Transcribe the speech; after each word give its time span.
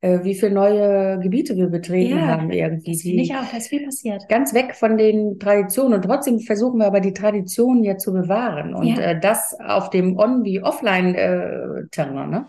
äh, 0.00 0.20
wie 0.22 0.34
viele 0.34 0.52
neue 0.52 1.18
Gebiete 1.20 1.56
wir 1.56 1.68
betreten 1.68 2.16
Ja, 2.18 2.26
haben 2.28 2.50
irgendwie. 2.50 2.92
Das 2.92 3.02
finde 3.02 3.22
ich 3.22 3.34
auch, 3.34 3.44
da 3.50 3.56
ist 3.56 3.68
viel 3.68 3.84
passiert. 3.84 4.28
ganz 4.28 4.52
weg 4.54 4.74
von 4.74 4.96
den 4.98 5.38
Traditionen 5.38 5.94
und 5.94 6.02
trotzdem 6.02 6.40
versuchen 6.40 6.78
wir 6.78 6.86
aber 6.86 7.00
die 7.00 7.12
Traditionen 7.12 7.84
ja 7.84 7.96
zu 7.98 8.12
bewahren 8.12 8.74
und 8.74 8.86
Ja. 8.86 8.98
äh, 9.12 9.20
das 9.20 9.56
auf 9.64 9.90
dem 9.90 10.18
On- 10.18 10.44
wie 10.44 10.62
Offline-Terrain. 10.62 12.30
ne? 12.30 12.46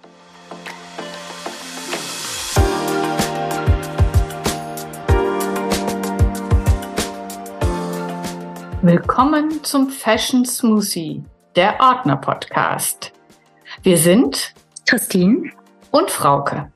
Willkommen 8.81 9.63
zum 9.63 9.89
Fashion 9.89 10.45
Smoothie, 10.45 11.23
der 11.55 11.79
Ordner 11.79 12.17
Podcast. 12.17 13.11
Wir 13.83 13.97
sind 13.97 14.53
Christine? 14.87 15.51
und 15.91 16.11
Frauke, 16.11 16.69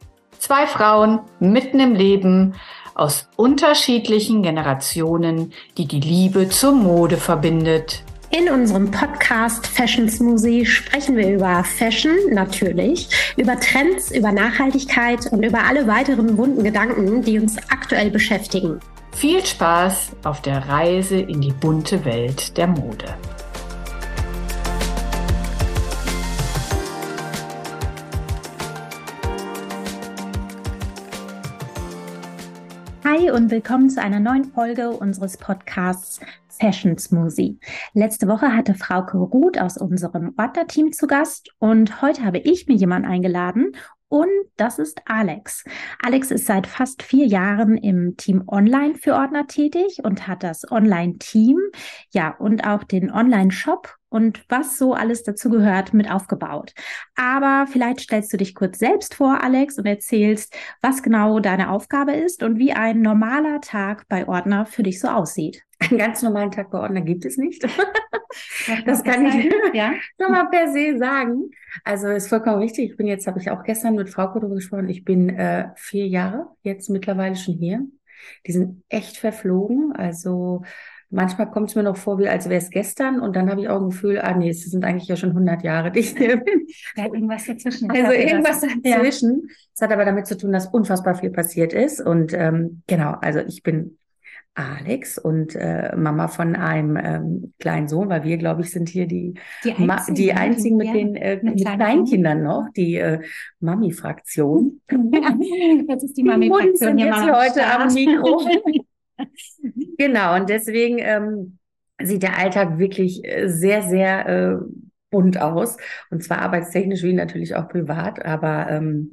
zwei 0.52 0.68
Frauen 0.68 1.22
mitten 1.40 1.80
im 1.80 1.96
Leben 1.96 2.56
aus 2.94 3.30
unterschiedlichen 3.38 4.44
Generationen, 4.44 5.54
die 5.78 5.86
die 5.88 6.02
Liebe 6.02 6.50
zur 6.50 6.74
Mode 6.74 7.16
verbindet. 7.16 8.04
In 8.32 8.50
unserem 8.50 8.92
Podcast 8.92 9.66
Fashion 9.66 10.10
Smoothie 10.10 10.66
sprechen 10.66 11.16
wir 11.16 11.32
über 11.32 11.64
Fashion 11.64 12.18
natürlich, 12.32 13.08
über 13.38 13.58
Trends, 13.62 14.12
über 14.12 14.34
Nachhaltigkeit 14.34 15.26
und 15.32 15.42
über 15.42 15.64
alle 15.64 15.88
weiteren 15.88 16.38
wunden 16.38 16.66
Gedanken, 16.66 17.22
die 17.22 17.40
uns 17.40 17.56
aktuell 17.70 18.12
beschäftigen. 18.12 18.82
Viel 19.14 19.46
Spaß 19.46 20.18
auf 20.26 20.42
der 20.42 20.68
Reise 20.68 21.16
in 21.18 21.40
die 21.40 21.54
bunte 21.54 22.04
Welt 22.04 22.58
der 22.58 22.68
Mode. 22.68 23.06
Hi 33.12 33.30
und 33.30 33.52
willkommen 33.52 33.90
zu 33.90 34.02
einer 34.02 34.22
neuen 34.22 34.46
Folge 34.46 34.90
unseres 34.92 35.36
Podcasts 35.36 36.22
Fashion 36.48 36.98
Smoothie. 36.98 37.60
Letzte 37.94 38.26
Woche 38.30 38.56
hatte 38.56 38.74
Frauke 38.74 39.18
Ruth 39.18 39.60
aus 39.60 39.78
unserem 39.78 40.34
Ordner-Team 40.38 40.94
zu 40.94 41.08
Gast 41.08 41.50
und 41.60 42.02
heute 42.02 42.24
habe 42.24 42.38
ich 42.38 42.68
mir 42.68 42.76
jemanden 42.76 43.10
eingeladen 43.10 43.74
und 44.12 44.28
das 44.58 44.78
ist 44.78 45.02
Alex. 45.06 45.64
Alex 46.04 46.32
ist 46.32 46.46
seit 46.46 46.68
fast 46.68 47.02
vier 47.02 47.26
Jahren 47.26 47.78
im 47.78 48.18
Team 48.18 48.44
Online 48.46 48.96
für 48.96 49.14
Ordner 49.14 49.48
tätig 49.48 50.00
und 50.04 50.28
hat 50.28 50.44
das 50.44 50.70
Online-Team, 50.70 51.58
ja, 52.12 52.36
und 52.38 52.68
auch 52.68 52.84
den 52.84 53.10
Online-Shop 53.10 53.96
und 54.10 54.44
was 54.50 54.78
so 54.78 54.94
alles 54.94 55.24
dazu 55.24 55.50
gehört 55.50 55.94
mit 55.94 56.12
aufgebaut. 56.12 56.74
Aber 57.16 57.68
vielleicht 57.72 58.02
stellst 58.02 58.34
du 58.34 58.38
dich 58.38 58.54
kurz 58.54 58.80
selbst 58.80 59.16
vor, 59.16 59.42
Alex, 59.42 59.78
und 59.78 59.86
erzählst, 59.86 60.54
was 60.82 61.04
genau 61.04 61.40
deine 61.40 61.70
Aufgabe 61.70 62.12
ist 62.12 62.44
und 62.44 62.60
wie 62.60 62.74
ein 62.74 63.02
normaler 63.02 63.62
Tag 63.62 64.10
bei 64.10 64.28
Ordner 64.28 64.66
für 64.66 64.84
dich 64.84 65.00
so 65.00 65.08
aussieht. 65.08 65.64
Einen 65.90 65.98
ganz 66.00 66.22
normalen 66.22 66.52
Tag 66.52 66.70
bei 66.72 66.80
Ordner 66.80 67.02
gibt 67.02 67.26
es 67.26 67.38
nicht. 67.38 67.64
Das 68.86 69.04
kann 69.04 69.26
ich 69.26 69.52
Ja. 69.74 69.94
schon 70.20 70.32
mal 70.32 70.46
per 70.50 70.72
se 70.72 70.98
sagen. 70.98 71.50
Also 71.84 72.08
ist 72.10 72.30
vollkommen 72.30 72.60
richtig. 72.60 72.92
Ich 72.92 72.98
bin 72.98 73.08
jetzt, 73.08 73.28
habe 73.28 73.40
ich 73.40 73.50
auch 73.52 73.64
gestern 73.64 73.96
mit 73.96 74.10
Frau 74.10 74.28
darüber 74.28 74.56
gesprochen, 74.56 74.90
ich 74.90 75.04
bin 75.04 75.30
äh, 75.30 75.70
vier 75.76 76.08
Jahre 76.08 76.48
jetzt 76.64 76.90
mittlerweile 76.90 77.36
schon 77.36 77.56
hier. 77.56 77.82
Die 78.46 78.52
sind 78.52 78.84
echt 78.90 79.18
verflogen. 79.18 79.94
Also 79.96 80.62
manchmal 81.10 81.50
kommt 81.50 81.70
es 81.70 81.76
mir 81.76 81.84
noch 81.84 81.98
vor, 81.98 82.20
wie 82.20 82.30
als 82.30 82.48
wäre 82.48 82.62
es 82.62 82.70
gestern. 82.70 83.20
Und 83.20 83.36
dann 83.36 83.50
habe 83.50 83.62
ich 83.62 83.68
auch 83.70 83.82
ein 83.82 83.90
Gefühl, 83.90 84.20
ah 84.22 84.36
nee, 84.38 84.50
es 84.50 84.62
sind 84.70 84.86
eigentlich 84.86 85.08
ja 85.10 85.16
schon 85.16 85.30
100 85.32 85.64
Jahre, 85.64 85.92
die 85.92 86.00
ich 86.02 86.16
hier 86.16 86.38
bin. 86.38 86.68
Da 86.96 87.06
irgendwas 87.06 87.46
dazwischen. 87.48 87.90
Also 87.90 88.04
das. 88.04 88.14
irgendwas 88.16 88.62
Ja. 88.84 88.98
dazwischen. 88.98 89.50
Es 89.74 89.82
hat 89.82 89.92
aber 89.92 90.06
damit 90.06 90.28
zu 90.28 90.38
tun, 90.38 90.52
dass 90.52 90.68
unfassbar 90.68 91.16
viel 91.16 91.32
passiert 91.32 91.74
ist. 91.74 92.00
Und 92.00 92.34
ähm, 92.34 92.84
genau, 92.88 93.16
also 93.22 93.40
ich 93.40 93.64
bin 93.64 93.98
Alex 94.54 95.18
und 95.18 95.56
äh, 95.56 95.96
Mama 95.96 96.28
von 96.28 96.56
einem 96.56 96.98
ähm, 96.98 97.54
kleinen 97.60 97.88
Sohn, 97.88 98.10
weil 98.10 98.24
wir, 98.24 98.38
glaube 98.38 98.62
ich, 98.62 98.72
sind 98.72 98.90
hier 98.90 99.08
die, 99.08 99.36
Die 99.64 99.72
einzigen, 99.74 100.16
die 100.16 100.34
einzigen 100.34 100.78
mit 100.78 100.94
den 100.94 101.16
äh, 101.16 101.40
mit 101.42 101.56
mit 101.56 101.66
Kleinkindern 101.66 102.44
noch, 102.44 102.68
die 102.76 102.96
äh, 102.96 103.22
Mami-Fraktion. 103.62 104.82
Jetzt 105.88 106.04
ist 106.04 106.18
die 106.18 106.24
Die 106.24 106.28
Mami-Fraktion 106.28 106.98
hier 106.98 107.08
jetzt 107.08 107.32
heute 107.32 107.66
am. 107.66 107.94
Mikro. 107.94 108.46
Genau, 109.98 110.36
und 110.36 110.50
deswegen 110.50 110.98
ähm, 110.98 111.60
sieht 112.02 112.24
der 112.24 112.40
Alltag 112.40 112.80
wirklich 112.80 113.24
äh, 113.24 113.48
sehr, 113.48 113.84
sehr 113.84 114.28
äh, 114.28 114.58
bunt 115.12 115.40
aus. 115.40 115.78
Und 116.10 116.24
zwar 116.24 116.40
arbeitstechnisch 116.40 117.04
wie 117.04 117.14
natürlich 117.14 117.56
auch 117.56 117.68
privat. 117.68 118.26
Aber 118.26 118.68
ähm, 118.70 119.12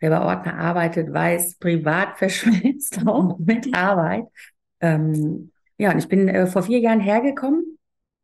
wer 0.00 0.10
bei 0.10 0.20
Ordner 0.22 0.58
arbeitet, 0.58 1.12
weiß, 1.12 1.58
privat 1.58 2.16
verschmilzt 2.16 3.06
auch 3.06 3.38
mit 3.38 3.74
Arbeit. 3.74 4.24
Ähm, 4.82 5.50
ja, 5.78 5.92
und 5.92 5.98
ich 5.98 6.08
bin 6.08 6.28
äh, 6.28 6.46
vor 6.46 6.62
vier 6.64 6.78
Jahren 6.80 7.00
hergekommen. 7.00 7.78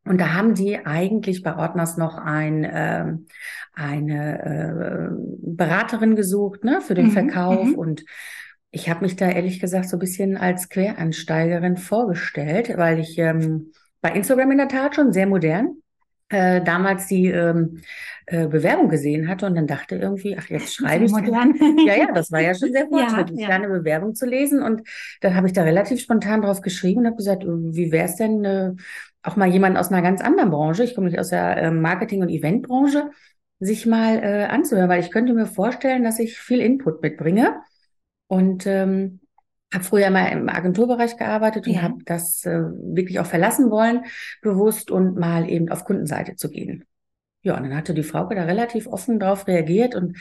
Und 0.04 0.20
da 0.20 0.32
haben 0.34 0.54
die 0.54 0.86
eigentlich 0.86 1.42
bei 1.42 1.56
Ordners 1.56 1.96
noch 1.98 2.16
ein, 2.16 2.66
ähm, 2.70 3.26
eine 3.74 4.42
äh, 4.42 5.16
Beraterin 5.42 6.16
gesucht, 6.16 6.64
ne, 6.64 6.80
für 6.80 6.94
den 6.94 7.06
Mhm, 7.06 7.12
Verkauf. 7.12 7.68
mhm. 7.68 7.74
Und 7.74 8.04
ich 8.70 8.88
habe 8.88 9.02
mich 9.02 9.16
da 9.16 9.28
ehrlich 9.28 9.60
gesagt 9.60 9.88
so 9.88 9.96
ein 9.96 10.00
bisschen 10.00 10.36
als 10.36 10.68
Quereinsteigerin 10.68 11.76
vorgestellt, 11.76 12.76
weil 12.76 13.00
ich 13.00 13.18
ähm, 13.18 13.72
bei 14.00 14.12
Instagram 14.12 14.52
in 14.52 14.58
der 14.58 14.68
Tat 14.68 14.94
schon 14.94 15.12
sehr 15.12 15.26
modern 15.26 15.76
äh, 16.30 16.62
damals 16.62 17.06
die 17.06 17.26
ähm, 17.26 17.80
äh, 18.26 18.46
Bewerbung 18.46 18.88
gesehen 18.88 19.28
hatte 19.28 19.46
und 19.46 19.54
dann 19.54 19.66
dachte 19.66 19.96
irgendwie, 19.96 20.36
ach, 20.38 20.48
jetzt 20.48 20.74
schreibe 20.76 21.04
ich. 21.04 21.12
modern. 21.12 21.54
Ja, 21.86 21.94
ja, 21.94 22.12
das 22.12 22.30
war 22.30 22.40
ja 22.40 22.54
schon 22.54 22.72
sehr 22.72 22.86
Ja, 22.90 22.90
fortschrittlich, 22.90 23.40
ja. 23.40 23.48
da 23.48 23.54
eine 23.54 23.68
Bewerbung 23.68 24.14
zu 24.14 24.26
lesen. 24.26 24.62
Und 24.62 24.82
dann 25.20 25.34
habe 25.34 25.46
ich 25.46 25.52
da 25.52 25.62
relativ 25.62 26.00
spontan 26.00 26.42
drauf 26.42 26.60
geschrieben 26.60 27.00
und 27.00 27.06
habe 27.06 27.16
gesagt, 27.16 27.44
wie 27.46 27.92
wäre 27.92 28.06
es 28.06 28.16
denn, 28.16 28.44
äh, 28.44 28.72
auch 29.22 29.36
mal 29.36 29.48
jemand 29.48 29.76
aus 29.76 29.90
einer 29.90 30.02
ganz 30.02 30.20
anderen 30.20 30.50
Branche, 30.50 30.84
ich 30.84 30.94
komme 30.94 31.08
nicht 31.08 31.18
aus 31.18 31.30
der 31.30 31.56
äh, 31.56 31.70
Marketing- 31.70 32.22
und 32.22 32.28
Eventbranche, 32.30 33.10
sich 33.60 33.86
mal 33.86 34.18
äh, 34.22 34.44
anzuhören, 34.44 34.88
weil 34.88 35.00
ich 35.00 35.10
könnte 35.10 35.34
mir 35.34 35.46
vorstellen, 35.46 36.04
dass 36.04 36.18
ich 36.20 36.38
viel 36.38 36.60
Input 36.60 37.02
mitbringe. 37.02 37.56
Und 38.26 38.66
ähm, 38.66 39.20
habe 39.72 39.84
früher 39.84 40.10
mal 40.10 40.26
im 40.26 40.48
Agenturbereich 40.48 41.16
gearbeitet 41.16 41.66
und 41.66 41.74
Ja. 41.74 41.82
habe 41.82 41.98
das 42.04 42.44
äh, 42.44 42.60
wirklich 42.60 43.20
auch 43.20 43.26
verlassen 43.26 43.70
wollen, 43.70 44.04
bewusst 44.42 44.90
und 44.90 45.18
mal 45.18 45.48
eben 45.48 45.68
auf 45.68 45.84
Kundenseite 45.84 46.36
zu 46.36 46.50
gehen. 46.50 46.84
Ja, 47.42 47.56
und 47.56 47.64
dann 47.64 47.76
hatte 47.76 47.94
die 47.94 48.02
Frauke 48.02 48.34
da 48.34 48.44
relativ 48.44 48.86
offen 48.86 49.20
drauf 49.20 49.46
reagiert 49.46 49.94
und 49.94 50.16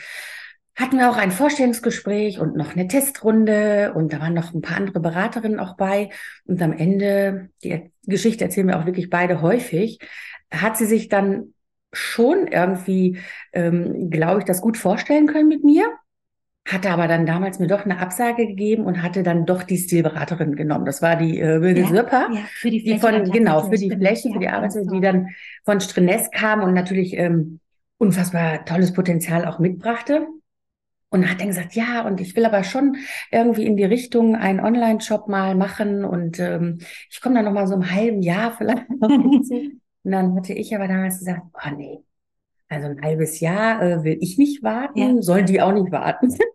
hatten 0.76 0.98
wir 0.98 1.10
auch 1.10 1.16
ein 1.16 1.32
Vorstellungsgespräch 1.32 2.38
und 2.38 2.56
noch 2.56 2.76
eine 2.76 2.86
Testrunde 2.86 3.92
und 3.94 4.12
da 4.12 4.20
waren 4.20 4.34
noch 4.34 4.54
ein 4.54 4.60
paar 4.60 4.76
andere 4.76 5.00
Beraterinnen 5.00 5.58
auch 5.58 5.76
bei. 5.76 6.10
Und 6.44 6.62
am 6.62 6.72
Ende, 6.72 7.50
die 7.64 7.90
Geschichte 8.06 8.44
erzählen 8.44 8.68
wir 8.68 8.78
auch 8.78 8.86
wirklich 8.86 9.10
beide 9.10 9.42
häufig, 9.42 9.98
hat 10.52 10.76
sie 10.76 10.86
sich 10.86 11.08
dann 11.08 11.54
schon 11.92 12.46
irgendwie, 12.46 13.18
ähm, 13.52 14.10
glaube 14.10 14.40
ich, 14.40 14.44
das 14.44 14.60
gut 14.60 14.76
vorstellen 14.76 15.26
können 15.26 15.48
mit 15.48 15.64
mir. 15.64 15.90
Hatte 16.70 16.90
aber 16.90 17.08
dann 17.08 17.24
damals 17.24 17.58
mir 17.58 17.66
doch 17.66 17.84
eine 17.84 17.98
Absage 17.98 18.46
gegeben 18.46 18.84
und 18.84 19.02
hatte 19.02 19.22
dann 19.22 19.46
doch 19.46 19.62
die 19.62 19.78
Stilberaterin 19.78 20.54
genommen. 20.54 20.84
Das 20.84 21.00
war 21.00 21.16
die 21.16 21.40
äh, 21.40 21.62
Wilde 21.62 21.80
Ja, 21.80 21.86
Ja, 22.30 22.40
für 22.52 22.70
die 22.70 22.82
die 22.82 22.90
Fläche 22.90 23.00
von, 23.00 23.12
dann 23.12 23.30
genau, 23.30 23.62
für 23.62 23.76
die 23.76 23.86
stimmt. 23.86 24.02
Fläche, 24.02 24.32
für 24.32 24.38
die 24.38 24.48
Arbeitswelt, 24.48 24.88
genau. 24.88 24.96
die 24.96 25.06
dann 25.06 25.28
von 25.64 25.80
Strenes 25.80 26.30
kam 26.30 26.62
und 26.62 26.74
natürlich 26.74 27.16
ähm, 27.16 27.60
unfassbar 27.96 28.64
tolles 28.64 28.92
Potenzial 28.92 29.46
auch 29.46 29.58
mitbrachte. 29.58 30.26
Und 31.10 31.30
hat 31.30 31.40
dann 31.40 31.46
gesagt, 31.48 31.72
ja, 31.72 32.06
und 32.06 32.20
ich 32.20 32.36
will 32.36 32.44
aber 32.44 32.64
schon 32.64 32.96
irgendwie 33.30 33.64
in 33.64 33.78
die 33.78 33.84
Richtung 33.84 34.36
einen 34.36 34.60
Online-Shop 34.60 35.26
mal 35.26 35.54
machen 35.54 36.04
und 36.04 36.38
ähm, 36.38 36.80
ich 37.10 37.22
komme 37.22 37.36
dann 37.36 37.46
noch 37.46 37.52
mal 37.52 37.66
so 37.66 37.76
im 37.76 37.90
halben 37.90 38.20
Jahr 38.20 38.52
vielleicht. 38.52 38.84
Und 40.04 40.12
dann 40.12 40.36
hatte 40.36 40.54
ich 40.54 40.74
aber 40.74 40.86
damals 40.88 41.18
gesagt, 41.18 41.42
oh 41.52 41.70
nee, 41.76 41.98
also 42.68 42.88
ein 42.88 43.00
halbes 43.02 43.40
Jahr 43.40 43.82
äh, 43.82 44.04
will 44.04 44.18
ich 44.20 44.38
nicht 44.38 44.62
warten, 44.62 44.98
Ja. 45.16 45.22
sollen 45.22 45.46
die 45.46 45.60
auch 45.60 45.72
nicht 45.72 45.92
warten. 45.92 46.34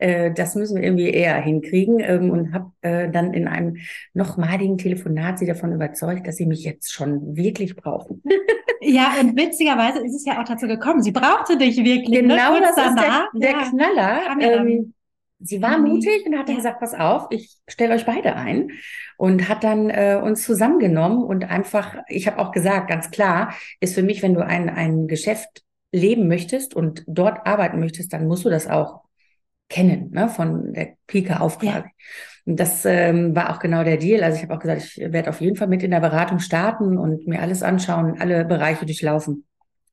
Äh, 0.00 0.32
das 0.32 0.54
müssen 0.54 0.76
wir 0.76 0.84
irgendwie 0.84 1.10
eher 1.10 1.34
hinkriegen 1.40 1.98
ähm, 1.98 2.30
und 2.30 2.52
habe 2.54 2.70
äh, 2.82 3.10
dann 3.10 3.34
in 3.34 3.48
einem 3.48 3.78
nochmaligen 4.14 4.78
Telefonat 4.78 5.40
sie 5.40 5.46
davon 5.46 5.72
überzeugt, 5.72 6.24
dass 6.28 6.36
sie 6.36 6.46
mich 6.46 6.62
jetzt 6.62 6.92
schon 6.92 7.36
wirklich 7.36 7.74
brauchen. 7.74 8.22
Ja, 8.80 9.14
und 9.20 9.36
witzigerweise 9.36 9.98
ist 10.06 10.14
es 10.14 10.24
ja 10.24 10.40
auch 10.40 10.44
dazu 10.44 10.68
gekommen. 10.68 11.02
Sie 11.02 11.10
brauchte 11.10 11.58
dich 11.58 11.76
wirklich. 11.78 12.22
ne? 12.22 12.28
Genau 12.36 12.52
Kurz 12.52 12.76
das 12.76 12.86
ist 12.90 12.96
der, 12.96 13.28
der 13.34 13.50
ja. 13.50 13.70
Knaller. 13.70 14.20
Ähm, 14.40 14.94
sie 15.40 15.62
war 15.62 15.78
Mhm. 15.78 15.84
mutig 15.88 16.26
und 16.26 16.36
hat 16.38 16.48
dann 16.48 16.56
Ja. 16.56 16.56
gesagt, 16.56 16.80
pass 16.80 16.94
auf, 16.94 17.26
ich 17.30 17.56
stelle 17.68 17.94
euch 17.94 18.06
beide 18.06 18.36
ein 18.36 18.70
und 19.16 19.48
hat 19.48 19.64
dann 19.64 19.90
äh, 19.90 20.20
uns 20.22 20.42
zusammengenommen 20.44 21.22
und 21.24 21.44
einfach, 21.44 21.96
ich 22.08 22.26
habe 22.26 22.38
auch 22.38 22.52
gesagt, 22.52 22.88
ganz 22.88 23.10
klar, 23.10 23.54
ist 23.80 23.94
für 23.94 24.02
mich, 24.02 24.22
wenn 24.22 24.34
du 24.34 24.44
ein, 24.44 24.68
ein 24.68 25.06
Geschäft 25.08 25.62
leben 25.92 26.28
möchtest 26.28 26.74
und 26.74 27.04
dort 27.06 27.46
arbeiten 27.46 27.80
möchtest, 27.80 28.12
dann 28.12 28.26
musst 28.26 28.44
du 28.44 28.50
das 28.50 28.66
auch 28.68 29.02
kennen, 29.68 30.10
ne, 30.12 30.28
von 30.28 30.72
der 30.74 30.94
Pike 31.06 31.40
auf 31.40 31.62
Ja. 31.62 31.72
quasi. 31.72 31.88
Und 32.46 32.60
das 32.60 32.84
ähm, 32.86 33.36
war 33.36 33.50
auch 33.54 33.58
genau 33.60 33.84
der 33.84 33.98
Deal. 33.98 34.24
Also 34.24 34.38
ich 34.38 34.44
habe 34.44 34.54
auch 34.54 34.60
gesagt, 34.60 34.82
ich 34.82 34.98
werde 35.12 35.30
auf 35.30 35.40
jeden 35.42 35.56
Fall 35.56 35.68
mit 35.68 35.82
in 35.82 35.90
der 35.90 36.00
Beratung 36.00 36.38
starten 36.40 36.98
und 36.98 37.26
mir 37.26 37.42
alles 37.42 37.62
anschauen, 37.62 38.20
alle 38.20 38.44
Bereiche 38.46 38.86
durchlaufen. 38.86 39.44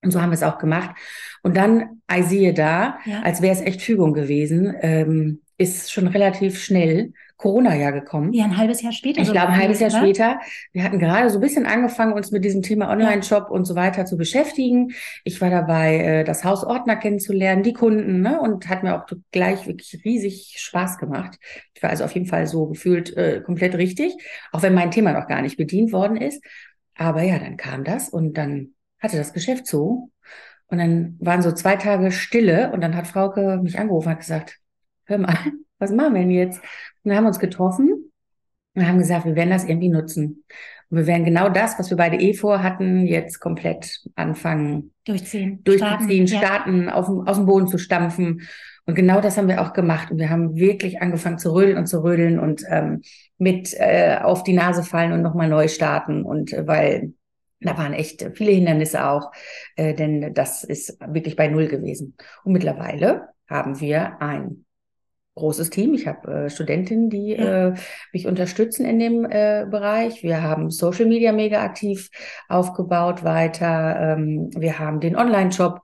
Und 0.05 0.11
so 0.11 0.21
haben 0.21 0.29
wir 0.29 0.35
es 0.35 0.43
auch 0.43 0.57
gemacht. 0.57 0.95
Und 1.43 1.57
dann, 1.57 2.01
I 2.11 2.23
siehe 2.23 2.53
da, 2.53 2.99
Ja. 3.05 3.21
als 3.23 3.41
wäre 3.41 3.53
es 3.53 3.61
echt 3.61 3.81
Fügung 3.81 4.13
gewesen, 4.13 4.73
ähm, 4.81 5.41
ist 5.57 5.91
schon 5.91 6.07
relativ 6.07 6.61
schnell 6.61 7.13
Corona 7.37 7.75
ja 7.75 7.91
gekommen. 7.91 8.31
Ja, 8.33 8.45
ein 8.45 8.57
halbes 8.57 8.81
Jahr 8.81 8.93
später. 8.93 9.21
Ich 9.21 9.31
glaube, 9.31 9.49
ein 9.49 9.57
halbes 9.59 9.79
Jahr 9.81 9.91
ne? 9.91 9.97
später. 9.97 10.39
Wir 10.71 10.83
hatten 10.83 10.99
gerade 10.99 11.29
so 11.29 11.37
ein 11.37 11.41
bisschen 11.41 11.65
angefangen, 11.65 12.13
uns 12.13 12.31
mit 12.31 12.45
diesem 12.45 12.61
Thema 12.61 12.89
Online-Shop 12.89 13.49
und 13.49 13.65
so 13.65 13.75
weiter 13.75 14.05
zu 14.05 14.15
beschäftigen. 14.15 14.93
Ich 15.25 15.41
war 15.41 15.49
dabei, 15.49 15.97
äh, 15.97 16.23
das 16.23 16.45
Haus 16.45 16.63
Ordner 16.63 16.95
kennenzulernen, 16.95 17.61
die 17.61 17.73
Kunden, 17.73 18.21
ne, 18.21 18.39
und 18.39 18.69
hat 18.69 18.83
mir 18.83 18.95
auch 18.95 19.05
gleich 19.31 19.67
wirklich 19.67 20.01
riesig 20.05 20.55
Spaß 20.57 20.97
gemacht. 20.97 21.37
Ich 21.73 21.83
war 21.83 21.89
also 21.89 22.05
auf 22.05 22.13
jeden 22.13 22.27
Fall 22.27 22.47
so 22.47 22.67
gefühlt 22.67 23.15
äh, 23.17 23.41
komplett 23.45 23.75
richtig, 23.75 24.13
auch 24.53 24.61
wenn 24.61 24.73
mein 24.73 24.91
Thema 24.91 25.11
noch 25.11 25.27
gar 25.27 25.41
nicht 25.41 25.57
bedient 25.57 25.91
worden 25.91 26.15
ist. 26.15 26.41
Aber 26.97 27.21
ja, 27.21 27.37
dann 27.37 27.57
kam 27.57 27.83
das 27.83 28.07
und 28.07 28.37
dann 28.37 28.74
hatte 29.05 29.17
das 29.17 29.33
Geschäft 29.33 29.67
so. 29.67 30.09
Und 30.67 30.79
dann 30.79 31.15
waren 31.19 31.41
so 31.41 31.51
zwei 31.51 31.75
Tage 31.75 32.11
Stille 32.11 32.71
und 32.71 32.81
dann 32.81 32.95
hat 32.95 33.07
Frauke 33.07 33.59
mich 33.61 33.77
angerufen 33.79 34.07
und 34.07 34.11
hat 34.13 34.19
gesagt, 34.19 34.57
hör 35.05 35.17
mal, 35.19 35.37
was 35.79 35.91
machen 35.91 36.13
wir 36.15 36.21
denn 36.21 36.31
jetzt? 36.31 36.59
Und 37.03 37.09
dann 37.09 37.17
haben 37.17 37.23
wir 37.25 37.29
uns 37.29 37.39
getroffen 37.39 38.11
und 38.73 38.87
haben 38.87 38.97
gesagt, 38.97 39.25
wir 39.25 39.35
werden 39.35 39.51
das 39.51 39.65
irgendwie 39.65 39.89
nutzen. 39.89 40.43
Und 40.89 40.97
wir 40.99 41.07
werden 41.07 41.25
genau 41.25 41.49
das, 41.49 41.79
was 41.79 41.89
wir 41.89 41.97
beide 41.97 42.17
eh 42.17 42.33
vorhatten, 42.33 43.05
jetzt 43.07 43.39
komplett 43.39 44.01
anfangen, 44.15 44.91
Durchziehen. 45.05 45.63
durchzuziehen, 45.63 46.27
Starten, 46.27 46.27
ja. 46.27 46.37
starten, 46.47 46.89
auf, 46.89 47.05
dem- 47.07 47.27
aus 47.27 47.37
dem 47.37 47.45
Boden 47.45 47.67
zu 47.67 47.77
stampfen. 47.77 48.41
Und 48.87 48.93
genau 48.93 49.19
das 49.19 49.37
haben 49.37 49.47
wir 49.47 49.61
auch 49.61 49.73
gemacht. 49.73 50.11
Und 50.11 50.19
wir 50.19 50.29
haben 50.29 50.55
wirklich 50.55 51.01
angefangen 51.01 51.39
zu 51.39 51.53
rödeln 51.53 51.77
und 51.77 51.87
zu 51.87 52.03
rödeln 52.03 52.39
und 52.39 52.63
ähm, 52.69 53.01
mit 53.39 53.73
äh, 53.77 54.17
auf 54.21 54.43
die 54.43 54.53
Nase 54.53 54.83
fallen 54.83 55.11
und 55.11 55.21
nochmal 55.23 55.49
neu 55.49 55.67
starten. 55.67 56.23
Und 56.23 56.53
äh, 56.53 56.67
weil 56.67 57.13
da 57.65 57.77
waren 57.77 57.93
echt 57.93 58.29
viele 58.35 58.51
Hindernisse 58.51 59.07
auch, 59.07 59.31
äh, 59.75 59.93
denn 59.93 60.33
das 60.33 60.63
ist 60.63 60.97
wirklich 61.07 61.35
bei 61.35 61.47
Null 61.47 61.67
gewesen. 61.67 62.15
Und 62.43 62.53
mittlerweile 62.53 63.29
haben 63.49 63.79
wir 63.79 64.21
ein 64.21 64.65
großes 65.35 65.69
Team. 65.69 65.93
Ich 65.93 66.07
habe 66.07 66.45
äh, 66.45 66.49
Studentinnen, 66.49 67.09
die 67.09 67.31
Ja. 67.37 67.69
äh, 67.69 67.73
mich 68.13 68.25
unterstützen 68.25 68.85
in 68.85 68.99
dem 68.99 69.25
äh, 69.25 69.65
Bereich. 69.69 70.23
Wir 70.23 70.41
haben 70.41 70.71
Social 70.71 71.05
Media 71.07 71.33
mega 71.33 71.61
aktiv 71.61 72.09
aufgebaut 72.47 73.23
weiter. 73.23 74.15
Ähm, 74.17 74.49
wir 74.55 74.79
haben 74.79 75.01
den 75.01 75.17
Online-Shop, 75.17 75.81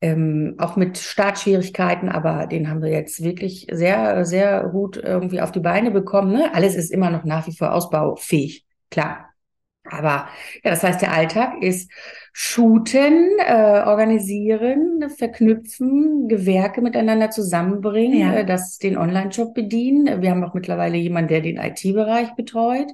ähm, 0.00 0.54
auch 0.58 0.76
mit 0.76 0.98
Startschwierigkeiten, 0.98 2.08
aber 2.08 2.46
den 2.46 2.68
haben 2.68 2.82
wir 2.82 2.90
jetzt 2.90 3.22
wirklich 3.22 3.66
sehr, 3.70 4.24
sehr 4.24 4.64
gut 4.68 4.96
irgendwie 4.96 5.40
auf 5.40 5.52
die 5.52 5.60
Beine 5.60 5.90
bekommen. 5.90 6.32
Ne? 6.32 6.50
Alles 6.54 6.74
ist 6.76 6.90
immer 6.92 7.10
noch 7.10 7.24
nach 7.24 7.46
wie 7.46 7.56
vor 7.56 7.72
ausbaufähig, 7.72 8.64
klar. 8.90 9.31
Aber 9.84 10.28
ja, 10.62 10.70
das 10.70 10.82
heißt, 10.82 11.02
der 11.02 11.12
Alltag 11.12 11.60
ist 11.62 11.90
shooten, 12.32 13.28
äh, 13.40 13.82
organisieren, 13.84 15.02
verknüpfen, 15.18 16.28
Gewerke 16.28 16.80
miteinander 16.80 17.30
zusammenbringen, 17.30 18.18
Ja. 18.20 18.34
äh, 18.34 18.46
das 18.46 18.78
den 18.78 18.96
Online-Shop 18.96 19.54
bedienen. 19.54 20.22
Wir 20.22 20.30
haben 20.30 20.44
auch 20.44 20.54
mittlerweile 20.54 20.96
jemanden, 20.96 21.28
der 21.28 21.40
den 21.40 21.56
IT-Bereich 21.58 22.32
betreut. 22.36 22.90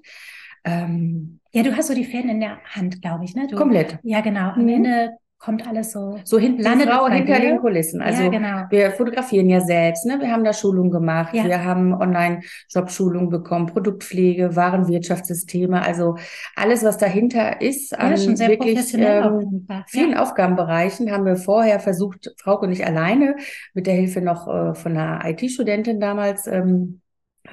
Ähm, 0.64 1.40
Ja, 1.52 1.62
du 1.62 1.76
hast 1.76 1.88
so 1.88 1.94
die 1.94 2.04
Fäden 2.04 2.30
in 2.30 2.40
der 2.40 2.58
Hand, 2.74 3.00
glaube 3.02 3.24
ich, 3.24 3.34
ne? 3.34 3.46
Du, 3.48 3.56
komplett. 3.56 3.98
Ja, 4.02 4.20
genau. 4.20 4.50
Am 4.50 4.62
Mhm. 4.62 4.68
Ende 4.68 5.10
kommt 5.38 5.66
alles 5.68 5.92
so. 5.92 6.18
So 6.24 6.38
hinten 6.38 6.62
Landet 6.62 6.88
die 6.88 6.92
Frau 6.92 7.08
hinter 7.08 7.34
dir? 7.36 7.40
den 7.40 7.58
Kulissen. 7.60 8.02
Also 8.02 8.24
ja, 8.24 8.28
genau. 8.28 8.62
Wir 8.70 8.90
fotografieren 8.90 9.48
ja 9.48 9.60
selbst, 9.60 10.04
ne? 10.04 10.18
Wir 10.20 10.32
haben 10.32 10.42
da 10.44 10.52
Schulungen 10.52 10.90
gemacht, 10.90 11.32
Ja. 11.32 11.44
wir 11.44 11.64
haben 11.64 11.94
Online-Shop-Schulungen 11.94 13.30
bekommen, 13.30 13.66
Produktpflege, 13.66 14.56
Warenwirtschaftssysteme, 14.56 15.80
also 15.82 16.16
alles, 16.56 16.84
was 16.84 16.98
dahinter 16.98 17.60
ist, 17.60 17.96
an 17.98 18.10
Ja, 18.10 18.16
sehr 18.16 18.48
wirklich 18.48 18.92
ähm, 18.94 19.66
vielen. 19.86 20.14
Aufgabenbereichen 20.16 21.10
haben 21.12 21.24
wir 21.24 21.36
vorher 21.36 21.80
versucht, 21.80 22.34
Frauke 22.38 22.66
und 22.66 22.72
ich 22.72 22.84
alleine, 22.84 23.36
mit 23.74 23.86
der 23.86 23.94
Hilfe 23.94 24.20
noch 24.20 24.48
äh, 24.48 24.74
von 24.74 24.96
einer 24.96 25.20
IT-Studentin 25.24 26.00
damals 26.00 26.46
ähm, 26.46 27.00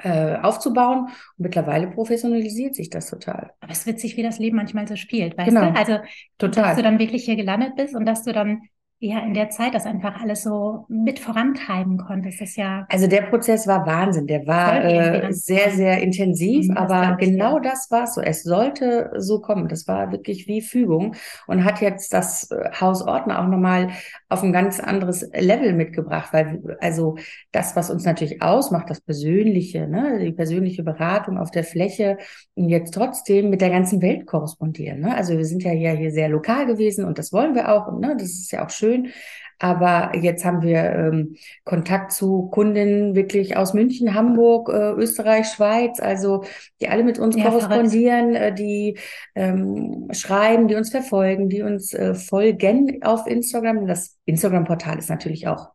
äh, 0.04 0.36
aufzubauen. 0.38 1.06
Und 1.06 1.12
mittlerweile 1.38 1.88
professionalisiert 1.88 2.76
sich 2.76 2.90
das 2.90 3.10
total. 3.10 3.52
Aber 3.60 3.72
es 3.72 3.80
ist 3.80 3.88
witzig, 3.88 4.18
wie 4.18 4.24
das 4.24 4.40
Leben 4.40 4.58
manchmal 4.58 4.88
so 4.88 4.96
spielt, 4.96 5.38
weißt 5.38 5.50
Genau. 5.50 5.72
du? 5.72 5.76
Also, 5.78 5.98
Total. 6.38 6.64
dass 6.66 6.76
du 6.78 6.84
dann 6.84 7.00
wirklich 7.00 7.26
hier 7.26 7.36
gelandet 7.36 7.76
bist 7.76 7.96
und 7.96 8.06
dass 8.06 8.24
du 8.24 8.34
dann 8.34 8.62
ja 9.00 9.20
in 9.20 9.34
der 9.34 9.50
Zeit 9.50 9.74
das 9.74 9.86
einfach 9.86 10.22
alles 10.22 10.44
so 10.44 10.86
mit 10.88 11.20
vorantreiben 11.20 11.98
konntest. 11.98 12.42
Das 12.42 12.50
ist 12.50 12.56
ja, 12.56 12.86
Also 12.90 13.08
der 13.08 13.24
Prozess 13.24 13.68
war 13.68 13.86
Wahnsinn. 13.86 14.28
Der 14.28 14.48
war 14.48 14.84
äh, 14.84 15.32
sehr, 15.32 15.72
sehr 15.72 16.02
intensiv, 16.02 16.70
Mhm, 16.70 16.78
aber 16.78 17.18
genau 17.18 17.60
das 17.60 17.92
war 17.92 18.04
es 18.04 18.16
so. 18.16 18.22
Es 18.22 18.44
sollte 18.44 19.12
so 19.18 19.42
kommen. 19.42 19.68
Das 19.68 19.88
war 19.88 20.12
wirklich 20.12 20.48
wie 20.48 20.62
Fügung 20.62 21.16
und 21.48 21.64
hat 21.64 21.82
jetzt 21.82 22.14
das 22.14 22.50
äh, 22.52 22.72
Haus 22.80 23.02
Ordner 23.02 23.42
auch 23.42 23.48
nochmal 23.48 23.90
auf 24.30 24.44
ein 24.44 24.54
ganz 24.54 24.80
anderes 24.80 25.30
Level 25.34 25.74
mitgebracht, 25.74 26.30
weil 26.32 26.78
also 26.80 27.18
das, 27.52 27.76
was 27.76 27.90
uns 27.90 28.06
natürlich 28.06 28.42
ausmacht, 28.42 28.90
das 28.90 29.02
Persönliche, 29.02 29.88
ne, 29.88 30.20
die 30.20 30.32
persönliche 30.32 30.84
Beratung 30.84 31.38
auf 31.38 31.52
der 31.52 31.64
Fläche, 31.64 32.18
und 32.56 32.70
jetzt 32.70 32.94
trotzdem 32.94 33.50
mit 33.50 33.62
der 33.62 33.70
ganzen 33.70 34.02
Welt 34.02 34.26
korrespondieren. 34.26 35.02
Ne? 35.02 35.16
Also 35.16 35.38
wir 35.38 35.46
sind 35.46 35.64
ja 35.64 35.72
hier, 35.72 35.92
hier 35.92 36.12
sehr 36.12 36.30
lokal 36.30 36.66
gewesen 36.66 37.06
und 37.06 37.18
das 37.18 37.34
wollen 37.34 37.56
wir 37.56 37.72
auch, 37.72 37.92
ne, 38.00 38.16
das 38.18 38.30
ist 38.30 38.52
ja 38.52 38.66
auch 38.66 38.70
schön. 38.70 38.85
Aber 39.58 40.12
jetzt 40.18 40.44
haben 40.44 40.62
wir 40.62 40.84
ähm, 40.84 41.38
Kontakt 41.64 42.12
zu 42.12 42.50
Kundinnen 42.50 43.16
wirklich 43.16 43.56
aus 43.56 43.74
München, 43.74 44.14
Hamburg, 44.14 44.70
äh, 44.70 44.92
Österreich, 44.92 45.48
Schweiz, 45.48 46.02
also 46.02 46.44
die 46.82 46.90
alle 46.90 47.04
mit 47.04 47.20
uns 47.20 47.38
Ja, 47.38 47.50
korrespondieren, 47.50 48.36
äh, 48.36 48.54
die 48.54 48.98
ähm, 49.34 50.10
schreiben, 50.12 50.68
die 50.68 50.76
uns 50.76 50.90
verfolgen, 50.90 51.48
die 51.48 51.62
uns 51.62 51.94
äh, 51.94 52.16
folgen 52.16 53.02
auf 53.04 53.28
Instagram. 53.28 53.88
Das 53.88 54.18
Instagram-Portal 54.26 54.98
ist 54.98 55.10
natürlich 55.10 55.48
auch 55.48 55.75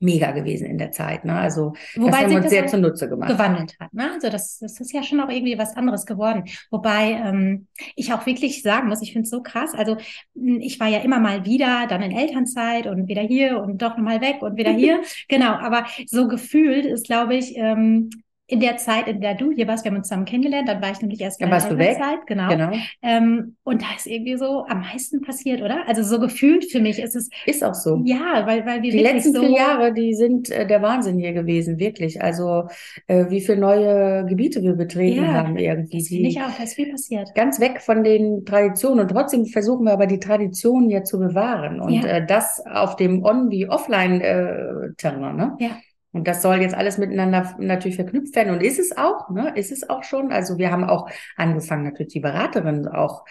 mega 0.00 0.30
gewesen 0.30 0.66
in 0.66 0.78
der 0.78 0.92
Zeit. 0.92 1.24
Ne? 1.24 1.34
Also 1.34 1.72
das 1.94 2.04
wobei 2.04 2.18
haben 2.18 2.24
sich 2.24 2.30
wir 2.30 2.36
uns 2.36 2.44
das 2.44 2.52
sehr 2.52 2.66
zunutze 2.66 3.08
gemacht. 3.08 3.30
gewandelt 3.30 3.76
hat. 3.80 3.92
Ne? 3.92 4.10
Also 4.12 4.30
das, 4.30 4.58
das 4.58 4.78
ist 4.80 4.92
ja 4.92 5.02
schon 5.02 5.20
auch 5.20 5.28
irgendwie 5.28 5.58
was 5.58 5.76
anderes 5.76 6.06
geworden. 6.06 6.44
Wobei 6.70 7.12
ähm, 7.12 7.66
ich 7.96 8.12
auch 8.12 8.24
wirklich 8.26 8.62
sagen 8.62 8.88
muss, 8.88 9.02
ich 9.02 9.12
finde 9.12 9.24
es 9.24 9.30
so 9.30 9.42
krass. 9.42 9.74
Also 9.74 9.96
ich 10.34 10.78
war 10.78 10.88
ja 10.88 11.00
immer 11.00 11.18
mal 11.18 11.44
wieder 11.44 11.86
dann 11.88 12.02
in 12.02 12.12
Elternzeit 12.12 12.86
und 12.86 13.08
wieder 13.08 13.22
hier 13.22 13.60
und 13.60 13.82
doch 13.82 13.96
nochmal 13.96 14.20
weg 14.20 14.42
und 14.42 14.56
wieder 14.56 14.72
hier. 14.72 15.00
genau, 15.28 15.54
aber 15.54 15.86
so 16.06 16.28
gefühlt 16.28 16.86
ist, 16.86 17.06
glaube 17.06 17.34
ich, 17.36 17.56
ähm, 17.56 18.10
in 18.50 18.60
der 18.60 18.78
Zeit, 18.78 19.06
in 19.08 19.20
der 19.20 19.34
du 19.34 19.52
hier 19.52 19.68
warst, 19.68 19.84
wir 19.84 19.90
haben 19.90 19.98
uns 19.98 20.08
zusammen 20.08 20.24
kennengelernt, 20.24 20.66
dann 20.68 20.80
war 20.80 20.90
ich 20.90 21.00
nämlich 21.02 21.20
erst 21.20 21.38
in 21.40 21.50
weg. 21.50 21.62
Elternzeit, 21.62 22.26
genau. 22.26 22.48
Genau. 22.48 22.72
Ähm, 23.02 23.56
und 23.62 23.82
da 23.82 23.86
ist 23.94 24.06
irgendwie 24.06 24.38
so 24.38 24.64
am 24.66 24.80
meisten 24.80 25.20
passiert, 25.20 25.60
oder? 25.60 25.86
Also 25.86 26.02
so 26.02 26.18
gefühlt 26.18 26.64
für 26.72 26.80
mich 26.80 26.98
ist 26.98 27.14
es, 27.14 27.28
Ist 27.44 27.62
auch 27.62 27.74
so. 27.74 28.00
ja, 28.06 28.44
weil, 28.46 28.64
weil 28.64 28.82
wir 28.82 28.90
Die 28.90 29.00
letzten 29.00 29.34
so, 29.34 29.40
vier 29.40 29.50
Jahre, 29.50 29.92
die 29.92 30.14
sind 30.14 30.48
äh, 30.50 30.66
der 30.66 30.80
Wahnsinn 30.80 31.18
hier 31.18 31.34
gewesen, 31.34 31.78
wirklich. 31.78 32.22
Also 32.22 32.68
äh, 33.06 33.26
wie 33.28 33.42
viele 33.42 33.58
neue 33.58 34.24
Gebiete 34.26 34.62
wir 34.62 34.72
betreten 34.72 35.24
Ja, 35.24 35.32
haben 35.34 35.58
irgendwie. 35.58 35.98
das 35.98 36.08
finde 36.08 36.28
ich 36.30 36.40
auch, 36.40 36.50
da 36.56 36.62
ist 36.64 36.74
viel 36.74 36.90
passiert. 36.90 37.34
ganz 37.34 37.60
weg 37.60 37.82
von 37.82 38.02
den 38.02 38.46
Traditionen 38.46 39.00
und 39.00 39.08
trotzdem 39.10 39.44
versuchen 39.44 39.84
wir 39.84 39.92
aber 39.92 40.06
die 40.06 40.20
Traditionen 40.20 40.88
ja 40.88 41.04
zu 41.04 41.18
bewahren 41.18 41.80
und 41.80 41.92
Ja. 41.92 42.06
äh, 42.06 42.26
das 42.26 42.64
auf 42.66 42.96
dem 42.96 43.22
On- 43.24 43.50
wie 43.50 43.68
Offline-Terrain. 43.68 45.36
Ne? 45.36 45.56
Ja. 45.60 45.70
Und 46.12 46.26
das 46.26 46.42
soll 46.42 46.62
jetzt 46.62 46.74
alles 46.74 46.98
miteinander 46.98 47.54
natürlich 47.58 47.96
verknüpft 47.96 48.34
werden 48.34 48.52
und 48.54 48.62
ist 48.62 48.78
es 48.78 48.96
auch, 48.96 49.28
ne? 49.30 49.52
Ist 49.56 49.72
es 49.72 49.88
auch 49.88 50.02
schon. 50.02 50.32
Also 50.32 50.56
wir 50.58 50.70
haben 50.70 50.84
auch 50.84 51.08
angefangen, 51.36 51.84
natürlich 51.84 52.12
die 52.12 52.20
Beraterin 52.20 52.88
auch 52.88 53.24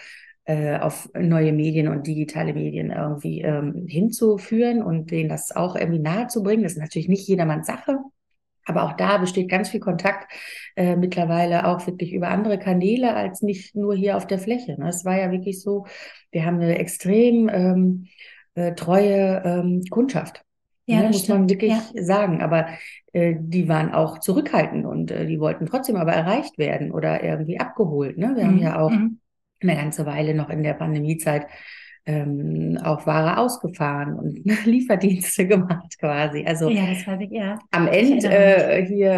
äh, 0.44 0.78
auf 0.78 1.10
neue 1.14 1.52
Medien 1.52 1.88
und 1.88 2.06
digitale 2.06 2.54
Medien 2.54 2.90
irgendwie 2.90 3.42
ähm, 3.42 3.84
hinzuführen 3.86 4.82
und 4.82 5.10
denen 5.10 5.28
das 5.28 5.54
auch 5.54 5.76
irgendwie 5.76 5.98
nahezubringen. 5.98 6.62
Das 6.62 6.72
ist 6.72 6.78
natürlich 6.78 7.08
nicht 7.08 7.28
jedermanns 7.28 7.66
Sache. 7.66 7.98
Aber 8.64 8.84
auch 8.84 8.92
da 8.92 9.18
besteht 9.18 9.48
ganz 9.50 9.70
viel 9.70 9.80
Kontakt 9.80 10.30
äh, 10.76 10.94
mittlerweile 10.94 11.66
auch 11.66 11.86
wirklich 11.86 12.12
über 12.12 12.28
andere 12.28 12.58
Kanäle 12.58 13.14
als 13.14 13.42
nicht 13.42 13.74
nur 13.74 13.94
hier 13.94 14.16
auf 14.16 14.26
der 14.26 14.38
Fläche. 14.38 14.78
Ne? 14.78 14.88
Es 14.88 15.04
war 15.04 15.18
ja 15.18 15.32
wirklich 15.32 15.62
so, 15.62 15.86
wir 16.30 16.44
haben 16.44 16.56
eine 16.60 16.78
extrem 16.78 17.48
ähm, 17.48 18.06
äh, 18.54 18.74
treue 18.74 19.42
ähm, 19.44 19.82
Kundschaft. 19.90 20.44
Ja, 20.88 21.02
ne, 21.02 21.08
das 21.08 21.18
muss 21.18 21.28
man 21.28 21.48
stimmt. 21.48 21.50
wirklich 21.50 21.92
Ja. 21.92 21.92
sagen. 21.94 22.42
Aber 22.42 22.68
äh, 23.12 23.34
die 23.38 23.68
waren 23.68 23.92
auch 23.92 24.18
zurückhaltend 24.20 24.86
und 24.86 25.10
äh, 25.10 25.26
die 25.26 25.40
wollten 25.40 25.66
trotzdem 25.66 25.96
aber 25.96 26.12
erreicht 26.12 26.58
werden 26.58 26.92
oder 26.92 27.22
irgendwie 27.22 27.60
abgeholt. 27.60 28.18
Ne? 28.18 28.32
Wir 28.36 28.46
haben 28.46 28.58
Mhm, 28.58 28.62
ja 28.62 28.80
auch 28.80 28.92
mhm. 28.92 29.20
eine 29.60 29.76
ganze 29.76 30.06
Weile 30.06 30.34
noch 30.34 30.50
in 30.50 30.62
der 30.62 30.74
Pandemiezeit 30.74 31.46
ähm, 32.08 32.78
auch 32.82 33.06
Ware 33.06 33.36
ausgefahren 33.38 34.14
und 34.18 34.38
Lieferdienste 34.64 35.46
gemacht 35.46 35.98
quasi. 36.00 36.44
Also 36.46 36.68
Ja, 36.70 36.86
das 36.86 37.06
weiß 37.06 37.20
ich, 37.20 37.30
ja. 37.30 37.58
am 37.70 37.86
Ende 37.86 38.26
äh, 38.28 38.84
hier 38.86 39.10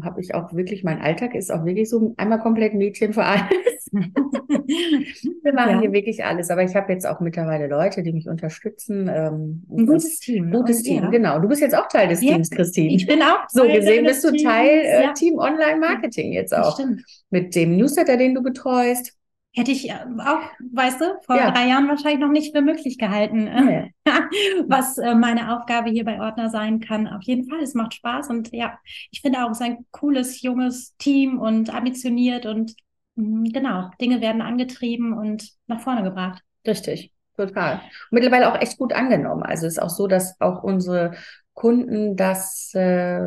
äh, 0.00 0.04
habe 0.04 0.20
ich 0.20 0.34
auch 0.34 0.52
wirklich, 0.54 0.82
mein 0.82 1.00
Alltag 1.00 1.34
ist 1.34 1.52
auch 1.52 1.64
wirklich 1.66 1.90
so 1.90 2.14
einmal 2.16 2.38
komplett 2.40 2.74
Mädchen 2.74 3.12
für 3.12 3.24
alles. 3.24 3.90
Wir 3.92 5.52
machen 5.54 5.70
Ja. 5.76 5.80
hier 5.80 5.92
wirklich 5.92 6.24
alles, 6.24 6.50
aber 6.50 6.62
ich 6.62 6.74
habe 6.74 6.92
jetzt 6.92 7.06
auch 7.06 7.20
mittlerweile 7.20 7.66
Leute, 7.68 8.02
die 8.02 8.12
mich 8.12 8.28
unterstützen. 8.28 9.08
Ähm, 9.12 9.62
Ein 9.70 9.86
gutes 9.86 10.20
Team. 10.20 10.50
ne? 10.50 10.58
gutes 10.58 10.82
Team, 10.82 11.04
ja. 11.04 11.10
genau. 11.10 11.38
Du 11.38 11.48
bist 11.48 11.60
jetzt 11.60 11.74
auch 11.76 11.88
Teil 11.88 12.08
des 12.08 12.22
Ja, 12.22 12.34
Teams, 12.34 12.50
Christine. 12.50 12.94
Ich 12.94 13.06
bin 13.06 13.22
auch 13.22 13.46
so 13.48 13.62
gesehen 13.66 14.04
bist 14.04 14.24
du 14.24 14.30
Teams, 14.30 14.42
Teil 14.42 14.80
äh. 14.84 15.12
Team 15.14 15.38
Online 15.38 15.78
Marketing 15.80 16.32
jetzt 16.32 16.54
auch 16.56 16.74
stimmt. 16.74 17.02
mit 17.30 17.54
dem 17.54 17.76
Newsletter, 17.76 18.16
den 18.16 18.34
du 18.34 18.42
betreust. 18.42 19.14
Hätte 19.54 19.72
ich 19.72 19.88
äh, 19.90 19.94
auch, 20.24 20.40
weißt 20.72 21.00
du, 21.00 21.04
vor 21.24 21.36
Ja. 21.36 21.50
drei 21.50 21.66
Jahren 21.68 21.88
wahrscheinlich 21.88 22.20
noch 22.20 22.30
nicht 22.30 22.54
für 22.54 22.62
möglich 22.62 22.98
gehalten, 22.98 23.46
äh, 23.46 23.62
Nee. 23.62 23.94
was 24.68 24.98
äh, 24.98 25.14
meine 25.14 25.56
Aufgabe 25.56 25.90
hier 25.90 26.04
bei 26.04 26.20
Ordner 26.20 26.50
sein 26.50 26.80
kann. 26.80 27.08
Auf 27.08 27.22
jeden 27.22 27.48
Fall, 27.48 27.60
es 27.60 27.74
macht 27.74 27.94
Spaß 27.94 28.28
und 28.30 28.52
ja, 28.52 28.78
ich 29.10 29.20
finde 29.20 29.44
auch, 29.44 29.50
es 29.50 29.58
ist 29.60 29.66
ein 29.66 29.86
cooles, 29.90 30.42
junges 30.42 30.96
Team 30.98 31.38
und 31.38 31.74
ambitioniert 31.74 32.46
und 32.46 32.74
mh, 33.16 33.50
genau, 33.52 33.90
Dinge 34.00 34.20
werden 34.20 34.42
angetrieben 34.42 35.12
und 35.12 35.50
nach 35.66 35.80
vorne 35.80 36.02
gebracht. 36.04 36.42
Richtig, 36.66 37.12
total. 37.36 37.80
Mittlerweile 38.10 38.52
auch 38.52 38.60
echt 38.60 38.78
gut 38.78 38.92
angenommen. 38.92 39.42
Also 39.42 39.66
es 39.66 39.74
ist 39.74 39.82
auch 39.82 39.90
so, 39.90 40.06
dass 40.06 40.40
auch 40.40 40.62
unsere 40.62 41.12
Kunden 41.58 42.14
das 42.14 42.72
äh, 42.74 43.18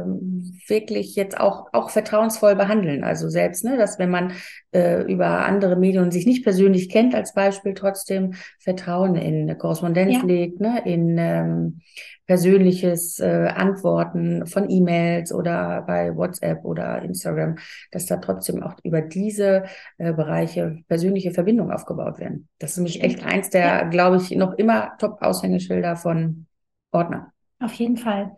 wirklich 0.67 1.15
jetzt 1.17 1.37
auch, 1.37 1.67
auch 1.73 1.89
vertrauensvoll 1.89 2.55
behandeln. 2.55 3.03
Also 3.03 3.27
selbst, 3.27 3.65
ne, 3.65 3.75
dass 3.77 3.99
wenn 3.99 4.09
man 4.09 4.31
äh, 4.73 5.01
über 5.03 5.45
andere 5.45 5.75
Medien 5.75 6.11
sich 6.11 6.25
nicht 6.25 6.43
persönlich 6.43 6.87
kennt, 6.89 7.13
als 7.13 7.33
Beispiel 7.33 7.73
trotzdem 7.73 8.33
Vertrauen 8.59 9.15
in 9.15 9.57
Korrespondenz 9.57 10.13
Ja. 10.13 10.23
legt, 10.23 10.61
ne, 10.61 10.81
in 10.85 11.17
ähm, 11.17 11.81
persönliches 12.25 13.19
äh, 13.19 13.47
Antworten 13.53 14.45
von 14.47 14.69
E-Mails 14.69 15.33
oder 15.33 15.81
bei 15.85 16.15
WhatsApp 16.15 16.63
oder 16.63 17.01
Instagram, 17.01 17.57
dass 17.91 18.05
da 18.05 18.17
trotzdem 18.17 18.63
auch 18.63 18.75
über 18.83 19.01
diese 19.01 19.63
äh, 19.97 20.13
Bereiche 20.13 20.77
persönliche 20.87 21.31
Verbindungen 21.31 21.73
aufgebaut 21.73 22.19
werden. 22.19 22.47
Das 22.59 22.71
ist 22.71 22.77
nämlich 22.77 23.03
echt 23.03 23.25
eins 23.25 23.49
der, 23.49 23.65
Ja. 23.65 23.83
glaube 23.89 24.15
ich, 24.17 24.31
noch 24.31 24.53
immer 24.53 24.93
Top-Aushängeschilder 24.99 25.97
von 25.97 26.45
Ordner. 26.91 27.30
Auf 27.61 27.73
jeden 27.75 27.97
Fall. 27.97 28.37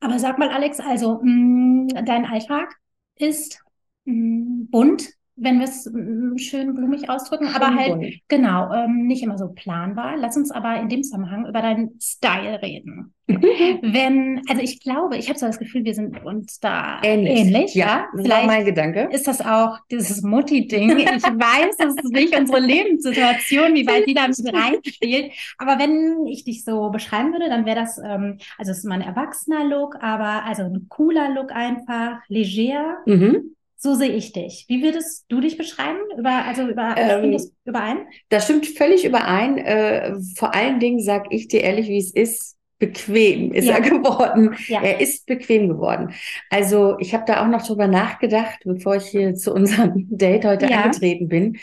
Aber 0.00 0.18
sag 0.18 0.38
mal, 0.38 0.50
Alex, 0.50 0.80
also 0.80 1.20
mh, 1.22 2.02
dein 2.04 2.26
Alltag 2.26 2.74
ist 3.16 3.62
mh, 4.06 4.66
bunt, 4.70 5.10
wenn 5.40 5.58
wir 5.58 5.66
es 5.66 5.90
mh, 5.92 6.38
schön 6.38 6.74
blumig 6.74 7.08
ausdrücken, 7.10 7.48
aber 7.48 7.74
halt 7.74 7.88
bunt. 8.00 8.14
genau, 8.28 8.72
ähm, 8.72 9.06
nicht 9.06 9.22
immer 9.22 9.38
so 9.38 9.48
planbar. 9.48 10.16
Lass 10.16 10.36
uns 10.36 10.50
aber 10.50 10.80
in 10.80 10.88
dem 10.88 11.02
Zusammenhang 11.02 11.46
über 11.46 11.62
deinen 11.62 11.98
Style 12.00 12.60
reden. 12.62 13.14
Wenn, 13.28 14.40
also 14.48 14.62
ich 14.62 14.80
glaube, 14.80 15.18
ich 15.18 15.28
habe 15.28 15.38
so 15.38 15.46
das 15.46 15.58
Gefühl, 15.58 15.84
wir 15.84 15.94
sind 15.94 16.24
uns 16.24 16.60
da 16.60 17.00
Ähnlich. 17.02 17.38
ähnlich, 17.40 17.74
Ja, 17.74 17.86
ja. 17.86 18.06
Vielleicht 18.16 18.46
mein 18.46 18.64
Gedanke. 18.64 19.08
ist 19.12 19.28
das 19.28 19.40
auch 19.42 19.78
dieses 19.90 20.22
Mutti-Ding. 20.22 20.96
Ich 20.98 21.22
weiß, 21.22 21.76
das 21.76 21.94
ist 21.96 22.12
nicht 22.12 22.34
unsere 22.38 22.58
Lebenssituation, 22.60 23.74
wie 23.74 23.86
weit 23.86 24.06
die 24.06 24.14
da 24.14 24.26
mit 24.28 24.38
reinspielt. 24.54 25.32
Aber 25.58 25.78
wenn 25.78 26.26
ich 26.26 26.44
dich 26.44 26.64
so 26.64 26.88
beschreiben 26.90 27.32
würde, 27.32 27.48
dann 27.50 27.66
wäre 27.66 27.76
das, 27.76 27.98
ähm, 27.98 28.38
also 28.56 28.72
es 28.72 28.78
ist 28.78 28.84
mal 28.84 28.94
ein 28.94 29.02
erwachsener 29.02 29.64
Look, 29.64 29.96
aber 30.02 30.44
also 30.44 30.62
ein 30.62 30.86
cooler 30.88 31.30
Look 31.34 31.52
einfach, 31.52 32.20
leger. 32.28 32.98
Mhm. 33.06 33.54
So 33.80 33.94
sehe 33.94 34.10
ich 34.10 34.32
dich. 34.32 34.64
Wie 34.68 34.82
würdest 34.82 35.26
du 35.28 35.40
dich 35.40 35.56
beschreiben? 35.56 35.98
Über, 36.18 36.44
also 36.44 36.66
über, 36.66 36.94
Ähm, 36.96 37.18
stimmt 37.20 37.34
das 37.34 37.52
überein? 37.64 37.98
Das 38.28 38.44
stimmt 38.44 38.66
völlig 38.66 39.04
überein. 39.04 39.56
Äh, 39.58 40.16
vor 40.36 40.52
allen 40.52 40.80
Dingen 40.80 41.00
sage 41.00 41.28
ich 41.30 41.46
dir 41.46 41.62
ehrlich, 41.62 41.86
wie 41.88 41.98
es 41.98 42.12
ist. 42.12 42.56
Bequem 42.80 43.52
ist 43.52 43.66
Ja. 43.66 43.74
er 43.74 43.80
geworden. 43.90 44.54
Ja. 44.68 44.82
Er 44.82 45.00
ist 45.00 45.26
bequem 45.26 45.68
geworden. 45.68 46.12
Also 46.50 46.96
ich 47.00 47.12
habe 47.14 47.24
da 47.26 47.42
auch 47.44 47.48
noch 47.48 47.66
drüber 47.66 47.88
nachgedacht, 47.88 48.60
bevor 48.64 48.96
ich 48.96 49.06
hier 49.06 49.34
zu 49.34 49.52
unserem 49.52 50.06
Date 50.10 50.44
heute 50.44 50.66
Ja. 50.66 50.82
angetreten 50.82 51.28
bin. 51.28 51.58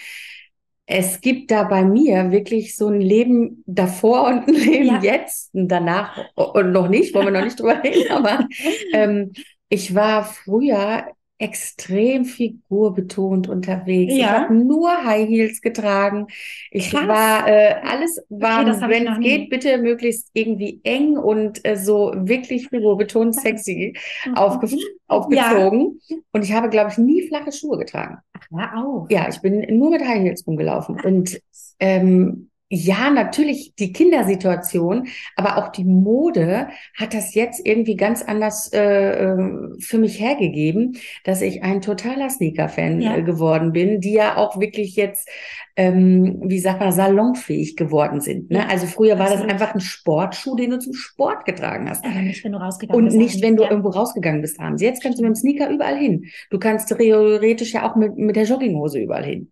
Es 0.88 1.19
gibt 1.22 1.51
da 1.51 1.63
bei 1.63 1.84
mir 1.84 2.31
wirklich 2.31 2.75
so 2.75 2.88
ein 2.89 3.01
Leben 3.01 3.63
davor 3.65 4.27
und 4.27 4.48
ein 4.48 4.53
Leben 4.53 5.01
jetzt 5.01 5.53
und 5.53 5.67
danach 5.69 6.17
und 6.36 6.72
noch 6.72 6.89
nicht, 6.89 7.13
wollen 7.15 7.25
wir 7.27 7.31
noch 7.31 7.43
nicht 7.43 7.60
drüber 7.60 7.81
reden, 7.84 8.12
aber 8.12 8.48
ähm, 8.93 9.31
ich 9.69 9.95
war 9.95 10.24
früher 10.25 11.05
extrem 11.38 12.24
figurbetont 12.24 13.50
unterwegs. 13.50 14.13
Ich 14.13 14.20
Ja. 14.20 14.44
habe 14.44 14.54
nur 14.56 15.04
High 15.04 15.27
Heels 15.27 15.62
getragen. 15.62 16.27
Ich 16.72 16.92
Krass. 16.92 17.08
war, 17.08 17.48
äh, 17.48 17.75
alles 17.84 18.24
war, 18.30 18.65
ich 18.68 18.82
wenn 18.82 19.08
es 19.08 19.20
geht, 19.20 19.50
bitte 19.50 19.77
möglichst 19.77 20.30
irgendwie 20.34 20.80
eng 20.84 21.18
und 21.18 21.65
äh, 21.68 21.75
so 21.75 22.13
wirklich 22.15 22.70
figurbetont 22.70 23.36
sexy 23.36 23.98
aufge 24.34 24.68
aufgezogen. 25.08 26.00
Und 26.32 26.44
ich 26.44 26.54
habe, 26.54 26.70
glaube 26.70 26.92
ich, 26.92 26.98
nie 26.98 27.27
flache 27.27 27.51
Schuhe 27.51 27.77
getragen. 27.77 28.18
Hör 28.51 28.77
auf. 28.86 29.12
Ja, 29.12 29.27
ich 29.30 29.42
bin 29.42 29.77
nur 29.77 29.89
mit 29.92 30.01
High 30.01 30.22
Heels 30.24 30.48
rumgelaufen. 30.48 31.00
Und 31.01 31.39
ähm, 31.80 32.50
ja, 32.69 33.12
natürlich 33.12 33.75
die 33.75 33.93
Kindersituation, 33.93 35.07
aber 35.36 35.57
auch 35.57 35.69
die 35.69 35.84
Mode 35.86 36.69
hat 36.98 37.13
das 37.13 37.36
jetzt 37.36 37.63
irgendwie 37.65 37.95
ganz 37.95 38.24
anders 38.24 38.72
äh, 38.74 39.34
äh, 39.34 39.69
für 39.79 40.00
mich 40.00 40.19
hergegeben, 40.19 40.98
dass 41.24 41.41
ich 41.41 41.63
ein 41.63 41.81
totaler 41.81 42.29
Sneaker-Fan 42.29 43.01
Ja. 43.01 43.17
äh, 43.17 43.22
geworden 43.24 43.72
bin, 43.72 44.01
die 44.01 44.13
ja 44.13 44.36
auch 44.38 44.60
wirklich 44.60 44.95
jetzt, 44.95 45.29
ähm, 45.75 46.39
wie 46.43 46.60
sagt 46.60 46.79
man, 46.79 46.91
salonfähig 46.91 47.75
geworden 47.75 48.19
sind. 48.19 48.50
Ne? 48.50 48.60
Ja, 48.60 48.67
Also 48.67 48.88
früher 48.88 49.19
war 49.19 49.25
das 49.25 49.34
absolut. 49.41 49.51
einfach 49.53 49.74
ein 49.75 49.79
Sportschuh, 49.81 50.55
den 50.55 50.72
du 50.72 50.79
zum 50.79 50.93
Sport 50.93 51.45
getragen 51.45 51.88
hast. 51.89 52.03
Aber 52.03 52.22
nicht, 52.22 52.43
wenn 52.43 52.53
du 52.53 52.57
rausgegangen 52.60 52.98
Und 52.98 53.05
bist. 53.05 53.17
nicht, 53.17 53.41
wenn 53.43 53.57
du 53.57 53.63
Ja. 53.63 53.69
irgendwo 53.69 53.89
rausgegangen 53.89 54.41
bist 54.41 54.60
abends. 54.60 54.81
Jetzt 54.81 55.03
kannst 55.03 55.19
du 55.19 55.24
mit 55.24 55.29
dem 55.29 55.36
Sneaker 55.36 55.69
überall 55.69 55.98
hin. 55.98 56.25
Du 56.50 56.57
kannst 56.57 56.88
theoretisch 56.89 57.74
ja 57.74 57.88
auch 57.89 57.95
mit, 57.95 58.17
mit 58.17 58.36
der 58.36 58.45
Jogginghose 58.45 59.00
überall 59.00 59.24
hin. 59.25 59.51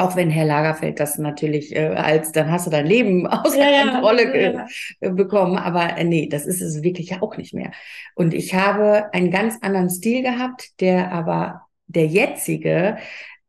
Auch 0.00 0.16
wenn 0.16 0.30
Herr 0.30 0.46
Lagerfeld 0.46 0.98
das 0.98 1.18
natürlich 1.18 1.76
äh, 1.76 1.88
als, 1.88 2.32
dann 2.32 2.50
hast 2.50 2.66
du 2.66 2.70
dein 2.70 2.86
Leben 2.86 3.26
außer 3.26 3.58
Ja, 3.58 3.70
ja, 3.70 3.82
Kontrolle 3.90 4.52
ja. 4.52 4.66
äh, 5.00 5.10
bekommen. 5.10 5.58
Aber 5.58 5.96
äh, 5.98 6.04
nee, 6.04 6.28
das 6.28 6.46
ist 6.46 6.60
es 6.62 6.82
wirklich 6.82 7.10
ja 7.10 7.22
auch 7.22 7.36
nicht 7.36 7.52
mehr. 7.54 7.70
Und 8.14 8.34
ich 8.34 8.54
habe 8.54 9.12
einen 9.12 9.30
ganz 9.30 9.58
anderen 9.60 9.90
Stil 9.90 10.22
gehabt, 10.22 10.80
der 10.80 11.12
aber 11.12 11.66
der 11.86 12.06
jetzige, 12.06 12.96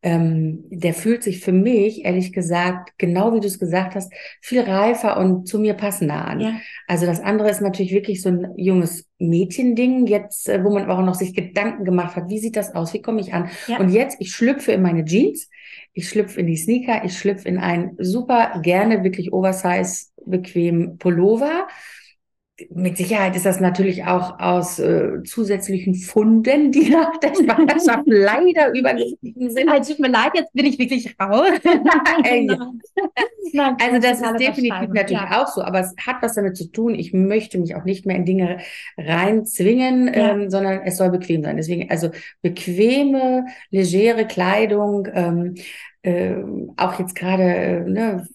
ähm, 0.03 0.63
der 0.69 0.93
fühlt 0.93 1.21
sich 1.21 1.41
für 1.41 1.51
mich, 1.51 2.05
ehrlich 2.05 2.33
gesagt, 2.33 2.93
genau 2.97 3.33
wie 3.33 3.39
du 3.39 3.47
es 3.47 3.59
gesagt 3.59 3.93
hast, 3.93 4.11
viel 4.41 4.61
reifer 4.61 5.17
und 5.17 5.47
zu 5.47 5.59
mir 5.59 5.75
passender 5.75 6.25
an. 6.25 6.39
Ja. 6.39 6.53
Also 6.87 7.05
das 7.05 7.19
andere 7.19 7.49
ist 7.49 7.61
natürlich 7.61 7.91
wirklich 7.91 8.21
so 8.21 8.29
ein 8.29 8.53
junges 8.57 9.07
Mädchending, 9.19 10.07
jetzt, 10.07 10.49
äh, 10.49 10.63
wo 10.63 10.71
man 10.71 10.89
auch 10.89 11.01
noch 11.01 11.13
sich 11.13 11.35
Gedanken 11.35 11.85
gemacht 11.85 12.15
hat, 12.15 12.29
wie 12.29 12.39
sieht 12.39 12.55
das 12.55 12.73
aus, 12.73 12.93
wie 12.93 13.01
komme 13.01 13.21
ich 13.21 13.33
an? 13.33 13.49
Ja. 13.67 13.79
Und 13.79 13.89
jetzt, 13.89 14.17
ich 14.19 14.31
schlüpfe 14.31 14.71
in 14.71 14.81
meine 14.81 15.05
Jeans, 15.05 15.49
ich 15.93 16.09
schlüpfe 16.09 16.39
in 16.39 16.47
die 16.47 16.57
Sneaker, 16.57 17.05
ich 17.05 17.17
schlüpfe 17.17 17.47
in 17.47 17.59
einen 17.59 17.95
super 17.99 18.59
gerne 18.63 19.03
wirklich 19.03 19.31
Oversize 19.31 20.07
bequem 20.25 20.97
Pullover. 20.97 21.67
Mit 22.69 22.97
Sicherheit 22.97 23.35
ist 23.35 23.45
das 23.45 23.59
natürlich 23.59 24.05
auch 24.05 24.39
aus 24.39 24.79
äh, 24.79 25.23
zusätzlichen 25.23 25.95
Funden, 25.95 26.71
die 26.71 26.89
nach 26.89 27.17
der 27.17 27.33
Schwangerschaft 27.33 28.03
leider 28.05 28.73
übergestiegen 28.73 29.49
sind. 29.49 29.69
Also, 29.69 29.93
tut 29.93 30.01
mir 30.01 30.09
leid, 30.09 30.31
jetzt 30.35 30.53
bin 30.53 30.65
ich 30.65 30.77
wirklich 30.79 31.15
raus. 31.19 31.49
Äh, 32.23 32.45
ja. 32.45 32.71
Nein, 33.53 33.75
Also 33.81 33.99
das 33.99 34.21
ist 34.21 34.39
definitiv 34.39 34.89
natürlich 34.89 35.21
ja. 35.21 35.41
auch 35.41 35.47
so, 35.47 35.61
aber 35.61 35.79
es 35.79 35.93
hat 36.05 36.17
was 36.21 36.35
damit 36.35 36.55
zu 36.57 36.71
tun. 36.71 36.93
Ich 36.95 37.13
möchte 37.13 37.57
mich 37.57 37.75
auch 37.75 37.83
nicht 37.83 38.05
mehr 38.05 38.15
in 38.15 38.25
Dinge 38.25 38.59
reinzwingen, 38.97 40.07
Ja. 40.13 40.31
ähm, 40.31 40.49
sondern 40.49 40.81
es 40.83 40.97
soll 40.97 41.09
bequem 41.09 41.43
sein. 41.43 41.57
Deswegen 41.57 41.89
also 41.89 42.09
bequeme, 42.41 43.45
legere 43.69 44.25
Kleidung, 44.27 45.07
ähm, 45.13 45.55
ähm, 46.03 46.73
auch 46.77 46.99
jetzt 46.99 47.15
gerade, 47.15 47.43
äh, 47.43 47.79
ne, 47.81 48.27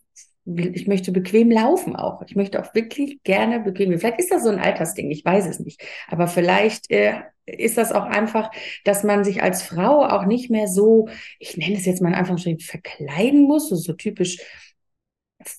ich 0.46 0.86
möchte 0.86 1.12
bequem 1.12 1.50
laufen 1.50 1.96
auch. 1.96 2.22
Ich 2.26 2.36
möchte 2.36 2.62
auch 2.62 2.74
wirklich 2.74 3.22
gerne 3.24 3.60
bequem. 3.60 3.98
Vielleicht 3.98 4.20
ist 4.20 4.30
das 4.30 4.44
so 4.44 4.50
ein 4.50 4.60
Altersding, 4.60 5.10
ich 5.10 5.24
weiß 5.24 5.46
es 5.46 5.58
nicht. 5.58 5.82
Aber 6.08 6.28
vielleicht 6.28 6.90
äh, 6.90 7.14
ist 7.46 7.76
das 7.78 7.92
auch 7.92 8.04
einfach, 8.04 8.50
dass 8.84 9.02
man 9.04 9.24
sich 9.24 9.42
als 9.42 9.62
Frau 9.62 10.04
auch 10.04 10.24
nicht 10.24 10.50
mehr 10.50 10.68
so, 10.68 11.08
ich 11.38 11.56
nenne 11.56 11.74
es 11.76 11.84
jetzt 11.84 12.00
mal 12.00 12.10
in 12.10 12.14
Anführungsstrichen, 12.14 12.60
verkleiden 12.60 13.42
muss, 13.42 13.68
so, 13.68 13.76
so 13.76 13.92
typisch 13.92 14.38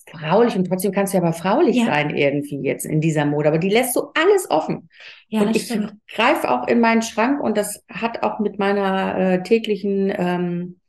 fraulich 0.09 0.55
und 0.55 0.65
trotzdem 0.67 0.91
kannst 0.91 1.13
du 1.13 1.17
ja 1.17 1.23
aber 1.23 1.33
fraulich 1.33 1.77
Ja. 1.77 1.85
sein 1.85 2.15
irgendwie 2.15 2.59
jetzt 2.61 2.85
in 2.85 2.99
dieser 2.99 3.25
Mode. 3.25 3.49
Aber 3.49 3.57
die 3.57 3.69
lässt 3.69 3.93
so 3.93 4.11
alles 4.13 4.49
offen. 4.49 4.89
Ja, 5.29 5.41
und 5.41 5.55
ich 5.55 5.71
greife 6.13 6.49
auch 6.49 6.67
in 6.67 6.79
meinen 6.79 7.01
Schrank 7.01 7.41
und 7.41 7.57
das 7.57 7.83
hat 7.89 8.23
auch 8.23 8.39
mit 8.39 8.59
meiner 8.59 9.17
äh, 9.17 9.43
täglichen, 9.43 10.13
ähm, 10.17 10.79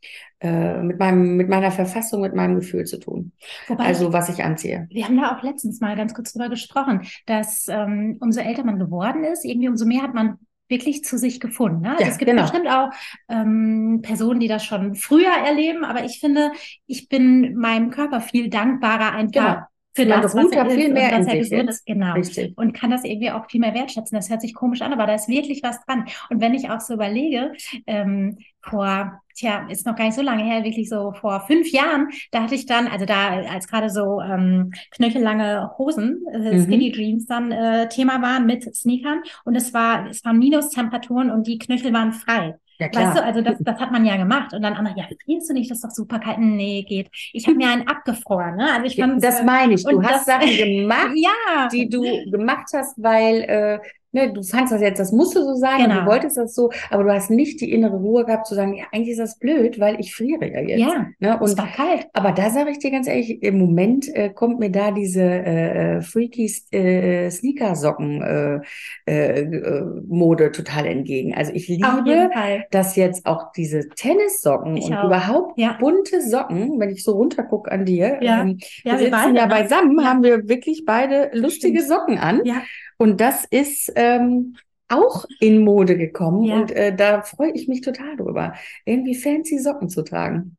äh, 0.41 0.83
mit 0.83 0.99
meinem, 0.99 1.37
mit 1.37 1.49
meiner 1.49 1.71
Verfassung, 1.71 2.21
mit 2.21 2.35
meinem 2.35 2.57
Gefühl 2.57 2.85
zu 2.85 2.99
tun. 2.99 3.33
Wobei 3.67 3.85
Also 3.85 4.13
was 4.13 4.29
ich 4.29 4.43
anziehe. 4.45 4.87
Wir 4.91 5.05
haben 5.05 5.17
da 5.17 5.37
auch 5.37 5.43
letztens 5.43 5.81
mal 5.81 5.97
ganz 5.97 6.15
kurz 6.15 6.33
drüber 6.33 6.49
gesprochen, 6.49 7.03
dass 7.27 7.67
ähm, 7.69 8.17
umso 8.21 8.41
älter 8.41 8.65
man 8.65 8.79
geworden 8.79 9.25
ist, 9.25 9.45
irgendwie 9.45 9.69
umso 9.69 9.87
mehr 9.87 10.03
hat 10.03 10.15
man 10.15 10.39
wirklich 10.69 11.03
zu 11.03 11.17
sich 11.19 11.41
gefunden. 11.41 11.81
Ne? 11.81 11.93
Also 11.93 12.05
Ja, 12.05 12.11
es 12.11 12.19
gibt 12.19 12.31
genau. 12.31 12.43
bestimmt 12.43 12.69
auch 12.69 12.91
ähm, 13.29 14.01
Personen, 14.03 14.39
die 14.41 14.49
das 14.49 14.65
schon 14.65 14.95
früher 14.95 15.33
erleben, 15.47 15.85
aber 15.85 16.05
ich 16.05 16.21
finde, 16.21 16.53
ich 16.87 17.09
bin 17.09 17.55
meinem 17.57 17.91
Körper 17.91 18.21
viel 18.21 18.51
dankbarer 18.51 19.13
einfach 19.13 19.33
Genau. 19.33 19.67
für 19.95 20.05
Man 20.07 20.23
das, 20.23 20.35
was 20.37 20.53
er 20.53 20.65
da 20.65 20.71
viel 20.71 20.89
ist 20.89 20.93
mehr 20.93 21.17
und 21.17 21.23
in 21.23 21.29
er 21.29 21.37
gesund 21.39 21.71
ist. 21.71 21.87
Genau. 21.87 22.13
Richtig. 22.15 22.57
Und 22.57 22.73
kann 22.73 22.91
das 22.91 23.05
irgendwie 23.05 23.31
auch 23.31 23.51
viel 23.51 23.61
mehr 23.61 23.75
wertschätzen. 23.75 24.15
Das 24.15 24.31
hört 24.31 24.41
sich 24.43 24.55
komisch 24.55 24.83
an, 24.83 24.93
aber 24.93 25.07
da 25.07 25.15
ist 25.15 25.29
wirklich 25.29 25.63
was 25.63 25.81
dran. 25.87 26.05
Und 26.31 26.41
wenn 26.41 26.55
ich 26.55 26.71
auch 26.71 26.81
so 26.81 26.95
überlege, 26.95 27.53
ähm, 27.87 28.39
vor, 28.61 29.21
tja, 29.39 29.67
ist 29.69 29.87
noch 29.87 29.97
gar 29.97 30.05
nicht 30.05 30.15
so 30.15 30.23
lange 30.23 30.45
her, 30.45 30.65
wirklich 30.65 30.89
so 30.89 31.13
vor 31.13 31.45
fünf 31.47 31.71
Jahren, 31.73 32.09
da 32.31 32.43
hatte 32.43 32.55
ich 32.55 32.67
dann, 32.67 32.87
also 32.89 33.05
da, 33.07 33.29
als 33.51 33.67
gerade 33.69 33.91
so 33.91 34.21
ähm, 34.21 34.73
knöchellange 34.93 35.71
Hosen, 35.79 36.23
äh, 36.33 36.59
Mhm. 36.59 36.65
Skinny 36.65 36.93
Jeans 36.93 37.27
dann 37.27 37.53
äh, 37.53 37.89
Thema 37.89 38.21
waren 38.23 38.47
mit 38.47 38.75
Sneakern 38.75 39.23
und 39.45 39.55
es 39.57 39.73
war, 39.75 40.07
es 40.09 40.25
waren 40.25 40.39
Minustemperaturen 40.39 41.31
und 41.31 41.47
die 41.47 41.59
Knöchel 41.59 41.93
waren 41.93 42.13
frei. 42.13 42.57
Ja, 42.81 42.89
klar. 42.89 43.07
Weißt 43.09 43.19
du, 43.19 43.25
also 43.25 43.43
das, 43.43 43.57
das 43.61 43.81
hat 43.81 43.91
man 43.91 44.05
ja 44.05 44.17
gemacht. 44.17 44.53
Und 44.55 44.63
dann 44.63 44.75
andere, 44.75 44.95
ja, 44.97 45.05
frierst 45.25 45.51
du 45.51 45.55
nicht, 45.55 45.71
das 45.71 45.79
ist 45.79 45.85
doch 45.85 45.91
super 45.91 46.19
kalt. 46.21 46.39
Nee, 46.39 46.85
geht. 46.89 47.09
Ich 47.33 47.47
habe 47.47 47.57
mir 47.57 47.69
einen 47.69 47.89
abgefroren, 47.89 48.57
ne? 48.57 48.73
Also 48.73 48.87
ich 48.87 48.97
fand 48.97 49.23
das 49.23 49.43
meine 49.43 49.75
ich. 49.75 49.85
Du 49.85 50.01
hast 50.03 50.27
Sachen 50.27 50.49
gemacht, 50.57 51.11
ja. 51.17 51.69
die 51.73 51.89
du 51.89 52.03
gemacht 52.31 52.69
hast, 52.73 52.95
weil 53.03 53.43
äh, 53.43 53.79
ne, 54.13 54.33
du 54.33 54.43
fandst 54.43 54.73
das 54.73 54.81
jetzt, 54.81 54.99
das 54.99 55.13
musste 55.13 55.43
so 55.45 55.55
sein 55.55 55.83
und 55.83 55.89
Genau. 55.91 56.01
du 56.01 56.07
wolltest 56.07 56.37
das 56.37 56.55
so, 56.55 56.71
aber 56.91 57.05
du 57.05 57.13
hast 57.13 57.31
nicht 57.31 57.61
die 57.61 57.73
innere 57.73 57.97
Ruhe 57.97 58.25
gehabt 58.25 58.47
zu 58.47 58.55
sagen, 58.55 58.75
ja, 58.75 58.85
eigentlich 58.93 59.11
ist 59.11 59.21
das 59.21 59.39
blöd, 59.39 59.79
weil 59.81 60.01
ich 60.01 60.15
friere 60.15 60.47
ja 60.51 60.61
jetzt. 60.61 60.81
Ja, 60.81 61.07
Ne? 61.21 61.39
es 61.43 61.53
Und 61.53 61.59
war 61.59 61.69
kalt. 61.69 62.07
Aber 62.13 62.33
da 62.33 62.51
sage 62.51 62.71
ich 62.71 62.79
dir 62.79 62.91
ganz 62.91 63.07
ehrlich, 63.09 63.43
im 63.43 63.59
Moment 63.59 64.09
äh, 64.15 64.31
kommt 64.31 64.59
mir 64.61 64.71
da 64.71 64.91
diese 64.91 65.23
äh, 65.23 65.97
äh, 65.99 66.03
freaky 66.03 66.51
äh, 66.73 67.31
Sneakersocken 67.31 68.23
äh, 68.23 68.61
äh, 69.07 69.41
äh, 69.43 69.83
Mode 70.07 70.53
total 70.53 70.87
entgegen. 70.87 71.35
Also 71.35 71.53
ich 71.53 71.69
liebe, 71.69 72.31
dass 72.71 72.97
jetzt 72.97 73.27
auch 73.27 73.53
diese 73.53 73.89
Tennissocken 73.91 74.77
Ich 74.77 74.87
und 74.87 74.95
auch. 74.95 75.05
überhaupt 75.05 75.59
Ja. 75.59 75.77
bunte 75.79 76.21
Socken, 76.23 76.79
wenn 76.79 76.91
ich 76.91 77.03
so 77.05 77.13
runtergucke 77.13 77.71
an 77.71 77.85
dir, 77.85 78.19
Ja. 78.21 78.43
ähm, 78.43 78.59
Ja, 78.85 78.93
wir 78.93 78.99
sitzen 78.99 79.11
beide, 79.11 79.37
ja 79.39 79.47
beisammen, 79.47 80.05
haben 80.07 80.23
wir 80.23 80.49
wirklich 80.49 80.85
beide 80.87 81.31
lustige. 81.35 81.83
Socken 81.83 82.19
an. 82.19 82.41
Ja. 82.45 82.63
Und 82.99 83.21
das 83.21 83.45
ist 83.45 83.93
ähm, 83.97 84.57
auch 84.89 85.25
in 85.41 85.63
Mode 85.65 85.97
gekommen 85.97 86.45
Ja. 86.45 86.57
und 86.57 86.71
äh, 86.73 86.95
da 86.95 87.23
freue 87.23 87.53
ich 87.53 87.69
mich 87.69 87.81
total 87.81 88.17
drüber, 88.17 88.55
irgendwie 88.85 89.15
fancy 89.15 89.59
Socken 89.59 89.89
zu 89.89 90.03
tragen. 90.03 90.57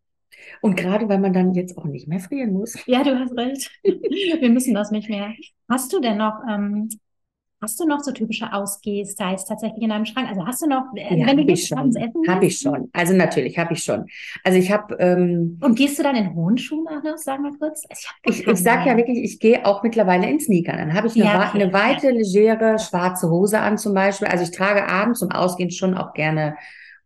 Und 0.61 0.75
gerade 0.77 1.07
weil 1.09 1.19
man 1.19 1.33
dann 1.33 1.53
jetzt 1.53 1.77
auch 1.77 1.85
nicht 1.85 2.07
mehr 2.07 2.19
frieren 2.19 2.53
muss. 2.53 2.75
Ja, 2.87 3.03
du 3.03 3.17
hast 3.19 3.35
recht. 3.37 3.69
Wir 3.83 4.49
müssen 4.49 4.73
das 4.73 4.89
nicht 4.91 5.09
mehr. 5.09 5.33
Hast 5.69 5.93
du 5.93 5.99
denn 5.99 6.17
noch, 6.17 6.41
ähm, 6.49 6.89
hast 7.61 7.79
du 7.79 7.85
noch 7.85 7.99
so 8.01 8.11
typische 8.11 8.51
Ausgeh-Styles 8.53 9.45
tatsächlich 9.45 9.83
in 9.83 9.89
deinem 9.89 10.05
Schrank? 10.05 10.29
Also 10.29 10.45
hast 10.45 10.61
du 10.61 10.67
noch, 10.67 10.83
äh, 10.95 11.19
Ja, 11.19 11.27
wenn 11.27 11.37
du 11.37 11.43
hab 11.43 11.49
ich 11.49 11.61
jetzt 11.61 11.67
schon. 11.67 11.95
essen 11.95 12.27
Habe 12.27 12.45
ich 12.45 12.51
gehst? 12.53 12.63
schon. 12.63 12.89
Also 12.93 13.13
natürlich, 13.13 13.57
habe 13.57 13.73
ich 13.73 13.83
schon. 13.83 14.05
Also 14.43 14.57
ich 14.57 14.71
habe, 14.71 14.95
ähm, 14.99 15.57
Und 15.61 15.75
gehst 15.77 15.99
du 15.99 16.03
dann 16.03 16.15
in 16.15 16.33
hohen 16.35 16.57
Schuhen 16.57 16.87
auch 16.87 17.03
noch, 17.03 17.17
sagen 17.17 17.43
wir 17.43 17.57
kurz? 17.57 17.83
Also 17.89 18.07
hab 18.07 18.15
ich, 18.23 18.43
keine 18.45 18.53
ich 18.53 18.63
sage 18.63 18.89
ja 18.89 18.97
wirklich, 18.97 19.19
ich 19.23 19.39
gehe 19.39 19.65
auch 19.65 19.83
mittlerweile 19.83 20.29
in 20.29 20.39
Sneakern. 20.39 20.77
Dann 20.77 20.93
habe 20.93 21.07
ich 21.07 21.15
eine, 21.15 21.25
Ja, 21.25 21.47
okay, 21.49 21.61
eine 21.61 21.73
weite, 21.73 22.11
legere, 22.11 22.79
schwarze 22.79 23.29
Hose 23.29 23.59
an 23.59 23.77
zum 23.77 23.93
Beispiel. 23.93 24.27
Also 24.27 24.43
ich 24.43 24.51
trage 24.51 24.87
abends 24.87 25.19
zum 25.19 25.31
Ausgehen 25.31 25.71
schon 25.71 25.95
auch 25.95 26.13
gerne 26.13 26.55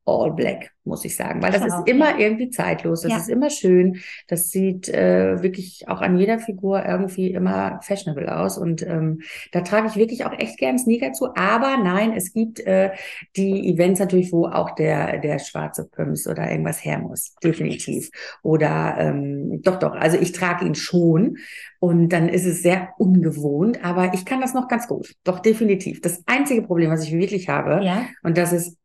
All 0.05 0.33
Black, 0.33 0.72
muss 0.83 1.05
ich 1.05 1.15
sagen, 1.15 1.41
weil 1.41 1.51
das 1.53 1.65
ist 1.65 1.88
immer 1.88 2.19
irgendwie 2.19 2.50
zeitlos. 2.50 3.01
Das 3.01 3.12
Ja. 3.12 3.17
ist 3.19 3.29
immer 3.29 3.50
schön. 3.50 4.01
Das 4.27 4.50
sieht 4.50 4.89
äh, 4.89 5.41
wirklich 5.41 5.86
auch 5.88 6.01
an 6.01 6.17
jeder 6.17 6.39
Figur 6.39 6.86
irgendwie 6.86 7.31
immer 7.31 7.79
fashionable 7.81 8.38
aus. 8.38 8.57
Und 8.57 8.81
ähm, 8.86 9.22
da 9.53 9.62
trage 9.62 9.88
ich 9.88 9.95
wirklich 9.95 10.25
auch 10.25 10.33
echt 10.38 10.57
gern 10.57 10.77
Sneaker 10.77 11.13
zu. 11.13 11.33
Aber 11.36 11.77
nein, 11.77 12.12
es 12.15 12.33
gibt 12.33 12.60
äh, 12.60 12.91
die 13.38 13.69
Events 13.74 14.01
natürlich, 14.01 14.33
wo 14.33 14.45
auch 14.48 14.72
der, 14.75 15.19
der 15.19 15.39
schwarze 15.39 15.88
Pumps 15.89 16.27
oder 16.27 16.51
irgendwas 16.51 16.83
her 16.83 17.00
muss. 17.00 17.33
Definitiv. 17.41 18.10
Oder 18.41 18.95
ähm, 19.00 19.62
doch, 19.63 19.79
doch. 19.79 19.93
Also 19.95 20.17
ich 20.17 20.33
trage 20.33 20.65
ihn 20.65 20.75
schon. 20.75 21.38
Und 21.79 22.10
dann 22.10 22.29
ist 22.29 22.45
es 22.45 22.62
sehr 22.62 22.89
ungewohnt. 22.98 23.83
Aber 23.83 24.13
ich 24.13 24.25
kann 24.25 24.41
das 24.41 24.53
noch 24.53 24.67
ganz 24.67 24.88
gut. 24.88 25.15
Doch, 25.24 25.39
definitiv. 25.39 26.01
Das 26.01 26.24
einzige 26.25 26.62
Problem, 26.62 26.89
was 26.91 27.03
ich 27.03 27.13
wirklich 27.13 27.50
habe, 27.50 27.81
Ja, 27.83 28.05
und 28.24 28.38
das 28.38 28.53
ist 28.53 28.77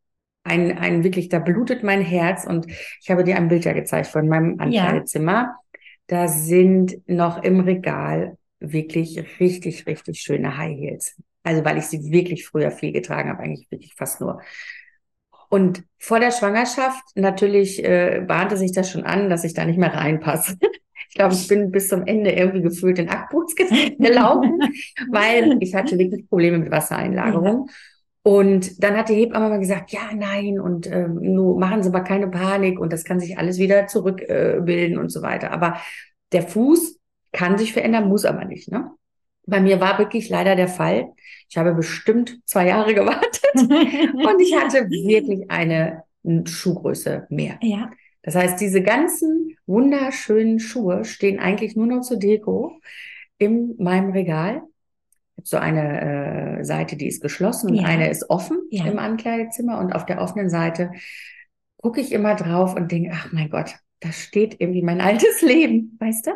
ein, 0.45 0.78
ein 0.78 1.04
wirklich, 1.04 1.28
da 1.28 1.38
blutet 1.38 1.83
mein 1.83 2.00
Herz. 2.00 2.45
Und 2.45 2.66
ich 2.68 3.11
habe 3.11 3.25
dir 3.25 3.37
ein 3.37 3.49
Bild 3.49 3.64
ja 3.64 3.73
gezeigt 3.73 4.09
von 4.09 4.28
meinem 4.28 4.59
Ankleidezimmer. 4.59 5.57
Da 6.07 6.28
sind 6.28 6.97
noch 7.07 7.42
im 7.42 7.61
Regal 7.61 8.38
wirklich 8.61 9.23
richtig, 9.40 9.87
richtig 9.87 10.21
schöne 10.21 10.57
High 10.57 10.76
Heels. 10.76 11.16
Also 11.42 11.64
weil 11.64 11.78
ich 11.78 11.85
sie 11.85 12.11
wirklich 12.11 12.47
früher 12.47 12.71
viel 12.71 12.92
getragen 12.92 13.30
habe, 13.30 13.42
eigentlich 13.42 13.71
wirklich 13.71 13.95
fast 13.95 14.21
nur. 14.21 14.40
Und 15.49 15.85
vor 15.99 16.21
der 16.21 16.30
Schwangerschaft 16.30 17.02
natürlich 17.14 17.83
äh, 17.83 18.23
bahnte 18.26 18.57
sich 18.57 18.73
das 18.73 18.90
schon 18.90 19.04
an, 19.04 19.30
dass 19.30 19.45
ich 19.45 19.54
da 19.54 19.64
nicht 19.64 19.78
mehr 19.78 19.95
reinpasse. 19.95 20.57
Ich 21.11 21.14
glaube, 21.14 21.33
ich 21.33 21.49
bin 21.49 21.71
bis 21.71 21.88
zum 21.88 22.07
Ende 22.07 22.33
irgendwie 22.33 22.61
gefühlt 22.61 22.99
in 22.99 23.09
Ackboots 23.09 23.54
gelaufen, 23.99 24.61
weil 25.11 25.57
ich 25.61 25.75
hatte 25.75 25.99
wirklich 25.99 26.28
Probleme 26.28 26.59
mit 26.59 26.71
Wassereinlagerung. 26.71 27.71
Und 28.28 28.85
dann 28.85 28.94
hat 28.94 29.08
die 29.08 29.14
Hebamme 29.14 29.49
mal 29.49 29.58
gesagt, 29.58 29.90
ja, 29.90 30.11
nein, 30.14 30.61
und 30.61 30.87
ähm, 30.87 31.14
nur 31.23 31.58
machen 31.58 31.82
Sie 31.82 31.88
aber 31.88 32.02
keine 32.02 32.28
Panik 32.28 32.78
und 32.78 32.92
das 32.92 33.04
kann 33.04 33.20
sich 33.20 33.38
alles 33.38 33.56
wieder 33.56 33.87
zurückbilden 33.87 34.98
äh, 34.98 35.00
und 35.00 35.09
so 35.09 35.22
weiter. 35.22 35.50
Aber 35.50 35.79
der 36.33 36.42
Fuß 36.42 36.98
kann 37.33 37.57
sich 37.57 37.72
verändern, 37.72 38.07
muss 38.07 38.26
aber 38.26 38.44
nicht. 38.44 38.70
Ne? 38.70 38.90
Bei 39.46 39.61
mir 39.61 39.81
war 39.81 39.98
wirklich 39.98 40.29
leider 40.29 40.57
der 40.57 40.68
Fall. 40.68 41.09
Ich 41.48 41.57
habe 41.57 41.72
bestimmt 41.72 42.38
zwei 42.44 42.66
Jahre 42.66 42.92
gewartet 43.00 43.40
und 43.55 44.40
ich 44.42 44.55
hatte 44.55 44.90
wirklich 44.90 45.50
eine 45.50 46.03
Schuhgröße 46.44 47.29
mehr. 47.31 47.59
ja, 47.62 47.90
Das 48.22 48.35
heißt, 48.35 48.61
diese 48.61 48.83
ganzen 48.83 49.57
wunderschönen 49.64 50.59
Schuhe 50.59 51.07
stehen 51.07 51.38
eigentlich 51.38 51.76
nur 51.76 51.87
noch 51.87 52.03
zur 52.03 52.18
Deko 52.18 52.79
in 53.38 53.74
meinem 53.79 54.11
Regal. 54.11 54.64
Ich 55.38 55.40
habe 55.40 55.46
so 55.48 55.57
eine 55.59 56.59
äh, 56.61 56.64
Seite, 56.64 56.96
die 56.96 57.07
ist 57.07 57.22
geschlossen 57.22 57.70
und 57.70 57.77
Ja. 57.77 57.87
eine 57.87 58.11
ist 58.11 58.29
offen 58.29 58.59
Ja. 58.70 58.87
im 58.87 58.98
Ankleidezimmer. 58.98 59.79
Und 59.79 59.92
auf 59.92 60.05
der 60.05 60.20
offenen 60.20 60.51
Seite 60.51 60.90
gucke 61.77 62.01
ich 62.01 62.12
immer 62.12 62.35
drauf 62.35 62.74
und 62.74 62.90
denke, 62.90 63.11
ach 63.14 63.33
mein 63.33 63.48
Gott, 63.51 63.77
da 64.01 64.11
steht 64.12 64.57
irgendwie 64.61 64.83
mein 64.83 65.01
altes 65.01 65.42
Leben, 65.42 65.96
weißt 66.01 66.27
du? 66.27 66.31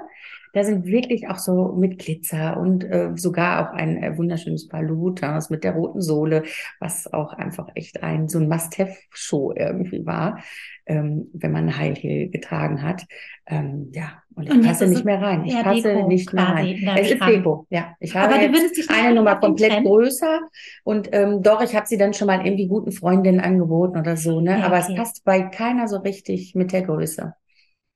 Da 0.55 0.65
sind 0.65 0.85
wirklich 0.85 1.29
auch 1.29 1.39
so 1.39 1.73
mit 1.79 1.99
Glitzer 1.99 2.59
und 2.61 2.85
äh, 2.85 3.13
sogar 3.17 3.71
auch 3.71 3.75
ein 3.75 4.03
äh, 4.03 4.17
wunderschönes 4.19 4.69
Paar 4.69 4.83
Louboutins 4.83 5.49
mit 5.49 5.65
der 5.65 5.73
roten 5.73 6.03
Sohle, 6.03 6.43
was 6.79 7.11
auch 7.13 7.33
einfach 7.33 7.71
echt 7.75 8.03
ein 8.03 8.29
so 8.29 8.39
ein 8.39 8.49
Must-have-Show 8.49 9.55
irgendwie 9.57 10.05
war, 10.05 10.39
ähm, 10.87 11.29
wenn 11.33 11.53
man 11.53 11.77
High 11.77 11.99
Heel 11.99 12.29
getragen 12.31 12.83
hat. 12.83 13.05
Ähm, 13.47 13.91
ja, 13.93 14.23
und 14.35 14.45
ich 14.45 14.51
Und 14.51 14.63
passe 14.65 14.87
nicht 14.87 15.05
mehr 15.05 15.21
rein. 15.21 15.45
Ich 15.45 15.55
passe 15.63 15.83
Deko 15.83 16.09
nicht 16.09 16.33
mehr 16.33 16.45
rein. 16.45 16.83
Es 16.97 17.11
ist. 17.11 17.21
Deko, 17.21 17.67
ja. 17.71 17.95
Ich 18.01 18.15
habe 18.17 18.35
Aber 18.35 18.49
du 18.49 18.59
jetzt 18.59 18.77
dich 18.77 18.91
eine 18.91 19.15
Nummer 19.15 19.37
komplett 19.37 19.85
größer 19.85 20.41
und 20.85 21.09
ähm, 21.13 21.43
doch, 21.43 21.63
ich 21.63 21.75
habe 21.75 21.87
sie 21.87 21.99
dann 21.99 22.15
schon 22.15 22.27
mal 22.27 22.45
irgendwie 22.45 22.69
guten 22.69 22.93
Freundinnen 22.93 23.41
angeboten 23.41 23.99
oder 23.99 24.17
so, 24.17 24.41
ne? 24.41 24.59
Ja, 24.59 24.67
Aber 24.67 24.79
okay. 24.79 24.93
es 24.93 24.97
passt 24.97 25.25
bei 25.25 25.43
keiner 25.43 25.89
so 25.89 25.99
richtig 25.99 26.55
mit 26.55 26.73
der 26.73 26.83
Größe. 26.83 27.35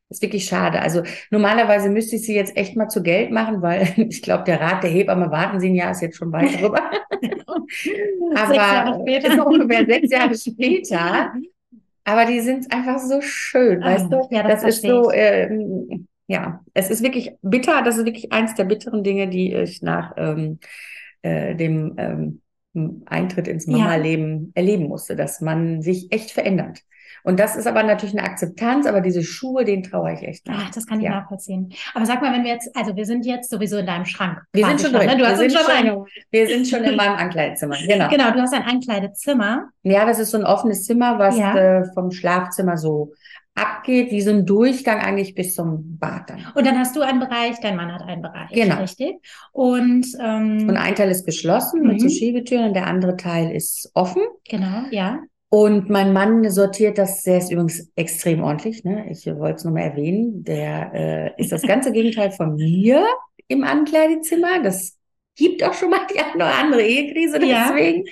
Ist 0.08 0.22
wirklich 0.22 0.44
schade. 0.44 0.80
Also 0.80 1.02
normalerweise 1.30 1.90
müsste 1.90 2.16
ich 2.16 2.22
sie 2.22 2.34
jetzt 2.34 2.56
echt 2.56 2.76
mal 2.76 2.88
zu 2.88 3.02
Geld 3.02 3.32
machen, 3.32 3.60
weil 3.62 3.88
ich 4.08 4.22
glaube, 4.22 4.44
der 4.44 4.60
Rat 4.60 4.82
der 4.84 4.90
Hebamme 4.90 5.30
warten 5.30 5.58
sie 5.60 5.70
ein 5.70 5.74
Jahr 5.74 5.90
ist 5.90 6.02
jetzt 6.02 6.16
schon 6.16 6.32
weit 6.32 6.54
drüber. 6.60 6.80
Aber 8.34 8.54
Sechs 8.54 8.56
Jahre 8.70 9.00
später. 9.00 9.28
ist 9.28 9.38
ungefähr 9.40 9.86
sechs 9.86 10.10
Jahre 10.10 10.34
später. 10.36 11.32
Aber 12.06 12.26
die 12.26 12.40
sind 12.40 12.72
einfach 12.72 13.00
so 13.00 13.20
schön, 13.22 13.84
Ah, 13.84 13.84
weißt 13.84 14.12
du? 14.12 14.30
ja, 14.30 14.42
das 14.42 14.62
das 14.62 14.64
ist 14.64 14.86
so, 14.86 15.10
ähm, 15.12 16.08
ja, 16.28 16.64
es 16.74 16.90
ist 16.90 17.02
wirklich 17.02 17.32
bitter. 17.42 17.82
Das 17.82 17.96
ist 17.98 18.06
wirklich 18.06 18.32
eins 18.32 18.54
der 18.54 18.64
bitteren 18.64 19.04
Dinge, 19.04 19.28
die 19.28 19.54
ich 19.54 19.82
nach 19.82 20.14
ähm, 20.16 20.60
äh, 21.22 21.54
dem 21.56 21.94
ähm, 21.98 22.42
Eintritt 23.06 23.48
ins 23.48 23.66
Ja. 23.66 23.72
Mama-Leben 23.72 24.52
erleben 24.54 24.88
musste, 24.88 25.16
dass 25.16 25.40
man 25.42 25.82
sich 25.82 26.12
echt 26.12 26.32
verändert. 26.32 26.80
Und 27.26 27.40
das 27.40 27.56
ist 27.56 27.66
aber 27.66 27.82
natürlich 27.82 28.16
eine 28.16 28.26
Akzeptanz, 28.26 28.86
aber 28.86 29.00
diese 29.00 29.22
Schuhe, 29.24 29.64
denen 29.64 29.82
traue 29.82 30.12
ich 30.14 30.22
echt 30.22 30.44
Ach, 30.48 30.58
nicht. 30.60 30.76
das 30.76 30.86
kann 30.86 31.00
ich 31.00 31.04
Ja. 31.06 31.10
nachvollziehen. 31.20 31.72
Aber 31.94 32.06
sag 32.06 32.22
mal, 32.22 32.32
wenn 32.32 32.44
wir 32.44 32.52
jetzt, 32.52 32.70
also 32.76 32.94
wir 32.94 33.04
sind 33.04 33.26
jetzt 33.26 33.50
sowieso 33.50 33.78
in 33.78 33.86
deinem 33.86 34.04
Schrank. 34.04 34.40
Wir 34.52 34.64
sind 34.66 34.80
schon 34.80 34.92
drin. 34.92 35.06
ne? 35.08 35.12
Du 35.16 35.22
Wir 35.22 35.28
hast 35.28 35.40
uns 35.42 35.52
schon 35.52 35.62
schon-. 35.86 36.06
Wir 36.30 36.46
sind 36.46 36.68
schon 36.68 36.84
in 36.84 36.94
meinem 36.96 37.16
Ankleidezimmer. 37.16 37.74
Genau. 37.88 38.08
Genau, 38.08 38.30
du 38.30 38.40
hast 38.40 38.54
ein 38.54 38.62
Ankleidezimmer. 38.62 39.68
Ja, 39.82 40.06
das 40.06 40.18
ist 40.20 40.30
so 40.30 40.38
ein 40.38 40.44
offenes 40.44 40.84
Zimmer, 40.84 41.18
was 41.18 41.36
Ja. 41.36 41.54
äh, 41.56 41.84
vom 41.94 42.10
Schlafzimmer 42.12 42.76
so 42.76 43.12
abgeht, 43.56 44.10
wie 44.10 44.20
so 44.20 44.30
ein 44.30 44.44
Durchgang 44.46 45.00
eigentlich 45.00 45.34
bis 45.34 45.54
zum 45.54 45.98
Bad 45.98 46.28
dann. 46.30 46.46
Und 46.54 46.66
dann 46.66 46.78
hast 46.78 46.94
du 46.94 47.00
einen 47.00 47.20
Bereich, 47.20 47.58
dein 47.60 47.74
Mann 47.74 47.90
hat 47.92 48.02
einen 48.02 48.20
Bereich. 48.22 48.50
Genau. 48.50 48.76
Richtig. 48.76 49.16
Und, 49.52 50.06
ähm, 50.20 50.66
Und 50.68 50.76
ein 50.76 50.94
Teil 50.94 51.10
ist 51.10 51.24
geschlossen 51.24 51.82
mit 51.82 52.00
so 52.00 52.06
Mhm. 52.06 52.10
Schiebetüren 52.10 52.66
und 52.66 52.74
der 52.74 52.86
andere 52.86 53.16
Teil 53.16 53.50
ist 53.50 53.90
offen. 53.94 54.22
genau, 54.48 54.84
ja. 54.90 55.20
Und 55.48 55.88
mein 55.88 56.12
Mann 56.12 56.50
sortiert 56.50 56.98
das, 56.98 57.22
der 57.22 57.38
ist 57.38 57.52
übrigens 57.52 57.90
extrem 57.94 58.42
ordentlich, 58.42 58.82
ne? 58.84 59.06
Ich 59.10 59.26
wollte 59.26 59.56
es 59.56 59.64
nur 59.64 59.74
mal 59.74 59.80
erwähnen. 59.82 60.42
Der 60.44 61.34
äh, 61.36 61.40
ist 61.40 61.52
das 61.52 61.62
ganze 61.62 61.92
Gegenteil 61.92 62.32
von 62.32 62.56
mir 62.56 63.06
im 63.48 63.62
Ankleidezimmer. 63.62 64.62
Das 64.62 64.96
gibt 65.36 65.62
auch 65.62 65.72
schon 65.74 65.90
mal 65.90 66.00
die 66.12 66.18
eine 66.18 66.34
oder 66.34 66.54
andere 66.54 66.82
Ehekrise 66.82 67.38
Ja. 67.44 67.70
deswegen, 67.70 68.04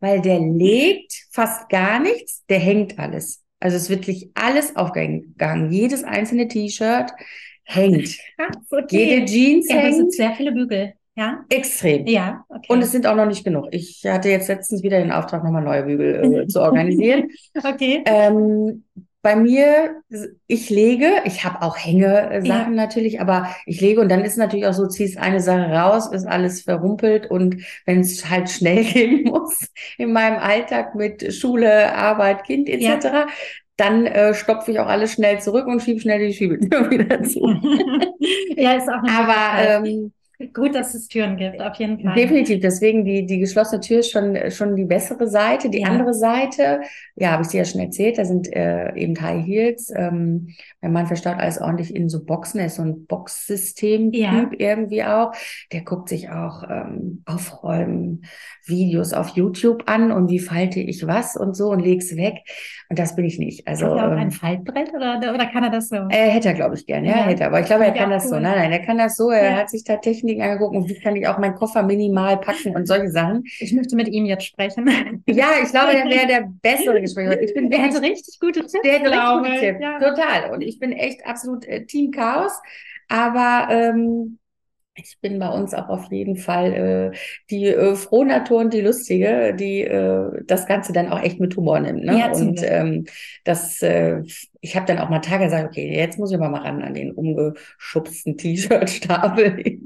weil 0.00 0.20
der 0.22 0.40
legt 0.40 1.12
fast 1.30 1.68
gar 1.68 2.00
nichts, 2.00 2.44
der 2.48 2.58
hängt 2.58 2.98
alles. 2.98 3.44
Also 3.60 3.76
es 3.76 3.84
ist 3.84 3.90
wirklich 3.90 4.30
alles 4.34 4.74
aufgegangen. 4.76 5.70
Jedes 5.70 6.04
einzelne 6.04 6.48
T-Shirt 6.48 7.10
hängt. 7.64 8.16
Ach, 8.38 8.50
Jede 8.90 9.22
okay. 9.22 9.24
Jeans 9.26 9.68
Ja, 9.68 9.82
das 9.82 9.96
sind 9.96 10.04
hängt. 10.04 10.14
sehr 10.14 10.32
viele 10.34 10.52
Bügel. 10.52 10.94
Ja, 11.18 11.44
Extrem. 11.48 12.06
ja, 12.06 12.44
okay. 12.48 12.66
Und 12.68 12.80
es 12.80 12.92
sind 12.92 13.04
auch 13.04 13.16
noch 13.16 13.26
nicht 13.26 13.42
genug. 13.42 13.66
Ich 13.72 14.04
hatte 14.06 14.28
jetzt 14.28 14.46
letztens 14.46 14.84
wieder 14.84 15.00
den 15.00 15.10
Auftrag, 15.10 15.42
nochmal 15.42 15.64
neue 15.64 15.82
Bügel 15.82 16.42
äh, 16.42 16.46
zu 16.48 16.60
organisieren. 16.60 17.30
okay. 17.56 18.04
Ähm, 18.06 18.84
bei 19.20 19.34
mir, 19.34 20.00
ich 20.46 20.70
lege, 20.70 21.10
ich 21.24 21.44
habe 21.44 21.62
auch 21.62 21.76
Hänge-Sachen 21.76 22.44
ja. 22.44 22.68
natürlich, 22.68 23.20
aber 23.20 23.48
ich 23.66 23.80
lege 23.80 24.00
und 24.00 24.08
dann 24.10 24.24
ist 24.24 24.36
natürlich 24.36 24.66
auch 24.66 24.72
so, 24.74 24.86
ziehst 24.86 25.18
eine 25.18 25.40
Sache 25.40 25.72
raus, 25.72 26.12
ist 26.12 26.24
alles 26.24 26.62
verrumpelt 26.62 27.28
und 27.28 27.64
wenn 27.84 27.98
es 27.98 28.30
halt 28.30 28.48
schnell 28.48 28.84
gehen 28.92 29.24
muss 29.24 29.58
in 29.96 30.12
meinem 30.12 30.38
Alltag 30.38 30.94
mit 30.94 31.34
Schule, 31.34 31.96
Arbeit, 31.96 32.44
Kind 32.44 32.68
etc., 32.68 33.04
ja. 33.04 33.26
dann 33.76 34.06
äh, 34.06 34.34
stopfe 34.34 34.70
ich 34.70 34.78
auch 34.78 34.86
alles 34.86 35.14
schnell 35.14 35.40
zurück 35.40 35.66
und 35.66 35.82
schiebe 35.82 35.98
schnell 35.98 36.24
die 36.24 36.32
Schiebetür 36.32 36.88
wieder 36.90 37.20
zu. 37.24 37.40
ja, 38.56 38.74
ist 38.74 38.88
auch 38.88 39.02
eine 39.02 39.10
Aber 39.10 39.84
ähm, 39.84 40.12
Gut, 40.54 40.72
dass 40.76 40.94
es 40.94 41.08
Türen 41.08 41.36
gibt, 41.36 41.60
auf 41.60 41.74
jeden 41.76 41.98
Fall. 41.98 42.14
Definitiv. 42.14 42.60
Deswegen 42.60 43.04
die, 43.04 43.26
die 43.26 43.40
geschlossene 43.40 43.80
Tür 43.80 43.98
ist 43.98 44.12
schon, 44.12 44.38
schon 44.52 44.76
die 44.76 44.84
bessere 44.84 45.26
Seite. 45.26 45.68
Die 45.68 45.80
ja. 45.80 45.88
andere 45.88 46.14
Seite, 46.14 46.80
ja, 47.16 47.32
habe 47.32 47.42
ich 47.42 47.48
dir 47.48 47.58
ja 47.58 47.64
schon 47.64 47.80
erzählt, 47.80 48.18
da 48.18 48.24
sind 48.24 48.46
äh, 48.54 48.94
eben 48.94 49.20
High 49.20 49.44
Heels. 49.44 49.92
Ähm, 49.96 50.54
mein 50.80 50.92
Mann 50.92 51.06
verstaut 51.08 51.38
alles 51.38 51.60
ordentlich 51.60 51.92
in 51.92 52.08
so 52.08 52.24
Boxen. 52.24 52.60
Er 52.60 52.66
ist 52.66 52.76
so 52.76 52.82
ein 52.82 53.06
Boxsystem-Typ 53.06 54.14
ja. 54.14 54.48
irgendwie 54.56 55.02
auch. 55.02 55.32
Der 55.72 55.80
guckt 55.80 56.08
sich 56.08 56.30
auch 56.30 56.62
ähm, 56.70 57.22
Aufräumen, 57.26 58.24
Videos 58.68 59.12
auf 59.12 59.30
YouTube 59.30 59.84
an 59.86 60.12
und 60.12 60.28
wie 60.30 60.38
falte 60.38 60.80
ich 60.80 61.06
was 61.06 61.36
und 61.36 61.56
so 61.56 61.70
und 61.70 61.80
leg's 61.80 62.16
weg. 62.16 62.42
Und 62.88 62.98
das 62.98 63.16
bin 63.16 63.24
ich 63.24 63.38
nicht. 63.38 63.66
Also, 63.66 63.86
Hat 63.86 63.96
er 63.96 64.06
auch 64.08 64.12
ähm, 64.12 64.18
ein 64.18 64.30
Faltbrett 64.30 64.94
oder, 64.94 65.18
oder 65.18 65.46
kann 65.46 65.64
er 65.64 65.70
das 65.70 65.88
so? 65.88 65.96
Er 65.96 66.30
hätte 66.30 66.48
er, 66.48 66.54
glaube 66.54 66.74
ich, 66.74 66.86
gerne. 66.86 67.08
Ja, 67.08 67.18
ja, 67.18 67.22
hätte 67.24 67.42
er. 67.42 67.48
Aber 67.48 67.60
ich 67.60 67.66
glaube, 67.66 67.84
er 67.84 67.92
kann 67.92 68.10
das 68.10 68.24
cool. 68.24 68.30
so. 68.30 68.40
Nein, 68.40 68.56
nein, 68.56 68.72
er 68.72 68.78
kann 68.80 68.98
das 68.98 69.16
so. 69.16 69.30
Er 69.30 69.56
hat 69.56 69.70
sich 69.70 69.84
da 69.84 69.96
Techniken 69.96 70.42
angeguckt 70.42 70.74
und 70.74 70.88
wie 70.88 70.98
kann 70.98 71.16
ich 71.16 71.26
auch 71.26 71.38
meinen 71.38 71.54
Koffer 71.54 71.82
minimal 71.82 72.38
packen 72.38 72.74
und 72.74 72.86
solche 72.86 73.10
Sachen. 73.10 73.44
Ich 73.58 73.72
möchte 73.72 73.96
mit 73.96 74.08
ihm 74.08 74.24
jetzt 74.26 74.44
sprechen. 74.44 74.88
Ja, 75.26 75.48
ich 75.62 75.70
glaube, 75.70 75.92
er 75.92 76.06
wäre 76.06 76.26
der 76.26 76.48
bessere 76.62 77.00
Gespräch. 77.00 77.38
Ich 77.42 77.54
bin 77.54 77.70
der 77.70 77.80
hätte 77.80 78.00
richtig 78.00 78.38
gute 78.40 78.60
Tipps. 78.60 78.72
Der 78.84 78.92
hätte 78.92 79.10
richtig 79.10 79.38
gute 79.38 79.60
Tipps. 79.60 79.80
Ja. 79.80 79.98
Total. 79.98 80.50
Und 80.52 80.62
ich 80.62 80.78
bin 80.78 80.92
echt 80.92 81.26
absolut 81.26 81.66
äh, 81.66 81.84
Team 81.84 82.10
Chaos. 82.10 82.52
Aber 83.08 83.68
ähm, 83.70 84.38
ich 84.98 85.18
bin 85.20 85.38
bei 85.38 85.48
uns 85.48 85.74
auch 85.74 85.88
auf 85.88 86.10
jeden 86.10 86.36
Fall 86.36 86.72
äh, 86.72 87.16
die 87.50 87.66
äh, 87.66 87.94
Frohnatur 87.94 88.58
und 88.58 88.72
die 88.72 88.80
Lustige, 88.80 89.54
die 89.54 89.82
äh, 89.82 90.42
das 90.44 90.66
Ganze 90.66 90.92
dann 90.92 91.08
auch 91.08 91.22
echt 91.22 91.40
mit 91.40 91.56
Humor 91.56 91.80
nimmt. 91.80 92.04
Ne? 92.04 92.18
Ja, 92.18 92.32
und 92.32 92.60
ähm, 92.62 93.04
das, 93.44 93.80
äh, 93.82 94.22
ich 94.60 94.74
habe 94.74 94.86
dann 94.86 94.98
auch 94.98 95.08
mal 95.08 95.20
Tage 95.20 95.44
gesagt, 95.44 95.68
okay, 95.68 95.94
jetzt 95.94 96.18
muss 96.18 96.30
ich 96.30 96.36
aber 96.36 96.48
mal 96.48 96.62
ran 96.62 96.82
an 96.82 96.94
den 96.94 97.12
umgeschubsten 97.12 98.36
T-Shirt-Stapel. 98.36 99.80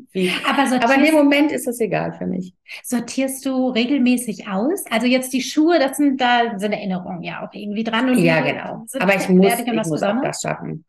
Aber, 0.49 0.85
aber 0.85 0.95
in 0.95 1.05
dem 1.05 1.15
Moment 1.15 1.53
ist 1.53 1.67
das 1.67 1.81
egal 1.81 2.13
für 2.13 2.27
mich. 2.27 2.55
Sortierst 2.83 3.45
du 3.45 3.69
regelmäßig 3.69 4.49
aus? 4.49 4.85
Also 4.91 5.07
jetzt 5.07 5.33
die 5.33 5.43
Schuhe, 5.43 5.79
das 5.79 5.97
sind 5.99 6.21
da 6.21 6.59
sind 6.59 6.73
Erinnerungen 6.73 7.23
ja 7.23 7.47
auch 7.47 7.53
irgendwie 7.53 7.85
dran. 7.85 8.11
Und 8.11 8.19
ja, 8.19 8.41
genau. 8.41 8.85
Aber 8.99 9.15
ich 9.15 9.29
muss, 9.29 9.59
ich 9.59 9.73
muss 9.73 10.03
auch 10.03 10.23
das 10.23 10.41
schaffen. 10.41 10.85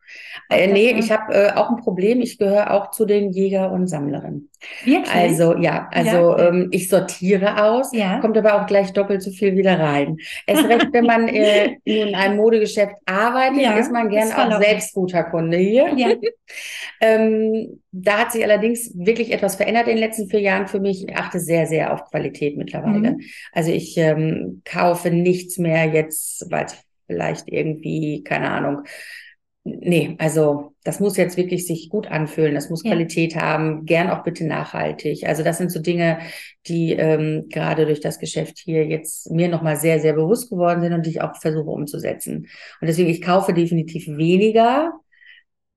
Äh, 0.48 0.68
nee, 0.68 0.92
ich 0.92 1.10
habe 1.10 1.34
äh, 1.34 1.52
auch 1.52 1.70
ein 1.70 1.76
Problem. 1.76 2.20
Ich 2.20 2.38
gehöre 2.38 2.70
auch 2.72 2.90
zu 2.90 3.04
den 3.04 3.32
Jäger 3.32 3.70
und 3.70 3.86
Sammlerinnen. 3.86 4.50
Wirklich? 4.84 5.14
Also 5.14 5.56
ja, 5.56 5.88
also 5.92 6.36
ja. 6.36 6.48
Ähm, 6.48 6.68
ich 6.70 6.88
sortiere 6.88 7.62
aus, 7.62 7.90
ja. 7.92 8.20
kommt 8.20 8.36
aber 8.36 8.60
auch 8.60 8.66
gleich 8.66 8.92
doppelt 8.92 9.22
so 9.22 9.30
viel 9.30 9.56
wieder 9.56 9.78
rein. 9.78 10.18
Es 10.46 10.62
recht, 10.64 10.88
wenn 10.92 11.06
man 11.06 11.28
äh, 11.28 11.76
in 11.84 12.14
einem 12.14 12.36
Modegeschäft 12.36 12.94
arbeitet, 13.06 13.62
ja, 13.62 13.76
ist 13.76 13.92
man 13.92 14.08
gern 14.08 14.32
auch 14.32 14.60
selbst 14.60 14.94
guter 14.94 15.24
Kunde 15.24 15.56
hier. 15.56 15.92
Ja. 15.96 16.08
ähm, 17.00 17.80
da 17.92 18.20
hat 18.20 18.32
sich 18.32 18.44
allerdings 18.44 18.92
wirklich 18.94 19.32
etwas 19.32 19.56
verändert 19.56 19.86
in 19.86 19.96
den 19.96 20.04
letzten 20.04 20.28
vier 20.28 20.40
Jahren 20.40 20.66
für 20.66 20.80
mich. 20.80 21.08
Ich 21.08 21.16
achte 21.16 21.38
sehr, 21.38 21.66
sehr 21.66 21.92
auf 21.92 22.04
Qualität 22.10 22.56
mittlerweile. 22.56 23.12
Mhm. 23.12 23.20
Also 23.52 23.70
ich 23.70 23.96
ähm, 23.96 24.62
kaufe 24.64 25.10
nichts 25.10 25.58
mehr 25.58 25.86
jetzt, 25.86 26.50
weil 26.50 26.66
es 26.66 26.76
vielleicht 27.06 27.48
irgendwie, 27.48 28.24
keine 28.24 28.50
Ahnung, 28.50 28.82
Nee, 29.66 30.14
also 30.18 30.74
das 30.84 31.00
muss 31.00 31.16
jetzt 31.16 31.38
wirklich 31.38 31.66
sich 31.66 31.88
gut 31.88 32.06
anfühlen, 32.06 32.54
das 32.54 32.68
muss 32.68 32.84
ja. 32.84 32.90
Qualität 32.90 33.34
haben, 33.34 33.86
gern 33.86 34.10
auch 34.10 34.22
bitte 34.22 34.46
nachhaltig. 34.46 35.26
Also 35.26 35.42
das 35.42 35.56
sind 35.56 35.72
so 35.72 35.80
Dinge, 35.80 36.18
die 36.66 36.92
ähm, 36.92 37.46
gerade 37.48 37.86
durch 37.86 38.00
das 38.00 38.18
Geschäft 38.18 38.58
hier 38.58 38.84
jetzt 38.86 39.30
mir 39.30 39.48
nochmal 39.48 39.76
sehr, 39.76 40.00
sehr 40.00 40.12
bewusst 40.12 40.50
geworden 40.50 40.82
sind 40.82 40.92
und 40.92 41.06
die 41.06 41.10
ich 41.10 41.22
auch 41.22 41.34
versuche 41.40 41.70
umzusetzen. 41.70 42.46
Und 42.80 42.86
deswegen, 42.86 43.08
ich 43.08 43.22
kaufe 43.22 43.54
definitiv 43.54 44.06
weniger, 44.06 44.92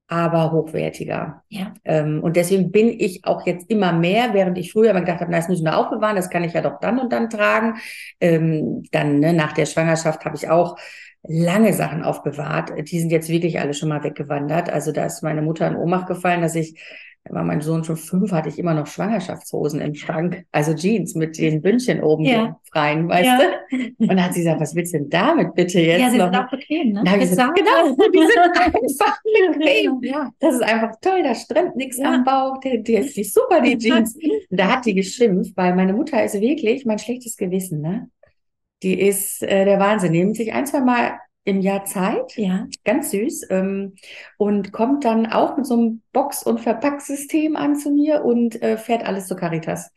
aber 0.07 0.51
hochwertiger. 0.51 1.43
Ja. 1.47 1.73
Ähm, 1.85 2.21
und 2.21 2.35
deswegen 2.35 2.71
bin 2.71 2.89
ich 2.89 3.23
auch 3.23 3.45
jetzt 3.45 3.69
immer 3.69 3.93
mehr, 3.93 4.33
während 4.33 4.57
ich 4.57 4.73
früher 4.73 4.91
immer 4.91 5.01
gedacht 5.01 5.21
habe, 5.21 5.31
na, 5.31 5.37
das 5.37 5.47
müssen 5.47 5.65
wir 5.65 5.77
aufbewahren, 5.77 6.17
das 6.17 6.29
kann 6.29 6.43
ich 6.43 6.53
ja 6.53 6.61
doch 6.61 6.79
dann 6.81 6.99
und 6.99 7.13
dann 7.13 7.29
tragen. 7.29 7.75
Ähm, 8.19 8.83
dann 8.91 9.19
ne, 9.19 9.31
nach 9.31 9.53
der 9.53 9.65
Schwangerschaft 9.65 10.25
habe 10.25 10.35
ich 10.35 10.49
auch 10.49 10.77
lange 11.27 11.73
Sachen 11.73 12.03
aufbewahrt. 12.03 12.73
Die 12.89 12.99
sind 12.99 13.11
jetzt 13.11 13.29
wirklich 13.29 13.59
alle 13.59 13.73
schon 13.73 13.89
mal 13.89 14.03
weggewandert. 14.03 14.69
Also 14.69 14.91
da 14.91 15.05
ist 15.05 15.23
meine 15.23 15.41
Mutter 15.41 15.67
in 15.67 15.75
Ohnmacht 15.75 16.07
gefallen, 16.07 16.41
dass 16.41 16.55
ich, 16.55 16.79
da 17.23 17.33
war 17.33 17.43
mein 17.43 17.61
Sohn 17.61 17.83
schon 17.83 17.97
fünf, 17.97 18.31
hatte 18.31 18.49
ich 18.49 18.57
immer 18.57 18.73
noch 18.73 18.87
Schwangerschaftshosen 18.87 19.81
im 19.81 19.95
Schrank. 19.95 20.45
Also 20.51 20.73
Jeans 20.73 21.15
mit 21.15 21.37
den 21.37 21.61
Bündchen 21.61 22.01
oben 22.01 22.23
ja. 22.23 22.59
freien, 22.71 23.09
weißt 23.09 23.25
ja. 23.25 23.39
du? 23.71 23.77
Und 23.97 24.07
dann 24.07 24.23
hat 24.23 24.33
sie 24.33 24.39
gesagt, 24.41 24.61
was 24.61 24.75
willst 24.75 24.93
du 24.93 24.99
denn 24.99 25.09
damit 25.09 25.53
bitte 25.53 25.79
jetzt? 25.81 25.99
Ja, 25.99 26.09
sie 26.09 26.17
noch? 26.17 26.25
sind 26.31 26.35
auch 26.37 26.49
bequem, 26.49 26.93
ne? 26.93 27.03
Da 27.03 27.17
gesagt, 27.17 27.57
genau, 27.57 27.95
die 27.95 28.19
sind 28.19 28.39
einfach 28.95 29.19
bequem. 29.51 29.99
Ja. 30.01 30.31
Das 30.39 30.55
ist 30.55 30.63
einfach 30.63 30.91
toll, 31.01 31.23
da 31.23 31.35
strömt 31.35 31.75
nichts 31.75 31.97
ja. 31.97 32.13
am 32.13 32.23
Bauch, 32.23 32.59
der, 32.59 32.77
der 32.77 33.01
ist 33.01 33.33
super, 33.33 33.61
die 33.61 33.77
Jeans. 33.77 34.15
Und 34.15 34.59
da 34.59 34.75
hat 34.75 34.85
die 34.85 34.93
geschimpft, 34.93 35.55
weil 35.57 35.75
meine 35.75 35.93
Mutter 35.93 36.23
ist 36.23 36.39
wirklich 36.39 36.85
mein 36.85 36.99
schlechtes 36.99 37.35
Gewissen, 37.35 37.81
ne? 37.81 38.09
Die 38.83 38.99
ist 38.99 39.43
äh, 39.43 39.65
der 39.65 39.79
Wahnsinn. 39.79 40.11
Nimmt 40.11 40.35
sich 40.35 40.53
ein, 40.53 40.65
zwei 40.65 40.81
Mal 40.81 41.19
im 41.47 41.61
Jahr 41.61 41.85
Zeit. 41.85 42.35
Ja. 42.35 42.67
Ganz 42.83 43.11
süß. 43.11 43.47
Ähm, 43.49 43.95
und 44.37 44.73
kommt 44.73 45.05
dann 45.05 45.25
auch 45.25 45.55
mit 45.55 45.65
so 45.65 45.75
einem 45.75 46.01
Box- 46.11 46.43
und 46.43 46.59
Verpacksystem 46.59 47.55
an 47.55 47.75
zu 47.77 47.89
mir 47.91 48.25
und 48.25 48.61
äh, 48.61 48.77
fährt 48.77 49.05
alles 49.05 49.27
zu 49.27 49.35
Caritas. 49.35 49.91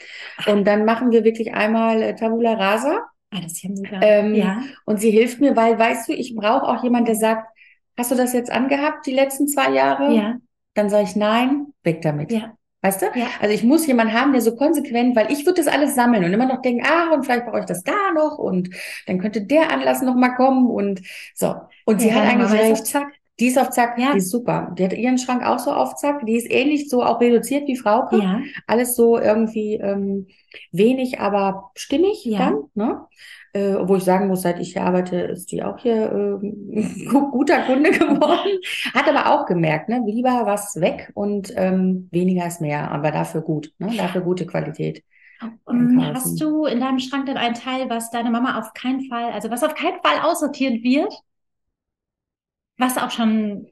Und 0.46 0.64
dann 0.64 0.84
machen 0.84 1.10
wir 1.10 1.24
wirklich 1.24 1.52
einmal 1.52 2.02
äh, 2.02 2.14
Tabula 2.14 2.54
Rasa. 2.54 3.00
Ah, 3.32 3.40
das 3.42 3.52
ist 3.52 3.62
ja 3.64 3.70
mega. 3.70 4.00
Ähm, 4.00 4.34
ja. 4.34 4.62
Und 4.84 5.00
sie 5.00 5.10
hilft 5.10 5.40
mir, 5.40 5.56
weil, 5.56 5.78
weißt 5.78 6.08
du, 6.08 6.12
ich 6.12 6.34
brauche 6.36 6.68
auch 6.68 6.84
jemanden, 6.84 7.06
der 7.06 7.16
sagt, 7.16 7.48
hast 7.96 8.12
du 8.12 8.14
das 8.14 8.32
jetzt 8.32 8.50
angehabt, 8.50 9.06
die 9.06 9.12
letzten 9.12 9.48
zwei 9.48 9.72
Jahre? 9.72 10.14
Ja. 10.14 10.36
Dann 10.74 10.88
sage 10.88 11.04
ich, 11.04 11.16
nein, 11.16 11.66
weg 11.82 12.00
damit. 12.02 12.30
Ja. 12.30 12.54
Weißt 12.82 13.02
du? 13.02 13.06
Ja. 13.14 13.26
Also 13.40 13.54
ich 13.54 13.62
muss 13.62 13.86
jemanden 13.86 14.14
haben, 14.14 14.32
der 14.32 14.40
so 14.40 14.56
konsequent, 14.56 15.14
weil 15.14 15.30
ich 15.30 15.44
würde 15.44 15.62
das 15.62 15.72
alles 15.72 15.94
sammeln 15.94 16.24
und 16.24 16.32
immer 16.32 16.46
noch 16.46 16.62
denken, 16.62 16.84
ah, 16.86 17.12
und 17.12 17.24
vielleicht 17.24 17.44
brauche 17.44 17.60
ich 17.60 17.66
das 17.66 17.82
da 17.82 18.12
noch 18.14 18.38
und 18.38 18.70
dann 19.06 19.18
könnte 19.18 19.42
der 19.42 19.70
Anlass 19.70 20.00
noch 20.00 20.14
mal 20.14 20.30
kommen 20.30 20.70
und 20.70 21.02
so. 21.34 21.56
Und 21.84 22.00
sie 22.00 22.08
ja, 22.08 22.14
hat 22.14 22.24
eigentlich 22.24 22.52
recht. 22.52 22.86
Zack. 22.86 23.19
Die 23.40 23.46
ist 23.46 23.58
auf 23.58 23.70
Zack, 23.70 23.98
ja. 23.98 24.12
die 24.12 24.18
ist 24.18 24.30
super. 24.30 24.74
Die 24.78 24.84
hat 24.84 24.92
ihren 24.92 25.18
Schrank 25.18 25.44
auch 25.44 25.58
so 25.58 25.72
auf 25.72 25.96
Zack. 25.96 26.24
Die 26.26 26.36
ist 26.36 26.50
ähnlich 26.50 26.88
so 26.88 27.02
auch 27.02 27.20
reduziert 27.20 27.66
wie 27.66 27.76
Frauke. 27.76 28.18
Ja. 28.18 28.40
Alles 28.66 28.94
so 28.94 29.18
irgendwie 29.18 29.74
ähm, 29.74 30.28
wenig, 30.70 31.18
aber 31.18 31.70
stimmig 31.74 32.24
ja. 32.24 32.38
dann. 32.38 32.64
Ne? 32.74 33.00
äh, 33.52 33.74
wo 33.82 33.96
ich 33.96 34.04
sagen 34.04 34.28
muss, 34.28 34.42
seit 34.42 34.60
ich 34.60 34.72
hier 34.72 34.82
arbeite, 34.82 35.16
ist 35.16 35.50
die 35.50 35.62
auch 35.62 35.78
hier 35.78 36.40
äh, 36.42 37.04
guter 37.06 37.62
Kunde 37.62 37.90
geworden. 37.90 38.58
Hat 38.94 39.08
aber 39.08 39.32
auch 39.32 39.46
gemerkt, 39.46 39.88
ne, 39.88 40.02
lieber 40.06 40.42
was 40.44 40.80
weg 40.80 41.10
und 41.14 41.52
ähm, 41.56 42.08
weniger 42.10 42.46
ist 42.46 42.60
mehr, 42.60 42.90
aber 42.90 43.10
dafür 43.10 43.40
gut, 43.40 43.72
ne, 43.78 43.92
dafür 43.96 44.20
gute 44.20 44.46
Qualität. 44.46 45.04
Um, 45.64 46.04
hast 46.14 46.38
du 46.38 46.66
in 46.66 46.80
deinem 46.80 46.98
Schrank 46.98 47.24
dann 47.24 47.38
einen 47.38 47.54
Teil, 47.54 47.88
was 47.88 48.10
deine 48.10 48.30
Mama 48.30 48.58
auf 48.58 48.74
keinen 48.74 49.08
Fall, 49.08 49.32
also 49.32 49.50
was 49.50 49.64
auf 49.64 49.74
keinen 49.74 49.98
Fall 50.02 50.20
aussortiert 50.22 50.82
wird? 50.82 51.14
Was 52.80 52.96
auch 52.96 53.10
schon 53.10 53.66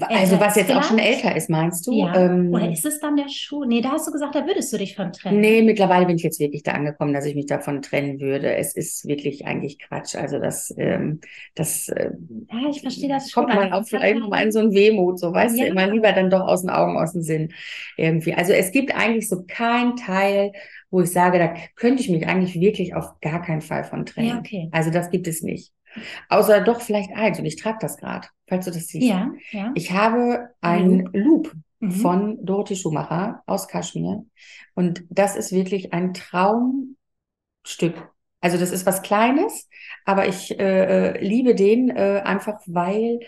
also 0.00 0.40
was 0.40 0.56
jetzt 0.56 0.66
vielleicht? 0.66 0.84
auch 0.84 0.88
schon 0.88 0.98
älter 0.98 1.36
ist, 1.36 1.50
meinst 1.50 1.86
du? 1.86 1.92
Ja. 1.92 2.14
Ähm, 2.14 2.52
Oder 2.52 2.70
ist 2.70 2.84
es 2.84 3.00
dann 3.00 3.16
der 3.16 3.28
Schuh? 3.28 3.64
Nee, 3.64 3.80
da 3.80 3.92
hast 3.92 4.06
du 4.06 4.12
gesagt, 4.12 4.34
da 4.34 4.46
würdest 4.46 4.72
du 4.72 4.78
dich 4.78 4.96
von 4.96 5.12
trennen. 5.12 5.40
Nee, 5.40 5.62
mittlerweile 5.62 6.06
bin 6.06 6.16
ich 6.16 6.22
jetzt 6.22 6.40
wirklich 6.40 6.62
da 6.62 6.72
angekommen, 6.72 7.12
dass 7.12 7.26
ich 7.26 7.34
mich 7.34 7.46
davon 7.46 7.82
trennen 7.82 8.20
würde. 8.20 8.54
Es 8.56 8.74
ist 8.74 9.06
wirklich 9.06 9.46
eigentlich 9.46 9.78
Quatsch. 9.78 10.16
Also 10.16 10.38
das, 10.38 10.74
ähm, 10.76 11.20
das 11.54 11.88
äh, 11.88 12.10
ja, 12.50 12.70
ich 12.70 12.80
verstehe 12.80 13.08
das 13.08 13.30
schon. 13.30 13.44
Kommt 13.44 13.56
man 13.56 13.72
auch 13.72 13.86
vielleicht 13.86 14.18
mal 14.18 14.42
in 14.42 14.52
so 14.52 14.60
ein 14.60 14.72
Wehmut, 14.72 15.18
so 15.18 15.32
weißt 15.32 15.56
ja. 15.58 15.64
du, 15.64 15.70
immer 15.70 15.86
lieber 15.86 16.12
dann 16.12 16.30
doch 16.30 16.40
aus 16.40 16.62
den 16.62 16.70
Augen, 16.70 16.96
aus 16.96 17.12
dem 17.12 17.22
Sinn 17.22 17.52
irgendwie. 17.96 18.34
Also 18.34 18.52
es 18.52 18.72
gibt 18.72 18.94
eigentlich 18.94 19.28
so 19.28 19.44
kein 19.46 19.96
Teil, 19.96 20.52
wo 20.90 21.00
ich 21.00 21.10
sage, 21.10 21.38
da 21.38 21.54
könnte 21.76 22.02
ich 22.02 22.08
mich 22.08 22.26
eigentlich 22.26 22.58
wirklich 22.60 22.94
auf 22.94 23.20
gar 23.20 23.42
keinen 23.42 23.60
Fall 23.60 23.84
von 23.84 24.06
trennen. 24.06 24.28
Ja, 24.28 24.38
okay. 24.38 24.68
Also 24.72 24.90
das 24.90 25.10
gibt 25.10 25.26
es 25.26 25.42
nicht. 25.42 25.72
Außer 26.28 26.60
doch 26.60 26.80
vielleicht 26.80 27.12
eins, 27.12 27.38
und 27.38 27.44
ich 27.44 27.56
trage 27.56 27.78
das 27.80 27.96
gerade, 27.96 28.28
falls 28.48 28.64
du 28.64 28.70
das 28.70 28.88
siehst. 28.88 29.06
Ja, 29.06 29.32
ja. 29.50 29.72
Ich 29.74 29.92
habe 29.92 30.50
einen 30.60 31.08
Loop 31.12 31.52
mhm. 31.80 31.90
von 31.90 32.44
Dorothy 32.44 32.76
Schumacher 32.76 33.42
aus 33.46 33.68
Kaschmir. 33.68 34.24
Und 34.74 35.04
das 35.08 35.36
ist 35.36 35.52
wirklich 35.52 35.92
ein 35.92 36.14
Traumstück. 36.14 38.10
Also 38.40 38.58
das 38.58 38.72
ist 38.72 38.84
was 38.84 39.00
Kleines, 39.00 39.70
aber 40.04 40.28
ich 40.28 40.58
äh, 40.58 41.14
äh 41.14 41.24
liebe 41.24 41.54
den 41.54 41.88
äh, 41.88 42.20
einfach, 42.24 42.60
weil 42.66 43.20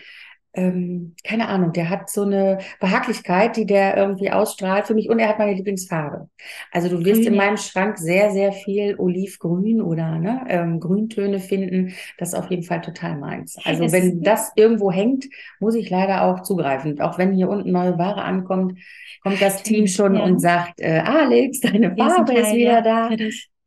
ähm, 0.57 1.14
keine 1.25 1.49
Ahnung, 1.49 1.73
der 1.73 1.90
hat 1.90 2.11
so 2.11 2.23
eine 2.23 2.59
Behaglichkeit, 2.81 3.57
die 3.57 3.66
der 3.66 3.97
irgendwie 3.97 4.31
ausstrahlt 4.31 4.87
für 4.87 4.95
mich 4.95 5.09
und 5.09 5.19
er 5.19 5.29
hat 5.29 5.38
meine 5.38 5.55
Lieblingsfarbe. 5.55 6.29
Also 6.73 6.88
du 6.88 7.05
wirst 7.05 7.23
Grün, 7.23 7.33
in 7.33 7.37
meinem 7.37 7.57
Schrank 7.57 7.99
sehr, 7.99 8.31
sehr 8.33 8.53
viel 8.53 8.97
Olivgrün 8.99 9.81
oder 9.83 10.19
ne, 10.19 10.45
ähm, 10.49 10.81
Grüntöne 10.81 11.38
finden. 11.40 11.95
Das 12.19 12.31
ist 12.31 12.35
auf 12.35 12.51
jeden 12.51 12.62
Fall 12.62 12.81
total 12.81 13.19
meins. 13.19 13.57
Also 13.64 13.85
Es 13.85 13.92
wenn 13.92 14.19
ist- 14.19 14.27
das 14.27 14.53
irgendwo 14.57 14.90
hängt, 14.90 15.27
muss 15.61 15.75
ich 15.75 15.90
leider 15.90 16.23
auch 16.25 16.42
zugreifen. 16.42 17.01
Auch 17.01 17.19
wenn 17.19 17.33
hier 17.33 17.49
unten 17.49 17.71
neue 17.73 17.99
Ware 17.99 18.23
ankommt, 18.23 18.79
kommt 19.23 19.40
das 19.42 19.62
Team 19.62 19.87
schon 19.87 20.14
Ja. 20.16 20.23
und 20.25 20.40
sagt, 20.40 20.81
äh, 20.81 21.01
Alex, 21.05 21.61
deine 21.61 21.95
ist 21.97 21.99
Farbe 21.99 22.33
ist 22.35 22.51
Teil, 22.51 22.57
wieder 22.57 22.73
ja, 22.73 22.81
da. 22.83 23.09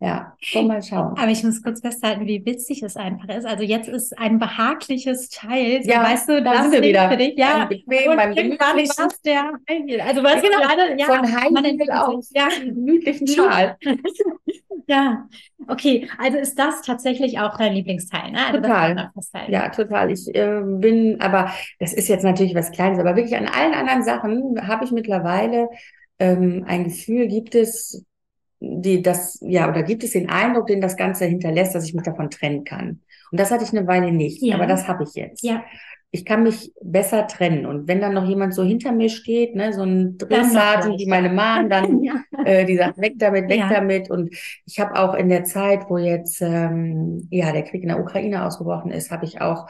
Ja, 0.01 0.33
komm 0.53 0.67
mal 0.67 0.81
schauen. 0.81 1.17
Aber 1.17 1.27
ich 1.27 1.43
muss 1.43 1.61
kurz 1.61 1.81
festhalten, 1.81 2.25
wie 2.25 2.45
witzig 2.45 2.81
es 2.83 2.95
einfach 2.95 3.27
ist. 3.27 3.45
Also 3.45 3.65
jetzt 3.65 3.89
ist 3.89 4.17
ein 4.17 4.39
behagliches 4.39 5.27
Teil. 5.29 5.83
So, 5.83 5.89
Ja, 5.89 6.03
weißt 6.03 6.29
du, 6.29 6.41
da 6.41 6.53
das 6.53 6.61
sind 6.63 6.71
wir 6.71 6.81
wieder. 6.81 7.09
Für 7.09 7.17
dich. 7.17 7.37
Ja, 7.37 7.59
Beim 7.59 7.67
bequem, 7.67 8.15
beim 8.15 8.33
gemütlichen. 8.33 8.97
war's 8.97 9.21
der 9.23 9.51
Heel. 9.67 9.99
Also 9.99 10.23
weißt 10.23 10.41
Genau, 10.41 10.59
leider, 10.61 10.97
ja, 10.97 11.05
Von 11.05 11.25
entwickelt 11.65 11.91
auf. 11.91 12.25
Ja, 12.33 12.47
gemütlichen 12.47 13.27
Schal. 13.27 13.75
ja. 14.87 15.27
Okay, 15.67 16.07
also 16.17 16.37
ist 16.37 16.57
das 16.57 16.81
tatsächlich 16.81 17.39
auch 17.39 17.57
dein 17.57 17.73
Lieblingsteil, 17.73 18.31
ne? 18.31 18.45
Also 18.45 18.61
Total. 18.61 19.11
Ja, 19.49 19.67
total. 19.67 20.11
Ich 20.11 20.33
äh, 20.33 20.61
bin, 20.63 21.19
aber 21.19 21.51
das 21.79 21.91
ist 21.91 22.07
jetzt 22.07 22.23
natürlich 22.23 22.55
was 22.55 22.71
Kleines, 22.71 22.99
aber 22.99 23.17
wirklich 23.17 23.35
an 23.35 23.47
allen 23.47 23.73
anderen 23.73 24.03
Sachen 24.03 24.65
habe 24.65 24.85
ich 24.85 24.91
mittlerweile 24.91 25.67
ähm, 26.19 26.63
ein 26.67 26.85
Gefühl, 26.85 27.27
gibt 27.27 27.53
es 27.53 28.05
die 28.59 29.01
das, 29.01 29.39
ja, 29.41 29.69
oder 29.69 29.83
gibt 29.83 30.03
es 30.03 30.11
den 30.11 30.29
Eindruck, 30.29 30.67
den 30.67 30.81
das 30.81 30.97
Ganze 30.97 31.25
hinterlässt, 31.25 31.75
dass 31.75 31.85
ich 31.85 31.93
mich 31.93 32.03
davon 32.03 32.29
trennen 32.29 32.63
kann. 32.63 33.01
Und 33.31 33.39
das 33.39 33.51
hatte 33.51 33.63
ich 33.63 33.71
eine 33.75 33.87
Weile 33.87 34.11
nicht, 34.11 34.41
Ja. 34.41 34.55
aber 34.55 34.67
das 34.67 34.87
habe 34.87 35.03
ich 35.03 35.13
jetzt. 35.15 35.43
Ja. 35.43 35.63
Ich 36.11 36.25
kann 36.25 36.41
mich 36.41 36.73
besser 36.81 37.27
trennen. 37.27 37.67
Und 37.67 37.87
wenn 37.87 38.01
dann 38.01 38.15
noch 38.15 38.27
jemand 38.27 38.55
so 38.55 38.63
hinter 38.63 38.91
mir 38.91 39.09
steht, 39.09 39.55
ne, 39.55 39.71
so 39.73 39.83
ein 39.83 40.17
Dresssergeant 40.17 40.97
wie 40.99 41.05
meine 41.05 41.29
Mom, 41.29 41.69
dann 41.69 42.03
ja. 42.03 42.15
äh, 42.45 42.65
die 42.65 42.77
sagt, 42.77 42.97
weg 42.97 43.13
damit, 43.17 43.47
weg 43.47 43.59
Ja. 43.59 43.69
damit. 43.69 44.09
Und 44.09 44.33
ich 44.65 44.79
habe 44.79 44.95
auch 44.99 45.13
in 45.13 45.29
der 45.29 45.43
Zeit, 45.43 45.81
wo 45.87 45.99
jetzt 45.99 46.41
ähm, 46.41 47.27
ja 47.29 47.51
der 47.51 47.61
Krieg 47.63 47.83
in 47.83 47.89
der 47.89 47.99
Ukraine 47.99 48.43
ausgebrochen 48.43 48.89
ist, 48.89 49.11
habe 49.11 49.25
ich 49.25 49.39
auch 49.39 49.67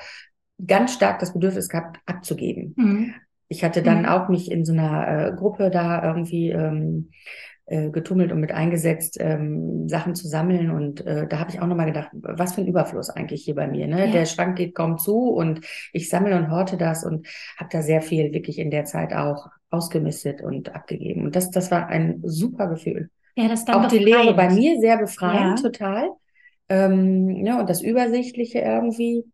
ganz 0.65 0.93
stark 0.93 1.19
das 1.19 1.33
Bedürfnis 1.33 1.67
gehabt, 1.67 1.99
abzugeben. 2.05 2.73
Mhm. 2.77 3.13
Ich 3.49 3.63
hatte 3.65 3.81
dann 3.83 4.03
Mhm. 4.03 4.05
auch 4.05 4.29
mich 4.29 4.49
in 4.49 4.63
so 4.63 4.71
einer 4.71 5.27
äh, 5.27 5.35
Gruppe 5.35 5.69
da 5.71 6.03
irgendwie 6.05 6.51
ähm, 6.51 7.09
äh, 7.69 7.89
getummelt 7.89 8.31
und 8.31 8.39
mit 8.39 8.51
eingesetzt, 8.51 9.17
ähm, 9.19 9.87
Sachen 9.87 10.15
zu 10.15 10.27
sammeln. 10.27 10.71
Und 10.71 11.05
äh, 11.05 11.27
da 11.27 11.39
habe 11.39 11.51
ich 11.51 11.61
auch 11.61 11.67
nochmal 11.67 11.85
gedacht, 11.85 12.09
was 12.13 12.55
für 12.55 12.61
ein 12.61 12.67
Überfluss 12.67 13.09
eigentlich 13.09 13.43
hier 13.45 13.55
bei 13.55 13.67
mir. 13.67 13.87
Ne? 13.87 14.07
Ja. 14.07 14.11
Der 14.11 14.25
Schrank 14.25 14.57
geht 14.57 14.75
kaum 14.75 14.97
zu 14.97 15.29
und 15.29 15.61
ich 15.93 16.09
sammle 16.09 16.35
und 16.37 16.51
horte 16.51 16.77
das 16.77 17.03
und 17.03 17.27
habe 17.57 17.69
da 17.71 17.81
sehr 17.81 18.01
viel 18.01 18.33
wirklich 18.33 18.59
in 18.59 18.71
der 18.71 18.85
Zeit 18.85 19.13
auch 19.13 19.47
ausgemistet 19.69 20.41
und 20.41 20.73
abgegeben. 20.75 21.25
Und 21.25 21.35
das, 21.35 21.51
das 21.51 21.71
war 21.71 21.87
ein 21.87 22.21
super 22.25 22.67
Gefühl. 22.67 23.09
Ja, 23.35 23.47
das 23.47 23.65
dann 23.65 23.85
Auch 23.85 23.87
die 23.87 23.99
Lehre 23.99 24.33
bei 24.33 24.47
befreiend. 24.47 24.55
mir 24.59 24.79
sehr 24.81 24.97
befreiend, 24.97 25.59
Ja. 25.59 25.63
total. 25.69 26.09
Ähm, 26.69 27.45
ja, 27.45 27.59
und 27.59 27.69
das 27.69 27.81
Übersichtliche 27.81 28.59
irgendwie. 28.59 29.25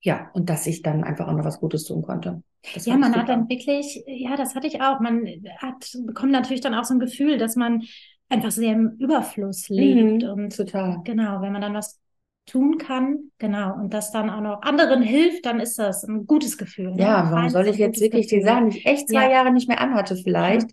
Ja, 0.00 0.30
und 0.34 0.50
dass 0.50 0.66
ich 0.66 0.82
dann 0.82 1.04
einfach 1.04 1.28
auch 1.28 1.32
noch 1.32 1.44
was 1.44 1.60
Gutes 1.60 1.84
tun 1.84 2.02
konnte. 2.02 2.42
Das 2.70 2.86
Ja, 2.86 2.96
man 2.96 3.14
hat 3.16 3.28
super. 3.28 3.28
dann 3.28 3.48
wirklich, 3.48 4.02
ja, 4.06 4.36
das 4.36 4.54
hatte 4.54 4.66
ich 4.66 4.80
auch. 4.80 5.00
Man 5.00 5.26
hat, 5.58 5.90
bekommt 6.06 6.32
natürlich 6.32 6.60
dann 6.60 6.74
auch 6.74 6.84
so 6.84 6.94
ein 6.94 7.00
Gefühl, 7.00 7.38
dass 7.38 7.56
man 7.56 7.82
einfach 8.28 8.50
sehr 8.50 8.72
im 8.72 8.96
Überfluss 8.98 9.68
lebt. 9.68 10.22
Mhm, 10.22 10.28
Und 10.30 10.56
total. 10.56 11.02
genau, 11.04 11.42
wenn 11.42 11.52
man 11.52 11.62
dann 11.62 11.74
was 11.74 12.00
tun 12.46 12.78
kann, 12.78 13.30
genau, 13.38 13.74
und 13.74 13.94
das 13.94 14.10
dann 14.10 14.28
auch 14.30 14.40
noch 14.40 14.62
anderen 14.62 15.02
hilft, 15.02 15.46
dann 15.46 15.60
ist 15.60 15.78
das 15.78 16.02
ein 16.04 16.26
gutes 16.26 16.58
Gefühl. 16.58 16.92
Ne? 16.94 16.98
Ja, 16.98 17.30
Ein 17.32 17.32
warum 17.32 17.48
soll 17.48 17.68
ich 17.68 17.78
jetzt 17.78 18.00
wirklich 18.00 18.26
die 18.26 18.36
Gefühl. 18.36 18.42
Sachen, 18.42 18.70
die 18.70 18.78
ich 18.78 18.86
echt 18.86 19.08
zwei 19.08 19.24
Ja. 19.24 19.30
Jahre 19.30 19.50
nicht 19.52 19.68
mehr 19.68 19.80
anhatte, 19.80 20.16
vielleicht, 20.16 20.70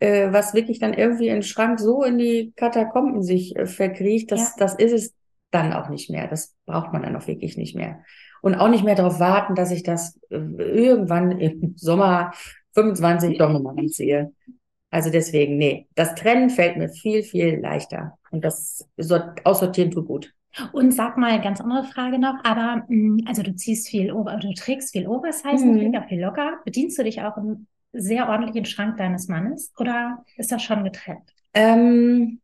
äh, 0.00 0.30
was 0.32 0.52
wirklich 0.54 0.78
dann 0.78 0.92
irgendwie 0.94 1.28
in 1.28 1.34
den 1.36 1.42
Schrank 1.42 1.80
so 1.80 2.02
in 2.02 2.18
die 2.18 2.52
Katakomben 2.56 3.22
sich 3.22 3.56
äh, 3.56 3.66
verkriecht, 3.66 4.30
das, 4.32 4.54
Ja. 4.54 4.56
das 4.56 4.74
ist 4.74 4.92
es 4.92 5.14
dann 5.50 5.72
auch 5.72 5.88
nicht 5.88 6.10
mehr. 6.10 6.28
Das 6.28 6.54
braucht 6.66 6.92
man 6.92 7.02
dann 7.02 7.16
auch 7.16 7.26
wirklich 7.26 7.56
nicht 7.56 7.74
mehr. 7.74 8.04
Und 8.42 8.56
auch 8.56 8.68
nicht 8.68 8.84
mehr 8.84 8.96
darauf 8.96 9.20
warten, 9.20 9.54
dass 9.54 9.70
ich 9.72 9.84
das 9.84 10.20
äh, 10.30 10.36
irgendwann 10.36 11.32
im 11.40 11.74
Sommer 11.78 12.32
25 12.74 13.38
doch 13.38 13.50
nochmal 13.50 13.78
anziehe. 13.78 14.32
Also 14.90 15.10
deswegen, 15.10 15.56
nee, 15.56 15.88
das 15.94 16.14
Trennen 16.14 16.50
fällt 16.50 16.76
mir 16.76 16.90
viel, 16.90 17.22
viel 17.22 17.60
leichter. 17.60 18.18
Und 18.30 18.44
das 18.44 18.86
sort- 18.98 19.44
aussortieren 19.46 19.90
tut 19.90 20.06
gut. 20.06 20.34
Und 20.72 20.92
sag 20.92 21.16
mal, 21.16 21.40
ganz 21.40 21.62
andere 21.62 21.84
Frage 21.84 22.18
noch, 22.18 22.34
aber 22.44 22.84
mh, 22.88 23.22
also 23.26 23.42
du 23.42 23.54
ziehst 23.54 23.88
viel, 23.88 24.12
Ober 24.12 24.36
du 24.36 24.52
trägst 24.52 24.92
viel 24.92 25.06
Oversize, 25.08 25.64
Mhm. 25.64 25.94
viel 26.08 26.20
locker. 26.20 26.58
Bedienst 26.66 26.98
du 26.98 27.04
dich 27.04 27.22
auch 27.22 27.38
im 27.38 27.66
sehr 27.94 28.28
ordentlichen 28.28 28.66
Schrank 28.66 28.98
deines 28.98 29.28
Mannes 29.28 29.72
oder 29.78 30.24
ist 30.36 30.52
das 30.52 30.62
schon 30.62 30.84
getrennt? 30.84 31.22
Ähm, 31.54 32.40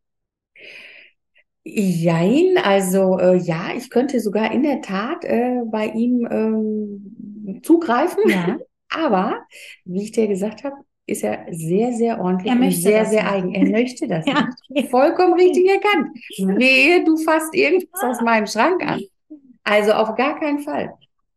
jein, 1.69 2.59
also 2.63 3.19
äh, 3.19 3.37
ja, 3.37 3.71
ich 3.77 3.91
könnte 3.91 4.21
sogar 4.21 4.53
in 4.53 4.63
der 4.63 4.81
Tat 4.81 5.25
äh, 5.25 5.63
bei 5.67 5.87
ihm 5.89 6.27
ähm, 6.31 7.61
zugreifen, 7.63 8.23
Ja. 8.23 8.59
aber 8.91 9.43
wie 9.85 10.03
ich 10.03 10.13
dir 10.13 10.29
gesagt 10.29 10.65
habe, 10.65 10.77
ist 11.07 11.25
er 11.25 11.47
sehr, 11.51 11.93
sehr 11.93 12.21
ordentlich 12.21 12.53
Er 12.53 12.57
und 12.59 12.65
möchte 12.67 12.83
sehr, 12.83 13.01
das 13.01 13.11
sehr 13.11 13.21
nicht. 13.21 13.33
eigen. 13.33 13.55
Er 13.55 13.67
möchte 13.67 14.07
das 14.09 14.27
Ja. 14.33 14.49
nicht. 14.69 14.91
Vollkommen 14.91 15.35
richtig 15.35 15.67
erkannt. 15.69 16.19
Wehe, 16.37 17.05
du 17.05 17.17
fasst 17.17 17.55
irgendwas 17.55 18.03
aus 18.03 18.21
meinem 18.21 18.47
Schrank 18.47 18.83
an. 18.87 19.01
Also 19.65 19.93
auf 19.93 20.15
gar 20.17 20.39
keinen 20.39 20.61
Fall. 20.61 20.95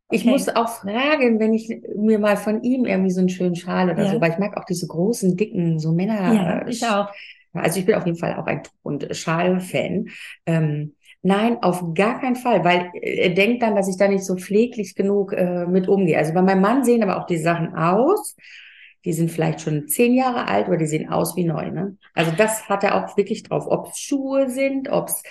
Ich 0.09 0.21
Okay. 0.21 0.31
muss 0.31 0.49
auch 0.49 0.69
fragen, 0.69 1.39
wenn 1.39 1.53
ich 1.53 1.69
mir 1.95 2.19
mal 2.19 2.35
von 2.37 2.63
ihm 2.63 2.85
irgendwie 2.85 3.11
so 3.11 3.19
einen 3.21 3.29
schönen 3.29 3.55
Schal 3.55 3.89
oder 3.89 4.05
Ja. 4.05 4.11
so, 4.13 4.21
weil 4.21 4.31
ich 4.31 4.37
mag 4.39 4.57
auch 4.57 4.65
diese 4.65 4.87
großen, 4.87 5.37
dicken, 5.37 5.79
so 5.79 5.93
Männer. 5.93 6.33
Ja, 6.33 6.61
äh, 6.65 6.69
ich 6.69 6.85
auch. 6.85 7.09
Also 7.53 7.79
ich 7.79 7.85
bin 7.85 7.95
auf 7.95 8.05
jeden 8.05 8.17
Fall 8.17 8.35
auch 8.35 8.45
ein 8.45 8.63
Tuch- 8.63 8.71
und 8.83 9.15
Schal-Fan. 9.15 10.09
Ähm, 10.45 10.95
nein, 11.21 11.61
auf 11.61 11.93
gar 11.93 12.19
keinen 12.19 12.35
Fall, 12.35 12.63
weil 12.63 12.91
er 13.01 13.31
denkt 13.31 13.63
dann, 13.63 13.75
dass 13.75 13.89
ich 13.89 13.97
da 13.97 14.07
nicht 14.07 14.23
so 14.23 14.35
pfleglich 14.35 14.95
genug 14.95 15.33
äh, 15.33 15.65
mit 15.65 15.87
umgehe. 15.87 16.17
Also 16.17 16.33
bei 16.33 16.41
meinem 16.41 16.61
Mann 16.61 16.83
sehen 16.83 17.03
aber 17.03 17.17
auch 17.21 17.25
die 17.25 17.37
Sachen 17.37 17.75
aus. 17.75 18.35
Die 19.03 19.13
sind 19.13 19.31
vielleicht 19.31 19.61
schon 19.61 19.87
zehn 19.87 20.13
Jahre 20.13 20.47
alt, 20.47 20.67
aber 20.67 20.77
die 20.77 20.85
sehen 20.85 21.09
aus 21.09 21.35
wie 21.35 21.43
neu. 21.43 21.71
Ne? 21.71 21.97
Also 22.13 22.31
das 22.37 22.69
hat 22.69 22.83
er 22.83 22.95
auch 22.95 23.17
wirklich 23.17 23.43
drauf. 23.43 23.65
Ob 23.67 23.87
es 23.87 23.99
Schuhe 23.99 24.49
sind, 24.49 24.89
ob 24.89 25.07
es 25.07 25.23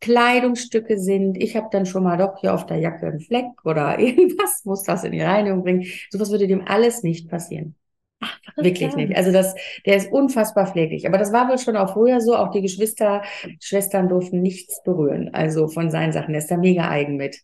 Kleidungsstücke 0.00 0.98
sind. 0.98 1.36
Ich 1.42 1.56
habe 1.56 1.68
dann 1.72 1.86
schon 1.86 2.02
mal 2.04 2.18
doch 2.18 2.38
hier 2.40 2.54
auf 2.54 2.66
der 2.66 2.78
Jacke 2.78 3.06
einen 3.06 3.20
Fleck 3.20 3.46
oder 3.64 3.98
irgendwas, 3.98 4.64
muss 4.64 4.82
das 4.82 5.04
in 5.04 5.12
die 5.12 5.22
Reinigung 5.22 5.62
bringen. 5.62 5.86
Sowas 6.10 6.30
würde 6.30 6.46
dem 6.46 6.66
alles 6.66 7.02
nicht 7.02 7.28
passieren. 7.28 7.74
Ach, 8.20 8.38
Wirklich 8.56 8.96
nicht. 8.96 9.14
Also 9.16 9.30
das, 9.32 9.54
der 9.84 9.96
ist 9.96 10.10
unfassbar 10.10 10.66
pfleglich. 10.66 11.06
Aber 11.06 11.18
das 11.18 11.32
war 11.32 11.48
wohl 11.48 11.58
schon 11.58 11.76
auch 11.76 11.92
früher 11.92 12.20
so. 12.20 12.34
Auch 12.36 12.50
die 12.50 12.62
Geschwister, 12.62 13.22
Schwestern 13.60 14.08
durften 14.08 14.40
nichts 14.40 14.82
berühren. 14.82 15.30
Also 15.34 15.68
von 15.68 15.90
seinen 15.90 16.12
Sachen. 16.12 16.32
Der 16.32 16.38
ist 16.40 16.50
da 16.50 16.56
mega 16.56 16.88
eigen 16.88 17.16
mit. 17.16 17.38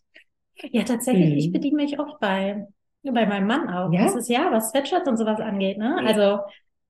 Ja, 0.71 0.83
tatsächlich, 0.83 1.35
ich 1.37 1.47
Mhm. 1.49 1.53
bediene 1.53 1.75
mich 1.83 1.99
oft 1.99 2.19
bei, 2.19 2.65
bei 3.03 3.25
meinem 3.25 3.47
Mann 3.47 3.69
auch. 3.69 3.91
Ja? 3.93 4.03
Das 4.05 4.15
ist 4.15 4.29
ja, 4.29 4.49
was 4.51 4.69
Sweatshirts 4.71 5.07
und 5.07 5.17
sowas 5.17 5.39
angeht, 5.39 5.77
ne? 5.77 5.97
Ja. 6.01 6.07
Also, 6.07 6.39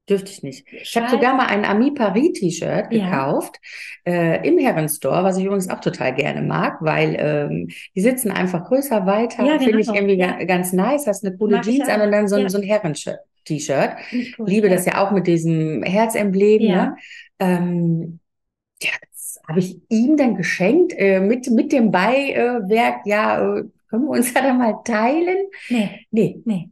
Dürfte 0.10 0.32
ich 0.32 0.44
nicht. 0.44 0.68
Ich 0.74 0.98
habe 0.98 1.10
sogar 1.10 1.34
mal 1.34 1.46
ein 1.48 1.64
Ami 1.64 1.92
Paris 1.92 2.34
T-Shirt 2.34 2.92
Ja. 2.92 3.06
gekauft 3.10 3.56
äh, 4.06 4.46
im 4.46 4.58
Herrenstore, 4.58 5.24
was 5.24 5.38
ich 5.38 5.46
übrigens 5.46 5.70
auch 5.70 5.80
total 5.80 6.14
gerne 6.14 6.42
mag, 6.42 6.76
weil 6.82 7.16
ähm, 7.18 7.70
die 7.96 8.02
sitzen 8.02 8.30
einfach 8.30 8.66
größer, 8.66 9.06
weiter. 9.06 9.46
Ja, 9.46 9.60
Finde 9.60 9.80
ich 9.80 9.86
genau. 9.88 9.98
irgendwie 9.98 10.16
Ja. 10.18 10.34
ga- 10.34 10.44
ganz 10.44 10.74
nice. 10.74 11.08
Hast 11.08 11.26
eine 11.26 11.38
coole 11.38 11.62
Jeans 11.62 11.88
an 11.88 12.02
und 12.02 12.12
dann 12.12 12.28
so 12.28 12.36
ein, 12.36 12.50
so 12.50 12.58
ein 12.58 12.64
Herren-T-Shirt. 12.66 13.18
Ich 13.50 14.38
cool. 14.38 14.48
Liebe 14.50 14.70
das 14.70 14.86
ja 14.86 15.04
auch 15.06 15.12
mit 15.12 15.28
diesem 15.28 15.84
Herzemblem. 15.84 16.62
Ja. 16.62 16.86
Ne? 16.86 16.98
Ähm, 17.40 18.20
ja, 18.82 18.92
das 19.12 19.40
habe 19.48 19.60
ich 19.60 19.82
ihm 19.90 20.18
dann 20.18 20.36
geschenkt 20.36 20.94
äh, 20.98 21.20
mit, 21.20 21.50
mit 21.50 21.72
dem 21.72 21.92
Beiwerk. 21.92 23.06
Ja, 23.06 23.58
äh, 23.58 23.64
können 23.90 24.04
wir 24.06 24.10
uns 24.10 24.34
ja 24.34 24.42
dann 24.42 24.58
mal 24.58 24.82
teilen? 24.84 25.48
Nee, 25.70 26.08
Nee, 26.12 26.42
nee. 26.46 26.70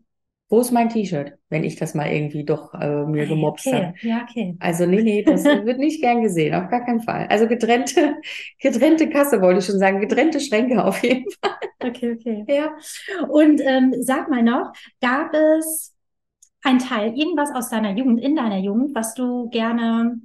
wo 0.49 0.59
ist 0.59 0.71
mein 0.71 0.89
T-Shirt, 0.89 1.37
wenn 1.49 1.63
ich 1.63 1.77
das 1.77 1.93
mal 1.93 2.11
irgendwie 2.11 2.43
doch 2.43 2.73
äh, 2.73 3.05
mir 3.05 3.25
gemobst 3.25 3.67
okay. 3.67 3.75
habe? 3.77 3.93
Ja, 4.01 4.25
okay. 4.29 4.55
Also 4.59 4.85
nee, 4.85 5.01
nee, 5.01 5.23
das 5.23 5.43
wird 5.65 5.79
nicht 5.79 6.01
gern 6.01 6.21
gesehen, 6.21 6.53
auf 6.53 6.69
gar 6.69 6.85
keinen 6.85 7.01
Fall. 7.01 7.27
Also 7.29 7.47
getrennte, 7.47 8.15
getrennte 8.59 9.09
Kasse 9.09 9.41
wollte 9.41 9.59
ich 9.59 9.65
schon 9.65 9.79
sagen, 9.79 10.01
getrennte 10.01 10.39
Schränke 10.39 10.83
auf 10.83 11.03
jeden 11.03 11.29
Fall. 11.41 11.55
Okay, 11.79 12.11
okay. 12.13 12.45
Ja. 12.47 12.75
Und 13.29 13.61
ähm, 13.65 13.95
sag 14.01 14.29
mal 14.29 14.43
noch, 14.43 14.73
gab 15.01 15.33
es 15.33 15.90
ein 16.63 16.79
Teil, 16.79 17.17
irgendwas 17.17 17.53
aus 17.53 17.69
deiner 17.69 17.91
Jugend, 17.91 18.21
in 18.21 18.35
deiner 18.35 18.59
Jugend, 18.59 18.95
was 18.95 19.13
du 19.13 19.49
gerne, 19.49 20.19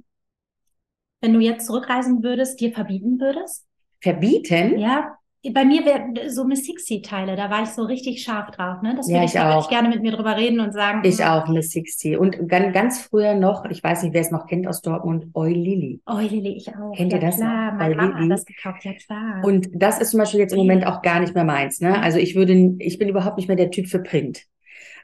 wenn 1.21 1.33
du 1.33 1.39
jetzt 1.39 1.65
zurückreisen 1.65 2.23
würdest, 2.23 2.59
dir 2.59 2.71
verbieten 2.71 3.19
würdest? 3.19 3.65
Verbieten? 4.01 4.77
Ja. 4.79 5.17
Bei 5.51 5.63
mir 5.63 5.85
wäre 5.85 6.29
so 6.29 6.43
Miss 6.43 6.65
Sixty-Teile, 6.65 7.35
da 7.37 7.49
war 7.49 7.63
ich 7.63 7.69
so 7.69 7.83
richtig 7.83 8.21
scharf 8.21 8.51
drauf, 8.51 8.81
ne? 8.81 8.95
Das 8.95 9.07
Ja, 9.07 9.15
würde 9.17 9.25
ich 9.25 9.33
würde 9.35 9.55
auch. 9.55 9.69
gerne 9.69 9.87
mit 9.89 10.01
mir 10.01 10.11
drüber 10.11 10.35
reden 10.35 10.59
und 10.59 10.73
sagen, 10.73 11.01
Ich 11.05 11.19
hm, 11.19 11.25
auch, 11.25 11.47
Miss 11.47 11.71
60. 11.71 12.17
Und 12.17 12.49
ganz, 12.49 12.73
ganz 12.73 13.01
früher 13.01 13.33
noch, 13.33 13.63
ich 13.65 13.81
weiß 13.83 14.03
nicht, 14.03 14.13
wer 14.13 14.21
es 14.21 14.31
noch 14.31 14.45
kennt 14.47 14.67
aus 14.67 14.81
Dortmund, 14.81 15.27
Oi 15.35 15.53
Lili. 15.53 16.01
Oh, 16.05 16.19
Lili, 16.19 16.57
ich 16.57 16.67
auch. 16.75 16.91
Kennt 16.95 17.13
ja, 17.13 17.17
ihr 17.19 17.21
das 17.21 17.37
klar, 17.37 17.71
noch? 17.71 17.79
meine 17.79 17.95
Mama 17.95 18.13
hat 18.13 18.19
Lili. 18.21 18.29
das 18.29 18.45
gekauft, 18.45 18.83
ja 18.83 18.93
klar. 18.93 19.43
Und 19.45 19.69
das 19.73 19.99
ist 19.99 20.11
zum 20.11 20.19
Beispiel 20.19 20.39
jetzt 20.41 20.51
im 20.53 20.57
Moment 20.59 20.85
auch 20.85 21.01
gar 21.01 21.19
nicht 21.21 21.33
mehr 21.33 21.43
meins. 21.45 21.79
Ne? 21.79 22.01
Also 22.01 22.17
ich 22.17 22.35
würde, 22.35 22.75
ich 22.79 22.97
bin 22.97 23.07
überhaupt 23.07 23.37
nicht 23.37 23.47
mehr 23.47 23.57
der 23.57 23.71
Typ 23.71 23.87
für 23.87 23.99
Print. 23.99 24.43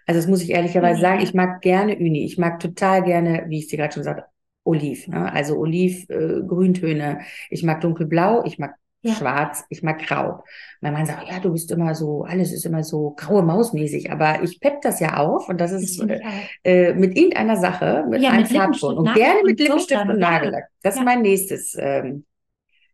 Also 0.08 0.20
das 0.20 0.28
muss 0.28 0.42
ich 0.44 0.52
ehrlicherweise 0.52 0.96
Uni, 0.96 1.02
sagen, 1.02 1.22
ich 1.22 1.34
mag 1.34 1.62
gerne 1.62 1.96
Uni. 1.96 2.26
Ich 2.26 2.38
mag 2.38 2.60
total 2.60 3.04
gerne, 3.04 3.46
wie 3.48 3.60
ich 3.60 3.68
dir 3.68 3.78
gerade 3.78 3.94
schon 3.94 4.04
sagte, 4.04 4.26
Oliv. 4.64 5.08
Ne? 5.08 5.32
Also 5.32 5.58
Oliv, 5.58 6.10
äh, 6.10 6.42
Grüntöne. 6.48 7.22
Ich 7.50 7.64
mag 7.64 7.82
dunkelblau, 7.82 8.44
ich 8.46 8.60
mag 8.60 8.76
Ja. 9.06 9.14
schwarz, 9.16 9.66
ich 9.70 9.84
mag 9.84 10.00
grau. 10.00 10.44
Mein 10.80 10.94
Mann 10.94 11.06
sagt, 11.06 11.30
ja, 11.30 11.40
du 11.40 11.52
bist 11.52 11.70
immer 11.72 11.94
so, 11.94 12.24
alles 12.24 12.54
ist 12.54 12.66
immer 12.66 12.84
so 12.86 13.12
graue 13.18 13.44
Mausmäßig. 13.44 14.12
Aber 14.12 14.42
ich 14.44 14.60
pepp 14.62 14.82
das 14.82 15.02
ja 15.02 15.18
auf 15.18 15.50
und 15.50 15.60
das 15.60 15.74
ist 15.74 16.00
äh, 16.02 16.22
äh, 16.64 16.94
mit 16.94 17.18
irgendeiner 17.18 17.58
Sache, 17.58 18.06
mit 18.10 18.22
Ja, 18.22 18.30
einem 18.32 18.46
Farbton. 18.46 18.98
Und 18.98 19.06
ne? 19.06 19.14
gerne 19.14 19.42
mit 19.44 19.60
Lippenstift 19.60 20.06
und. 20.08 20.20
Nagellack. 20.20 20.66
Das 20.84 20.96
Ja. 20.96 21.02
ist 21.02 21.06
mein 21.06 21.22
nächstes 21.22 21.76
ähm, 21.78 22.24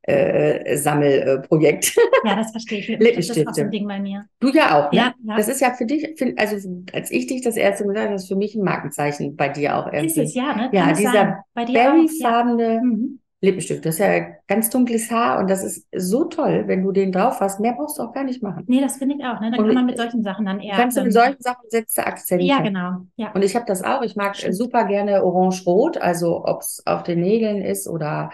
äh, 0.09 0.77
Sammelprojekt. 0.77 1.95
Ja, 2.25 2.35
das 2.35 2.51
verstehe 2.51 2.79
ich. 2.79 2.87
Lippenstift 2.99 3.37
ist 3.39 3.47
auch 3.47 3.53
so 3.53 3.61
ein 3.61 3.71
Ding 3.71 3.87
bei 3.87 3.99
mir. 3.99 4.25
Du 4.39 4.49
ja 4.49 4.77
auch, 4.87 4.91
ne? 4.91 4.97
Ja, 4.97 5.13
ja. 5.23 5.37
Das 5.37 5.47
ist 5.47 5.61
ja 5.61 5.73
für 5.73 5.85
dich, 5.85 6.17
find- 6.17 6.39
also 6.39 6.55
als 6.93 7.11
ich 7.11 7.27
dich 7.27 7.41
das 7.41 7.55
erste 7.57 7.83
Mal 7.85 7.93
gesagt 7.93 8.05
habe, 8.07 8.15
das 8.15 8.23
ist 8.23 8.29
für 8.29 8.35
mich 8.35 8.55
ein 8.55 8.63
Markenzeichen 8.63 9.35
bei 9.35 9.49
dir 9.49 9.77
auch 9.77 9.87
Ist 9.87 9.93
irgendwie. 9.93 10.21
es, 10.21 10.33
ja, 10.35 10.55
ne? 10.55 10.69
Ja, 10.71 10.81
Kann 10.83 10.91
es 10.91 10.97
dieser 10.97 11.11
auch, 11.11 11.15
ja. 11.15 11.43
Berryfarbene 11.55 12.81
Mhm. 12.83 13.19
Lippenstift. 13.41 13.85
Das 13.85 13.95
ist 13.95 13.99
ja 13.99 14.19
ganz 14.49 14.69
dunkles 14.69 15.09
Haar 15.11 15.39
und 15.39 15.49
das 15.49 15.63
ist 15.63 15.87
so 15.95 16.25
toll, 16.25 16.63
wenn 16.67 16.83
du 16.83 16.91
den 16.91 17.13
drauf 17.13 17.39
hast. 17.39 17.61
Mehr 17.61 17.71
brauchst 17.71 17.97
du 17.97 18.03
auch 18.03 18.11
gar 18.11 18.25
nicht 18.25 18.43
machen. 18.43 18.65
Nee, 18.67 18.81
das 18.81 18.97
finde 18.97 19.15
ich 19.17 19.23
auch, 19.23 19.39
ne? 19.39 19.49
Dann 19.51 19.61
Und 19.61 19.67
kann 19.67 19.75
man 19.75 19.85
mit 19.85 19.95
solchen 19.97 20.23
Sachen 20.23 20.45
dann 20.45 20.59
eher. 20.59 20.75
Kannst 20.75 20.97
du 20.97 21.03
mit 21.03 21.13
solchen 21.13 21.39
Sachen 21.41 21.63
setzt 21.69 21.97
du 21.97 22.05
Akzente. 22.05 22.43
Ja, 22.43 22.59
genau. 22.61 23.05
Ja. 23.15 23.31
Und 23.31 23.41
ich 23.45 23.55
habe 23.55 23.63
das 23.65 23.81
auch. 23.81 24.01
Ich 24.01 24.17
mag 24.17 24.35
Stimmt. 24.35 24.57
super 24.57 24.83
gerne 24.83 25.23
Orange-Rot, 25.23 25.97
also 25.97 26.43
ob 26.43 26.59
es 26.63 26.83
auf 26.85 27.03
den 27.03 27.21
Nägeln 27.21 27.61
ist 27.61 27.87
oder 27.87 28.29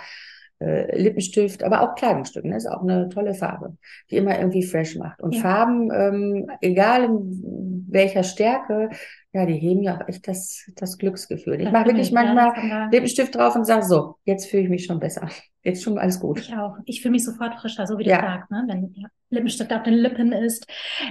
äh, 0.60 0.98
Lippenstift, 0.98 1.64
aber 1.64 1.82
auch 1.82 1.96
Kleidungsstück. 1.96 2.46
Ne? 2.46 2.58
Ist 2.58 2.68
auch 2.68 2.82
eine 2.82 3.10
tolle 3.10 3.34
Farbe, 3.34 3.76
die 4.10 4.18
immer 4.18 4.38
irgendwie 4.38 4.64
fresh 4.64 4.96
macht. 4.96 5.22
Und 5.22 5.36
Ja. 5.36 5.42
Farben, 5.42 5.92
ähm, 5.94 6.52
egal 6.62 7.06
in 7.06 7.86
welcher 7.90 8.24
Stärke, 8.24 8.90
ja, 9.36 9.46
die 9.46 9.56
heben 9.56 9.84
ja 9.84 9.98
auch 10.02 10.08
echt 10.08 10.28
das, 10.30 10.64
das 10.76 10.98
Glücksgefühl. 10.98 11.60
Ich 11.62 11.70
mache 11.72 11.88
wirklich 11.88 12.08
ich, 12.08 12.14
ja, 12.14 12.24
manchmal 12.24 12.56
haben 12.56 12.70
wir- 12.70 12.90
Lippenstift 12.92 13.36
drauf 13.36 13.54
und 13.56 13.66
sage 13.66 13.84
so, 13.86 14.16
jetzt 14.24 14.48
fühle 14.50 14.64
ich 14.64 14.70
mich 14.70 14.86
schon 14.86 15.00
besser. 15.00 15.28
Jetzt 15.62 15.84
schon 15.84 15.98
alles 15.98 16.20
gut. 16.20 16.40
Ich 16.40 16.56
auch. 16.56 16.78
Ich 16.86 17.02
fühle 17.02 17.12
mich 17.14 17.26
sofort 17.26 17.56
frischer, 17.56 17.86
so 17.88 17.98
wie 18.00 18.06
Ja. 18.06 18.18
du 18.22 18.28
sagst, 18.28 18.52
ne? 18.52 18.64
wenn 18.68 18.94
ja, 18.96 19.08
Lippenstift 19.32 19.74
auf 19.74 19.84
den 19.84 19.96
Lippen 19.96 20.32
ist. 20.32 20.68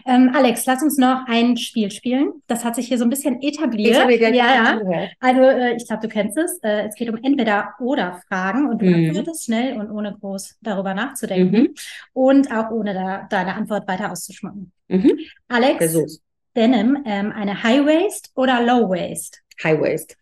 Ähm, 0.07 0.31
Alex, 0.33 0.65
lass 0.65 0.81
uns 0.83 0.97
noch 0.97 1.27
ein 1.27 1.57
Spiel 1.57 1.91
spielen. 1.91 2.33
Das 2.47 2.65
hat 2.65 2.77
sich 2.77 2.87
hier 2.89 2.97
so 2.97 3.05
ein 3.05 3.11
bisschen 3.11 3.43
etabliert. 3.43 4.07
Gleich 4.07 4.21
ja, 4.35 4.55
ja. 4.55 5.09
Also 5.21 5.43
äh, 5.43 5.75
ich 5.77 5.87
glaube, 5.87 6.03
du 6.03 6.09
kennst 6.09 6.39
es. 6.39 6.59
Äh, 6.63 6.87
es 6.87 6.95
geht 6.95 7.11
um 7.11 7.19
entweder 7.23 7.75
oder 7.81 8.21
Fragen 8.29 8.69
und 8.69 8.81
du 8.81 8.87
Mhm. 8.87 9.09
antwortest 9.11 9.45
schnell 9.45 9.77
und 9.79 9.91
ohne 9.91 10.17
groß 10.19 10.57
darüber 10.63 10.95
nachzudenken 10.95 11.63
Mhm. 11.63 11.75
und 12.15 12.51
auch 12.53 12.71
ohne 12.71 12.95
da, 12.95 13.27
deine 13.29 13.55
Antwort 13.57 13.87
weiter 13.89 14.13
auszuschmücken. 14.13 14.71
Mhm. 14.89 15.19
Alex, 15.49 15.77
Versuch's. 15.79 16.23
Denim, 16.57 17.03
ähm, 17.05 17.33
eine 17.33 17.63
High 17.63 17.85
Waist 17.87 18.31
oder 18.35 18.61
Low 18.63 18.89
Waist? 18.89 19.43
High 19.63 19.81
Waist, 19.81 20.17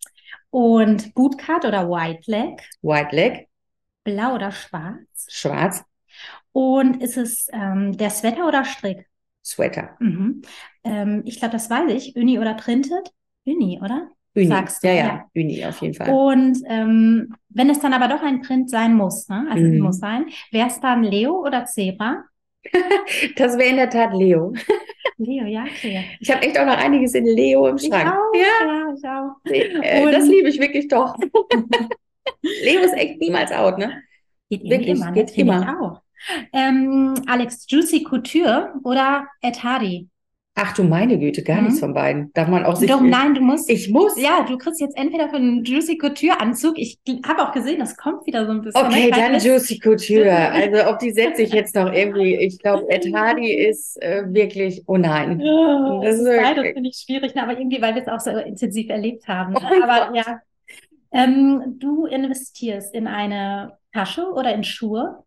Und 0.51 1.15
Bootcut 1.15 1.65
oder 1.65 1.89
White 1.89 2.31
Leg? 2.31 2.63
White 2.83 3.13
Leg, 3.17 3.49
Blau 4.05 4.35
oder 4.35 4.51
schwarz? 4.53 5.27
schwarz, 5.29 5.83
Und 6.53 7.03
ist 7.03 7.17
es 7.17 7.49
ähm, 7.53 7.97
der 7.97 8.11
Sweater 8.11 8.47
oder 8.47 8.65
Strick? 8.65 9.07
Sweater. 9.43 9.97
Mhm. 10.01 10.43
Ähm, 10.85 11.23
ich 11.25 11.39
glaube, 11.39 11.53
das 11.53 11.71
weiß 11.71 11.91
ich. 11.93 12.17
Uni 12.17 12.39
oder 12.39 12.55
Printed? 12.55 13.13
Uni, 13.45 13.81
oder? 13.83 14.09
Uni. 14.37 14.49
Sagst 14.49 14.83
du, 14.83 14.89
ja, 14.89 14.95
ja, 14.95 15.07
ja. 15.07 15.31
Uni 15.35 15.65
auf 15.65 15.81
jeden 15.81 15.95
Fall. 15.95 16.09
Und 16.13 16.59
ähm, 16.67 17.35
wenn 17.49 17.71
es 17.71 17.81
dann 17.81 17.93
aber 17.93 18.09
doch 18.09 18.23
ein 18.23 18.41
Print 18.43 18.71
sein 18.71 18.95
muss, 18.95 19.29
ne? 19.29 19.47
Also 19.51 19.65
es 19.67 19.73
Mhm. 19.73 19.79
muss 19.79 19.99
sein, 19.99 20.27
wäre 20.51 20.69
es 20.69 20.81
dann 20.81 21.03
Leo 21.03 21.41
oder 21.45 21.65
Zebra? 21.65 22.25
Das 23.37 23.57
wäre 23.59 23.71
in 23.71 23.77
der 23.77 23.91
Tat 23.91 24.13
Leo. 24.15 24.53
Leo, 25.25 25.47
ja, 25.47 25.65
okay. 25.65 26.05
Ich 26.21 26.31
habe 26.31 26.43
echt 26.43 26.59
auch 26.59 26.67
noch 26.67 26.77
einiges 26.77 27.15
in 27.15 27.25
Leo 27.27 27.67
im 27.67 27.77
Ich 27.77 27.87
Schrank. 27.87 28.09
auch, 28.13 28.35
Ja, 28.35 28.67
ja, 28.67 28.95
ich 28.95 29.05
auch. 29.05 29.83
äh, 29.83 30.05
Und- 30.05 30.13
das 30.13 30.29
liebe 30.29 30.49
ich 30.49 30.61
wirklich 30.61 30.89
doch. 30.89 31.17
Leo 32.43 32.81
ist 32.83 32.95
echt 32.97 33.21
niemals 33.21 33.53
out, 33.53 33.79
ne? 33.79 34.03
Geht 34.51 34.61
irgendwie 34.63 34.71
Wirklich, 34.71 34.97
immer, 35.01 35.11
ne? 35.11 35.25
geht 35.25 35.39
immer. 35.39 35.81
auch. 35.81 36.01
Ähm, 36.53 37.15
Alex, 37.27 37.67
Juicy 37.69 38.03
Couture 38.05 38.75
oder 38.85 39.27
Ed 39.41 39.63
Hardy? 39.65 40.09
Ach 40.55 40.75
du 40.75 40.83
meine 40.85 41.19
Güte, 41.19 41.43
gar 41.43 41.57
Mhm. 41.59 41.65
nichts 41.65 41.81
von 41.81 41.95
beiden. 41.95 42.31
Darf 42.35 42.47
man 42.47 42.65
auch 42.67 42.77
sich. 42.77 42.91
Doch, 42.91 43.01
nein, 43.01 43.35
du 43.35 43.41
musst. 43.41 43.71
Ich 43.71 43.89
muss. 43.91 44.21
Ja, 44.21 44.43
du 44.47 44.59
kriegst 44.59 44.83
jetzt 44.83 44.97
entweder 44.99 45.31
für 45.31 45.37
einen 45.37 45.65
Juicy 45.65 45.97
Couture 45.97 46.39
Anzug. 46.41 46.79
Ich 46.79 46.99
habe 47.27 47.43
auch 47.43 47.53
gesehen, 47.53 47.79
das 47.81 47.97
kommt 47.97 48.27
wieder 48.27 48.45
so 48.45 48.53
ein 48.53 48.61
bisschen. 48.61 48.85
Okay, 48.87 49.05
ne? 49.07 49.11
dann 49.13 49.21
Vielleicht- 49.41 49.47
Juicy 49.47 49.79
Couture. 49.79 50.31
Also 50.53 50.83
auf 50.91 50.99
die 50.99 51.11
setze 51.11 51.43
ich 51.43 51.53
jetzt 51.55 51.75
noch 51.75 51.91
irgendwie. 51.91 52.37
Ich 52.37 52.59
glaube, 52.59 52.85
Ed 52.91 53.11
Hardy 53.15 53.51
ist 53.51 53.97
äh, 54.03 54.25
wirklich. 54.27 54.83
Oh 54.87 54.99
nein. 54.99 55.41
Ja, 55.41 56.01
Das 56.03 56.19
das 56.19 56.19
ist 56.21 56.25
beides 56.27 56.57
wirklich- 56.57 56.75
finde 56.75 56.89
ich 56.91 56.97
schwierig, 56.97 57.35
ne? 57.35 57.43
aber 57.45 57.59
irgendwie, 57.59 57.81
weil 57.81 57.95
wir 57.95 58.03
es 58.03 58.09
auch 58.09 58.21
so 58.21 58.31
intensiv 58.39 58.91
erlebt 58.91 59.27
haben. 59.29 59.55
Ne? 59.55 59.61
Oh 59.63 59.83
Aber 59.83 60.09
Gott. 60.09 60.17
ja. 60.17 60.41
Ähm, 61.13 61.77
du 61.79 62.07
investierst 62.07 62.95
in 62.95 63.07
eine 63.07 63.79
Tasche 63.93 64.27
oder 64.33 64.55
in 64.55 64.65
Schuhe 64.65 65.25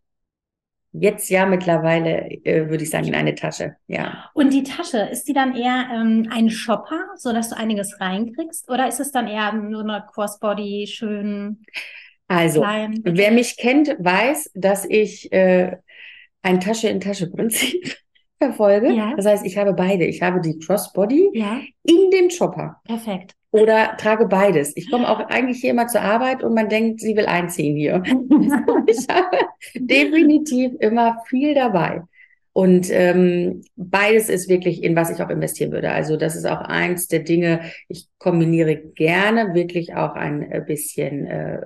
Jetzt 0.99 1.29
ja 1.29 1.45
mittlerweile 1.45 2.29
äh, 2.45 2.69
würde 2.69 2.83
ich 2.83 2.89
sagen 2.89 3.07
in 3.07 3.15
eine 3.15 3.35
Tasche. 3.35 3.75
Ja. 3.87 4.29
und 4.33 4.53
die 4.53 4.63
Tasche, 4.63 4.99
ist 4.99 5.27
die 5.27 5.33
dann 5.33 5.55
eher 5.55 5.87
ähm, 5.93 6.27
ein 6.31 6.49
Shopper, 6.49 6.99
sodass 7.15 7.49
du 7.49 7.57
einiges 7.57 7.99
reinkriegst 7.99 8.69
oder 8.69 8.87
ist 8.87 8.99
es 8.99 9.11
dann 9.11 9.27
eher 9.27 9.51
nur 9.53 9.81
eine 9.81 10.05
Crossbody, 10.13 10.87
schön 10.87 11.61
Also, 12.27 12.61
klein? 12.61 13.01
wer 13.03 13.31
mich 13.31 13.57
kennt, 13.57 13.89
weiß, 13.99 14.51
dass 14.55 14.85
ich 14.85 15.31
äh, 15.31 15.77
ein 16.41 16.59
Tasche-in-Tasche-Prinzip 16.59 17.95
verfolge. 18.41 18.91
Ja. 18.91 19.13
Das 19.15 19.25
heißt, 19.25 19.45
ich 19.45 19.57
habe 19.57 19.73
beide. 19.73 20.05
Ich 20.05 20.21
habe 20.21 20.41
die 20.41 20.59
Crossbody 20.59 21.29
Ja, 21.33 21.59
in 21.83 22.11
dem 22.11 22.29
Chopper 22.29 22.81
perfekt. 22.83 23.33
Oder 23.55 23.95
trage 23.97 24.27
beides. 24.27 24.75
Ich 24.75 24.91
komme 24.91 25.09
auch 25.09 25.19
eigentlich 25.29 25.61
hier 25.61 25.71
immer 25.71 25.87
zur 25.87 26.01
Arbeit 26.01 26.43
und 26.43 26.53
man 26.53 26.67
denkt, 26.67 26.99
sie 26.99 27.15
will 27.15 27.25
einziehen 27.25 27.77
hier. 27.77 28.03
ich 28.87 29.07
habe 29.09 29.37
definitiv 29.75 30.73
immer 30.79 31.19
viel 31.29 31.53
dabei. 31.55 32.01
Und 32.51 32.89
ähm, 32.89 33.63
beides 33.77 34.27
ist 34.27 34.49
wirklich, 34.49 34.83
in 34.83 34.95
was 34.95 35.09
ich 35.09 35.21
auch 35.21 35.29
investieren 35.29 35.71
würde. 35.71 35.91
Also 35.91 36.17
das 36.17 36.35
ist 36.35 36.45
auch 36.45 36.61
eins 36.61 37.07
der 37.07 37.19
Dinge, 37.19 37.61
ich 37.87 38.07
kombiniere 38.17 38.75
gerne 38.75 39.53
wirklich 39.53 39.95
auch 39.95 40.15
ein 40.15 40.51
äh, 40.51 40.61
bisschen 40.65 41.25
äh, 41.25 41.61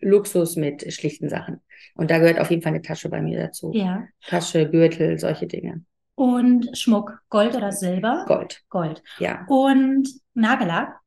Luxus 0.00 0.56
mit 0.56 0.92
schlichten 0.92 1.28
Sachen. 1.28 1.60
Und 1.94 2.10
da 2.10 2.18
gehört 2.18 2.40
auf 2.40 2.50
jeden 2.50 2.62
Fall 2.62 2.72
eine 2.72 2.82
Tasche 2.82 3.10
bei 3.10 3.20
mir 3.20 3.38
dazu. 3.38 3.70
Ja. 3.74 4.06
Tasche, 4.26 4.68
Gürtel, 4.68 5.18
solche 5.18 5.46
Dinge. 5.46 5.82
Und 6.14 6.76
Schmuck, 6.76 7.20
Gold 7.28 7.54
oder 7.54 7.72
Silber? 7.72 8.24
Gold, 8.26 8.62
Gold. 8.68 9.02
ja. 9.18 9.44
Und 9.48 10.08
Nagellack? 10.34 11.01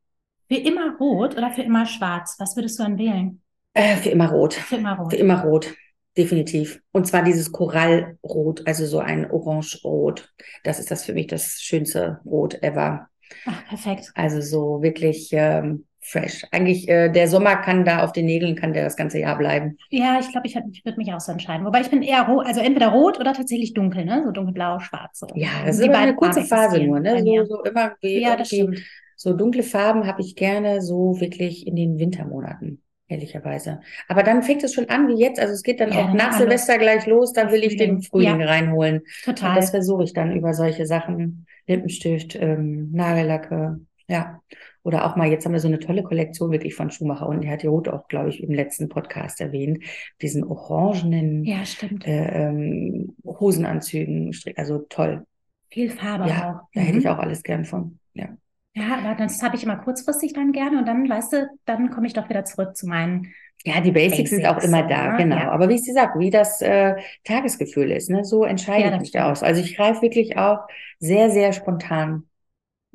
Für 0.47 0.55
immer 0.55 0.95
rot 0.97 1.35
oder 1.37 1.51
für 1.51 1.63
immer 1.63 1.85
schwarz? 1.85 2.35
Was 2.39 2.55
würdest 2.55 2.79
du 2.79 2.83
dann 2.83 2.97
wählen? 2.97 3.41
Äh, 3.73 3.97
für 3.97 4.09
immer 4.09 4.29
rot. 4.29 4.53
Für 4.53 4.75
immer 4.75 4.97
rot. 4.97 5.11
Für 5.11 5.17
immer 5.17 5.41
rot, 5.43 5.73
definitiv. 6.17 6.81
Und 6.91 7.07
zwar 7.07 7.23
dieses 7.23 7.51
Korallrot, 7.51 8.65
also 8.65 8.85
so 8.85 8.99
ein 8.99 9.29
Orange-Rot. 9.29 10.33
Das 10.63 10.79
ist 10.79 10.91
das 10.91 11.03
für 11.03 11.13
mich 11.13 11.27
das 11.27 11.59
schönste 11.61 12.19
Rot 12.25 12.61
ever. 12.63 13.09
Ach, 13.45 13.67
perfekt. 13.67 14.11
Also 14.15 14.41
so 14.41 14.81
wirklich 14.81 15.29
ähm, 15.33 15.85
fresh. 15.99 16.45
Eigentlich 16.51 16.87
äh, 16.87 17.09
der 17.09 17.27
Sommer 17.27 17.57
kann 17.57 17.83
da 17.83 18.03
auf 18.03 18.11
den 18.11 18.25
Nägeln, 18.25 18.55
kann 18.55 18.73
der 18.73 18.83
das 18.83 18.95
ganze 18.95 19.19
Jahr 19.19 19.37
bleiben. 19.37 19.77
Ja, 19.89 20.19
ich 20.19 20.29
glaube, 20.31 20.47
ich, 20.47 20.55
ich 20.55 20.85
würde 20.85 20.97
mich 20.97 21.11
auch 21.11 21.19
so 21.19 21.31
entscheiden. 21.31 21.65
Wobei 21.65 21.81
ich 21.81 21.89
bin 21.89 22.03
eher 22.03 22.23
rot, 22.27 22.45
also 22.45 22.61
entweder 22.61 22.89
rot 22.89 23.19
oder 23.19 23.33
tatsächlich 23.33 23.73
dunkel, 23.73 24.05
ne? 24.05 24.21
So 24.23 24.31
dunkelblau, 24.31 24.79
schwarz. 24.79 25.19
So. 25.19 25.27
Ja, 25.35 25.49
das 25.65 25.79
ist 25.79 25.89
aber 25.89 25.97
eine 25.97 26.15
kurze 26.15 26.43
Phase 26.43 26.79
nur, 26.79 26.99
ne? 26.99 27.23
So, 27.23 27.45
so 27.45 27.63
immer 27.63 27.93
wie 28.01 28.21
Ja, 28.21 28.35
das 28.35 28.51
irgendwie 28.51 28.77
stimmt. 28.77 28.89
So 29.15 29.33
dunkle 29.33 29.63
Farben 29.63 30.07
habe 30.07 30.21
ich 30.21 30.35
gerne 30.35 30.81
so 30.81 31.19
wirklich 31.19 31.67
in 31.67 31.75
den 31.75 31.99
Wintermonaten. 31.99 32.81
Ehrlicherweise. 33.07 33.81
Aber 34.07 34.23
dann 34.23 34.41
fängt 34.41 34.63
es 34.63 34.73
schon 34.73 34.89
an 34.89 35.07
wie 35.07 35.19
jetzt. 35.21 35.39
Also 35.39 35.53
es 35.53 35.61
geht 35.61 35.79
dann 35.79 35.91
Ja, 35.91 35.99
auch 35.99 36.07
dann 36.07 36.17
nach 36.17 36.31
man 36.31 36.39
Silvester 36.39 36.77
gleich 36.79 37.05
los. 37.05 37.33
Dann 37.33 37.51
will 37.51 37.63
ich 37.63 37.77
den 37.77 38.01
Frühling. 38.01 38.31
Frühling 38.31 38.41
reinholen. 38.47 38.95
Und 38.99 39.05
Total. 39.23 39.55
das 39.55 39.69
versuche 39.69 40.03
ich 40.03 40.13
dann 40.13 40.35
über 40.35 40.53
solche 40.55 40.87
Sachen, 40.87 41.45
Lippenstift, 41.67 42.35
ähm, 42.35 42.89
Nagellacke, 42.91 43.79
ja. 44.07 44.41
Oder 44.83 45.05
auch 45.05 45.15
mal, 45.15 45.27
jetzt 45.29 45.45
haben 45.45 45.53
wir 45.53 45.59
so 45.59 45.67
eine 45.67 45.79
tolle 45.79 46.03
Kollektion 46.03 46.51
wirklich 46.51 46.75
von 46.75 46.91
Schumacher 46.91 47.27
und 47.27 47.41
die 47.41 47.49
hat 47.49 47.63
die 47.63 47.67
Ruth 47.67 47.87
auch, 47.89 48.07
glaube 48.07 48.29
ich, 48.29 48.41
im 48.43 48.51
letzten 48.53 48.87
Podcast 48.89 49.41
erwähnt, 49.41 49.83
diesen 50.21 50.43
orangenen 50.43 51.43
Ja, 51.43 51.65
stimmt. 51.65 52.05
äh, 52.07 52.47
ähm, 52.49 53.15
Hosenanzügen, 53.23 54.33
Strick, 54.33 54.57
also 54.59 54.79
toll. 54.89 55.25
Viel 55.69 55.89
Farbe 55.89 56.27
Ja, 56.29 56.61
auch. 56.63 56.69
da 56.73 56.81
hätte 56.81 56.99
ich 56.99 57.05
Mhm. 57.05 57.09
auch 57.11 57.17
alles 57.17 57.41
gern 57.43 57.65
von. 57.65 57.99
Ja. 58.13 58.29
Ja, 58.75 58.97
aber 58.97 59.15
das 59.15 59.41
habe 59.41 59.55
ich 59.55 59.63
immer 59.63 59.77
kurzfristig 59.77 60.33
dann 60.33 60.51
gerne 60.51 60.77
und 60.79 60.85
dann, 60.85 61.07
weißt 61.09 61.33
du, 61.33 61.49
dann 61.65 61.89
komme 61.91 62.07
ich 62.07 62.13
doch 62.13 62.29
wieder 62.29 62.43
zurück 62.45 62.75
zu 62.75 62.87
meinen. 62.87 63.33
Ja, 63.63 63.81
die 63.81 63.91
Basics 63.91 64.29
sind 64.29 64.45
auch 64.45 64.55
Basics, 64.55 64.67
immer 64.67 64.83
da, 64.83 65.11
ne? 65.13 65.17
genau. 65.17 65.37
Ja. 65.37 65.51
Aber 65.51 65.69
wie 65.69 65.75
ich 65.75 65.83
sie 65.83 65.93
sage, 65.93 66.19
wie 66.19 66.29
das 66.29 66.61
äh, 66.61 66.95
Tagesgefühl 67.23 67.89
ist, 67.91 68.09
ne, 68.09 68.23
so 68.23 68.43
entscheide 68.43 68.89
Ja, 68.89 68.95
ich 68.95 68.99
mich 69.01 69.19
aus. 69.19 69.41
Also 69.41 69.61
ich 69.61 69.75
greife 69.75 70.01
wirklich 70.03 70.37
auch 70.37 70.59
sehr, 70.99 71.31
sehr 71.31 71.51
spontan 71.51 72.23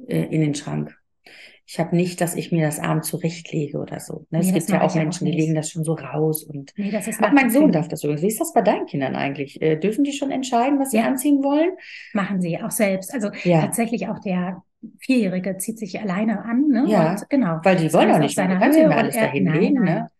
äh, 0.06 0.24
in 0.24 0.42
den 0.42 0.54
Schrank. 0.54 0.96
Ich 1.66 1.78
habe 1.80 1.94
nicht, 1.96 2.20
dass 2.20 2.34
ich 2.34 2.52
mir 2.52 2.66
das 2.66 2.80
abends 2.80 3.08
zurechtlege 3.08 3.78
oder 3.78 4.00
so. 4.00 4.26
Ne? 4.30 4.40
Nee, 4.40 4.48
es 4.48 4.54
gibt 4.54 4.70
ja 4.70 4.78
auch 4.78 4.82
ja 4.82 4.88
auch 4.90 4.94
Menschen, 4.94 5.26
die 5.26 5.32
legen 5.32 5.54
das 5.54 5.70
schon 5.70 5.84
so 5.84 5.94
raus 5.94 6.42
und 6.44 6.72
Nee, 6.76 6.90
das 6.90 7.06
ist 7.08 7.22
auch 7.22 7.30
mein 7.32 7.50
Sohn 7.50 7.72
darf 7.72 7.88
das 7.88 8.02
übrigens. 8.04 8.22
Wie 8.22 8.28
ist 8.28 8.40
das 8.40 8.52
bei 8.52 8.62
deinen 8.62 8.86
Kindern 8.86 9.14
eigentlich? 9.16 9.60
Äh, 9.62 9.76
dürfen 9.76 10.04
die 10.04 10.12
schon 10.12 10.30
entscheiden, 10.30 10.78
was 10.80 10.90
sie 10.90 10.98
Ja. 10.98 11.06
anziehen 11.06 11.42
wollen? 11.44 11.72
Machen 12.12 12.40
sie 12.40 12.60
auch 12.60 12.70
selbst. 12.70 13.12
Also 13.14 13.30
Ja. 13.44 13.60
tatsächlich 13.62 14.08
auch 14.08 14.18
der 14.20 14.62
Vierjährige 14.98 15.58
zieht 15.58 15.78
sich 15.78 16.00
alleine 16.00 16.44
an, 16.44 16.68
ne? 16.68 16.84
Ja, 16.88 17.12
und, 17.12 17.28
genau. 17.28 17.60
Weil 17.62 17.76
die 17.76 17.92
wollen 17.92 18.10
auf 18.10 18.18
nicht 18.18 18.36
mehr. 18.36 18.48
Du 18.48 18.58
kannst 18.58 18.78
und 18.78 18.92
alles 18.92 19.14
dahin 19.14 19.44
nein, 19.44 19.74
nein. 19.74 19.84
ne? 19.84 20.10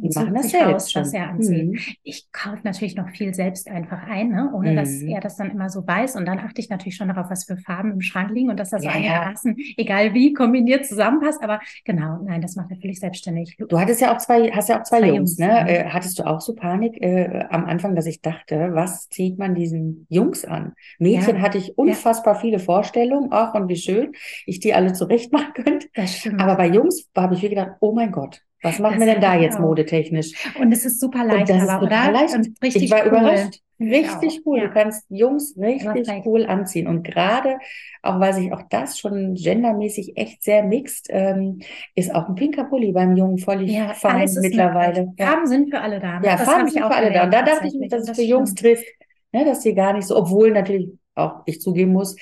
Die 0.00 0.08
Und 0.08 0.14
machen 0.14 0.34
das 0.34 0.50
selbst 0.50 0.96
aus, 0.96 0.96
was 0.96 1.10
schon. 1.10 1.20
er 1.20 1.28
anzieht. 1.28 1.68
Mhm. 1.70 1.78
Ich 2.02 2.32
kaufe 2.32 2.60
natürlich 2.64 2.96
noch 2.96 3.10
viel 3.10 3.34
selbst 3.34 3.68
einfach 3.68 4.02
ein, 4.08 4.30
ne? 4.30 4.50
ohne 4.54 4.74
dass 4.74 4.88
Mhm. 5.02 5.08
er 5.08 5.20
das 5.20 5.36
dann 5.36 5.50
immer 5.50 5.68
so 5.68 5.86
weiß. 5.86 6.16
Und 6.16 6.24
dann 6.26 6.38
achte 6.38 6.60
ich 6.62 6.70
natürlich 6.70 6.96
schon 6.96 7.08
darauf, 7.08 7.28
was 7.30 7.44
für 7.44 7.58
Farben 7.58 7.92
im 7.92 8.00
Schrank 8.00 8.30
liegen 8.30 8.48
und 8.48 8.58
dass 8.58 8.70
das 8.70 8.82
Ja, 8.84 8.90
ja. 8.92 8.96
einigermaßen, 8.96 9.54
egal 9.76 10.14
wie, 10.14 10.32
kombiniert 10.32 10.86
zusammenpasst. 10.86 11.42
Aber 11.44 11.60
genau, 11.84 12.20
nein, 12.24 12.40
das 12.40 12.56
macht 12.56 12.70
er 12.70 12.78
völlig 12.78 13.00
selbstständig. 13.00 13.56
Du 13.58 13.78
hattest 13.78 14.00
ja 14.00 14.14
auch 14.14 14.18
zwei, 14.18 14.50
hast 14.50 14.70
ja 14.70 14.80
auch 14.80 14.84
zwei, 14.84 15.00
Zwei 15.00 15.08
Jungs, 15.08 15.36
Jungs, 15.36 15.38
ne? 15.38 15.46
ja. 15.48 15.66
Äh, 15.66 15.84
hattest 15.90 16.18
du 16.18 16.22
auch 16.26 16.40
so 16.40 16.54
Panik 16.54 17.00
äh, 17.02 17.44
am 17.50 17.66
Anfang, 17.66 17.94
dass 17.94 18.06
ich 18.06 18.22
dachte, 18.22 18.70
was 18.72 19.08
zieht 19.10 19.38
man 19.38 19.54
diesen 19.54 20.06
Jungs 20.08 20.44
an? 20.46 20.72
Mädchen 20.98 21.36
Ja. 21.36 21.42
hatte 21.42 21.58
ich 21.58 21.76
unfassbar 21.76 22.34
viele 22.40 22.58
Vorstellungen, 22.58 23.30
auch 23.30 23.52
und 23.54 23.68
wie 23.68 23.76
schön 23.76 24.12
ich 24.46 24.58
die 24.60 24.72
alle 24.72 24.94
zurecht 24.94 25.32
machen 25.32 25.52
könnte. 25.54 25.88
Das 25.94 26.16
stimmt. 26.16 26.40
Aber 26.40 26.56
bei 26.56 26.66
Jungs 26.68 27.08
habe 27.16 27.34
ich 27.34 27.42
mir 27.42 27.50
gedacht, 27.50 27.72
oh 27.80 27.92
mein 27.94 28.10
Gott, 28.10 28.40
was 28.62 28.78
machen 28.78 28.98
Das 28.98 29.06
wir 29.06 29.06
denn 29.06 29.20
da 29.20 29.34
jetzt 29.36 29.56
auch. 29.56 29.60
modetechnisch? 29.60 30.32
und 30.58 30.72
es 30.72 30.84
ist 30.84 31.00
super 31.00 31.24
leicht, 31.24 31.48
Und 31.50 31.50
das 31.50 31.62
ist 31.64 31.68
aber, 31.68 31.86
total 31.86 32.10
oder? 32.10 32.20
leicht. 32.20 32.34
Und 32.34 32.56
richtig 32.62 32.84
ich 32.84 32.90
war 32.90 33.00
cool. 33.02 33.08
überrascht. 33.08 33.60
Richtig 33.80 34.40
auch, 34.42 34.46
cool. 34.46 34.58
ja. 34.58 34.66
Du 34.68 34.70
kannst 34.72 35.04
Jungs 35.10 35.54
richtig 35.56 36.24
cool 36.24 36.46
anziehen. 36.46 36.86
Und 36.86 37.02
gerade, 37.02 37.58
auch 38.02 38.20
weil 38.20 38.32
sich 38.34 38.52
auch 38.52 38.62
das 38.70 38.98
schon 38.98 39.34
gendermäßig 39.34 40.16
echt 40.16 40.42
sehr 40.44 40.62
mixt, 40.62 41.08
ähm, 41.10 41.60
ist 41.96 42.14
auch 42.14 42.28
ein 42.28 42.36
pinker 42.36 42.64
Pulli 42.64 42.92
beim 42.92 43.16
Jungen 43.16 43.38
völlig 43.38 43.72
Ja, 43.72 43.92
fein 43.94 44.22
ist 44.22 44.38
mittlerweile. 44.40 45.06
möglich. 45.06 45.26
Farben 45.26 45.46
sind 45.46 45.70
für 45.70 45.80
alle 45.80 45.98
da. 46.00 46.20
ne? 46.20 46.26
Ja, 46.26 46.36
Das 46.36 46.42
Farben 46.44 46.68
sind 46.68 46.82
für 46.82 46.94
alle 46.94 47.12
da. 47.12 47.24
Und 47.24 47.34
da 47.34 47.42
dachte 47.42 47.66
ich 47.66 47.74
mir, 47.74 47.88
dass 47.88 48.02
es 48.02 48.06
Das 48.08 48.16
für 48.18 48.22
Jungs 48.22 48.54
trifft, 48.54 48.86
ne, 49.32 49.44
dass 49.44 49.60
die 49.60 49.74
gar 49.74 49.92
nicht 49.94 50.06
so, 50.06 50.16
obwohl 50.16 50.52
natürlich 50.52 50.90
auch 51.14 51.42
ich 51.46 51.60
zugeben 51.60 51.92
muss, 51.92 52.16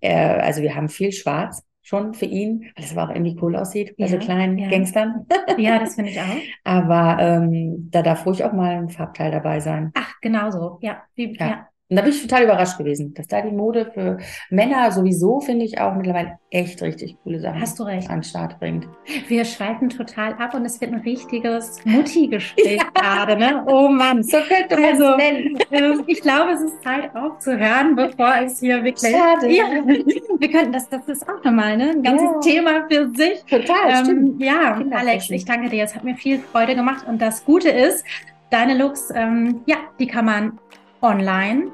äh, 0.00 0.12
also 0.14 0.60
wir 0.62 0.74
haben 0.74 0.88
viel 0.88 1.12
Schwarz 1.12 1.62
schon 1.86 2.14
für 2.14 2.26
ihn, 2.26 2.62
weil 2.76 2.84
es 2.84 2.92
aber 2.96 3.04
auch 3.04 3.14
irgendwie 3.14 3.38
cool 3.42 3.56
aussieht, 3.56 3.96
bei 3.98 4.06
so 4.08 4.16
Ja, 4.16 4.24
kleinen 4.24 4.58
ja. 4.58 4.68
Gangstern. 4.68 5.26
Ja, 5.56 5.78
das 5.78 5.94
finde 5.94 6.10
ich 6.10 6.20
auch. 6.20 6.50
Aber 6.64 7.18
ähm, 7.20 7.88
da 7.90 8.02
darf 8.02 8.26
ruhig 8.26 8.44
auch 8.44 8.52
mal 8.52 8.72
ein 8.76 8.90
Farbteil 8.90 9.30
dabei 9.30 9.60
sein. 9.60 9.92
Ach, 9.94 10.20
genauso. 10.20 10.78
Ja, 10.82 11.02
wie, 11.14 11.36
Ja. 11.38 11.46
ja. 11.48 11.68
Und 11.88 11.94
da 11.96 12.02
bin 12.02 12.10
ich 12.10 12.20
total 12.20 12.42
überrascht 12.44 12.78
gewesen, 12.78 13.14
dass 13.14 13.28
da 13.28 13.40
die 13.42 13.52
Mode 13.54 13.90
für 13.94 14.18
Männer 14.50 14.90
sowieso, 14.90 15.38
finde 15.40 15.64
ich, 15.64 15.80
auch 15.80 15.94
mittlerweile 15.94 16.38
echt 16.50 16.82
richtig 16.82 17.16
coole 17.22 17.38
Sachen 17.38 17.60
Hast 17.60 17.78
du 17.78 17.84
recht. 17.84 18.10
an 18.10 18.16
den 18.18 18.22
Start 18.24 18.58
bringt. 18.58 18.88
Wir 19.28 19.44
schweifen 19.44 19.88
total 19.88 20.32
ab 20.34 20.54
und 20.54 20.64
es 20.64 20.80
wird 20.80 20.92
ein 20.92 21.00
richtiges 21.00 21.78
Mutti-Gespräch 21.84 22.80
gerade, 22.94 23.36
ne? 23.36 23.62
Oh 23.68 23.88
Mann. 23.88 24.22
So 24.24 24.38
könnte 24.38 24.74
man 24.80 24.84
Also, 24.84 25.16
nennen. 25.16 25.58
ähm, 25.70 26.02
ich 26.08 26.20
glaube, 26.22 26.52
es 26.52 26.60
ist 26.62 26.82
Zeit 26.82 27.14
aufzuhören, 27.14 27.94
bevor 27.94 28.34
es 28.44 28.58
hier 28.58 28.82
wirklich. 28.82 29.12
Schade. 29.14 29.48
Ja, 29.52 29.64
wir 29.86 30.50
könnten 30.50 30.72
das, 30.72 30.88
das 30.88 31.06
ist 31.06 31.28
auch 31.28 31.44
nochmal, 31.44 31.76
ne? 31.76 31.90
Ein 31.90 32.02
ganzes 32.02 32.28
Ja. 32.28 32.40
Thema 32.40 32.86
für 32.90 33.08
sich. 33.14 33.44
Total, 33.44 34.04
stimmt. 34.04 34.40
Ähm, 34.40 34.40
ja, 34.40 34.72
Kinderfashion. 34.76 34.92
Alex, 34.92 35.30
ich 35.30 35.44
danke 35.44 35.68
dir. 35.68 35.84
Es 35.84 35.94
hat 35.94 36.02
mir 36.02 36.16
viel 36.16 36.40
Freude 36.40 36.74
gemacht 36.74 37.06
und 37.06 37.22
das 37.22 37.44
Gute 37.44 37.68
ist, 37.68 38.04
deine 38.50 38.76
Looks, 38.76 39.12
ähm, 39.14 39.60
ja, 39.66 39.76
die 40.00 40.08
kann 40.08 40.24
man 40.24 40.58
online 41.02 41.70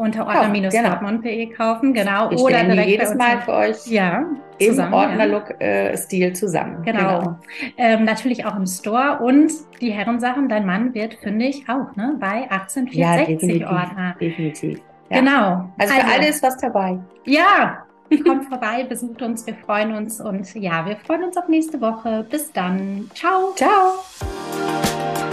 unter 0.00 0.26
ordner-dortmund.de 0.26 1.46
kaufen, 1.50 1.92
genau. 1.94 2.30
Wir 2.30 2.38
oder 2.38 2.64
direkt 2.64 2.88
jedes. 2.88 3.14
Mal 3.14 3.40
für 3.42 3.52
euch 3.52 3.86
Ja, 3.86 4.24
im 4.58 4.68
zusammen, 4.70 4.92
ja. 4.92 4.98
Ordnerlook-Stil 4.98 6.32
zusammen. 6.32 6.82
Genau. 6.84 7.38
Ähm, 7.76 8.04
natürlich 8.04 8.44
auch 8.46 8.56
im 8.56 8.66
Store 8.66 9.18
und 9.22 9.52
die 9.80 9.90
Herrensachen, 9.90 10.48
dein 10.48 10.66
Mann 10.66 10.94
wird 10.94 11.14
fündig 11.14 11.64
auch, 11.68 11.94
ne? 11.96 12.16
Bei 12.18 12.42
Ja, 12.42 12.56
18460 12.56 13.26
definitiv. 13.26 13.66
Ordner. 13.66 14.16
Definitiv. 14.20 14.80
Ja. 15.10 15.18
Genau. 15.20 15.70
Also 15.78 15.94
für 15.94 16.04
alle 16.06 16.28
ist 16.28 16.42
was 16.42 16.56
dabei. 16.56 16.98
Ja, 17.24 17.84
kommt 18.24 18.46
vorbei, 18.46 18.84
besucht 18.88 19.22
uns, 19.22 19.46
wir 19.46 19.54
freuen 19.54 19.94
uns 19.94 20.20
und 20.20 20.54
ja, 20.54 20.86
wir 20.86 20.96
freuen 20.96 21.24
uns 21.24 21.36
auf 21.36 21.48
nächste 21.48 21.80
Woche. 21.80 22.26
Bis 22.28 22.52
dann. 22.52 23.10
Ciao. 23.14 23.52
Ciao. 23.54 25.29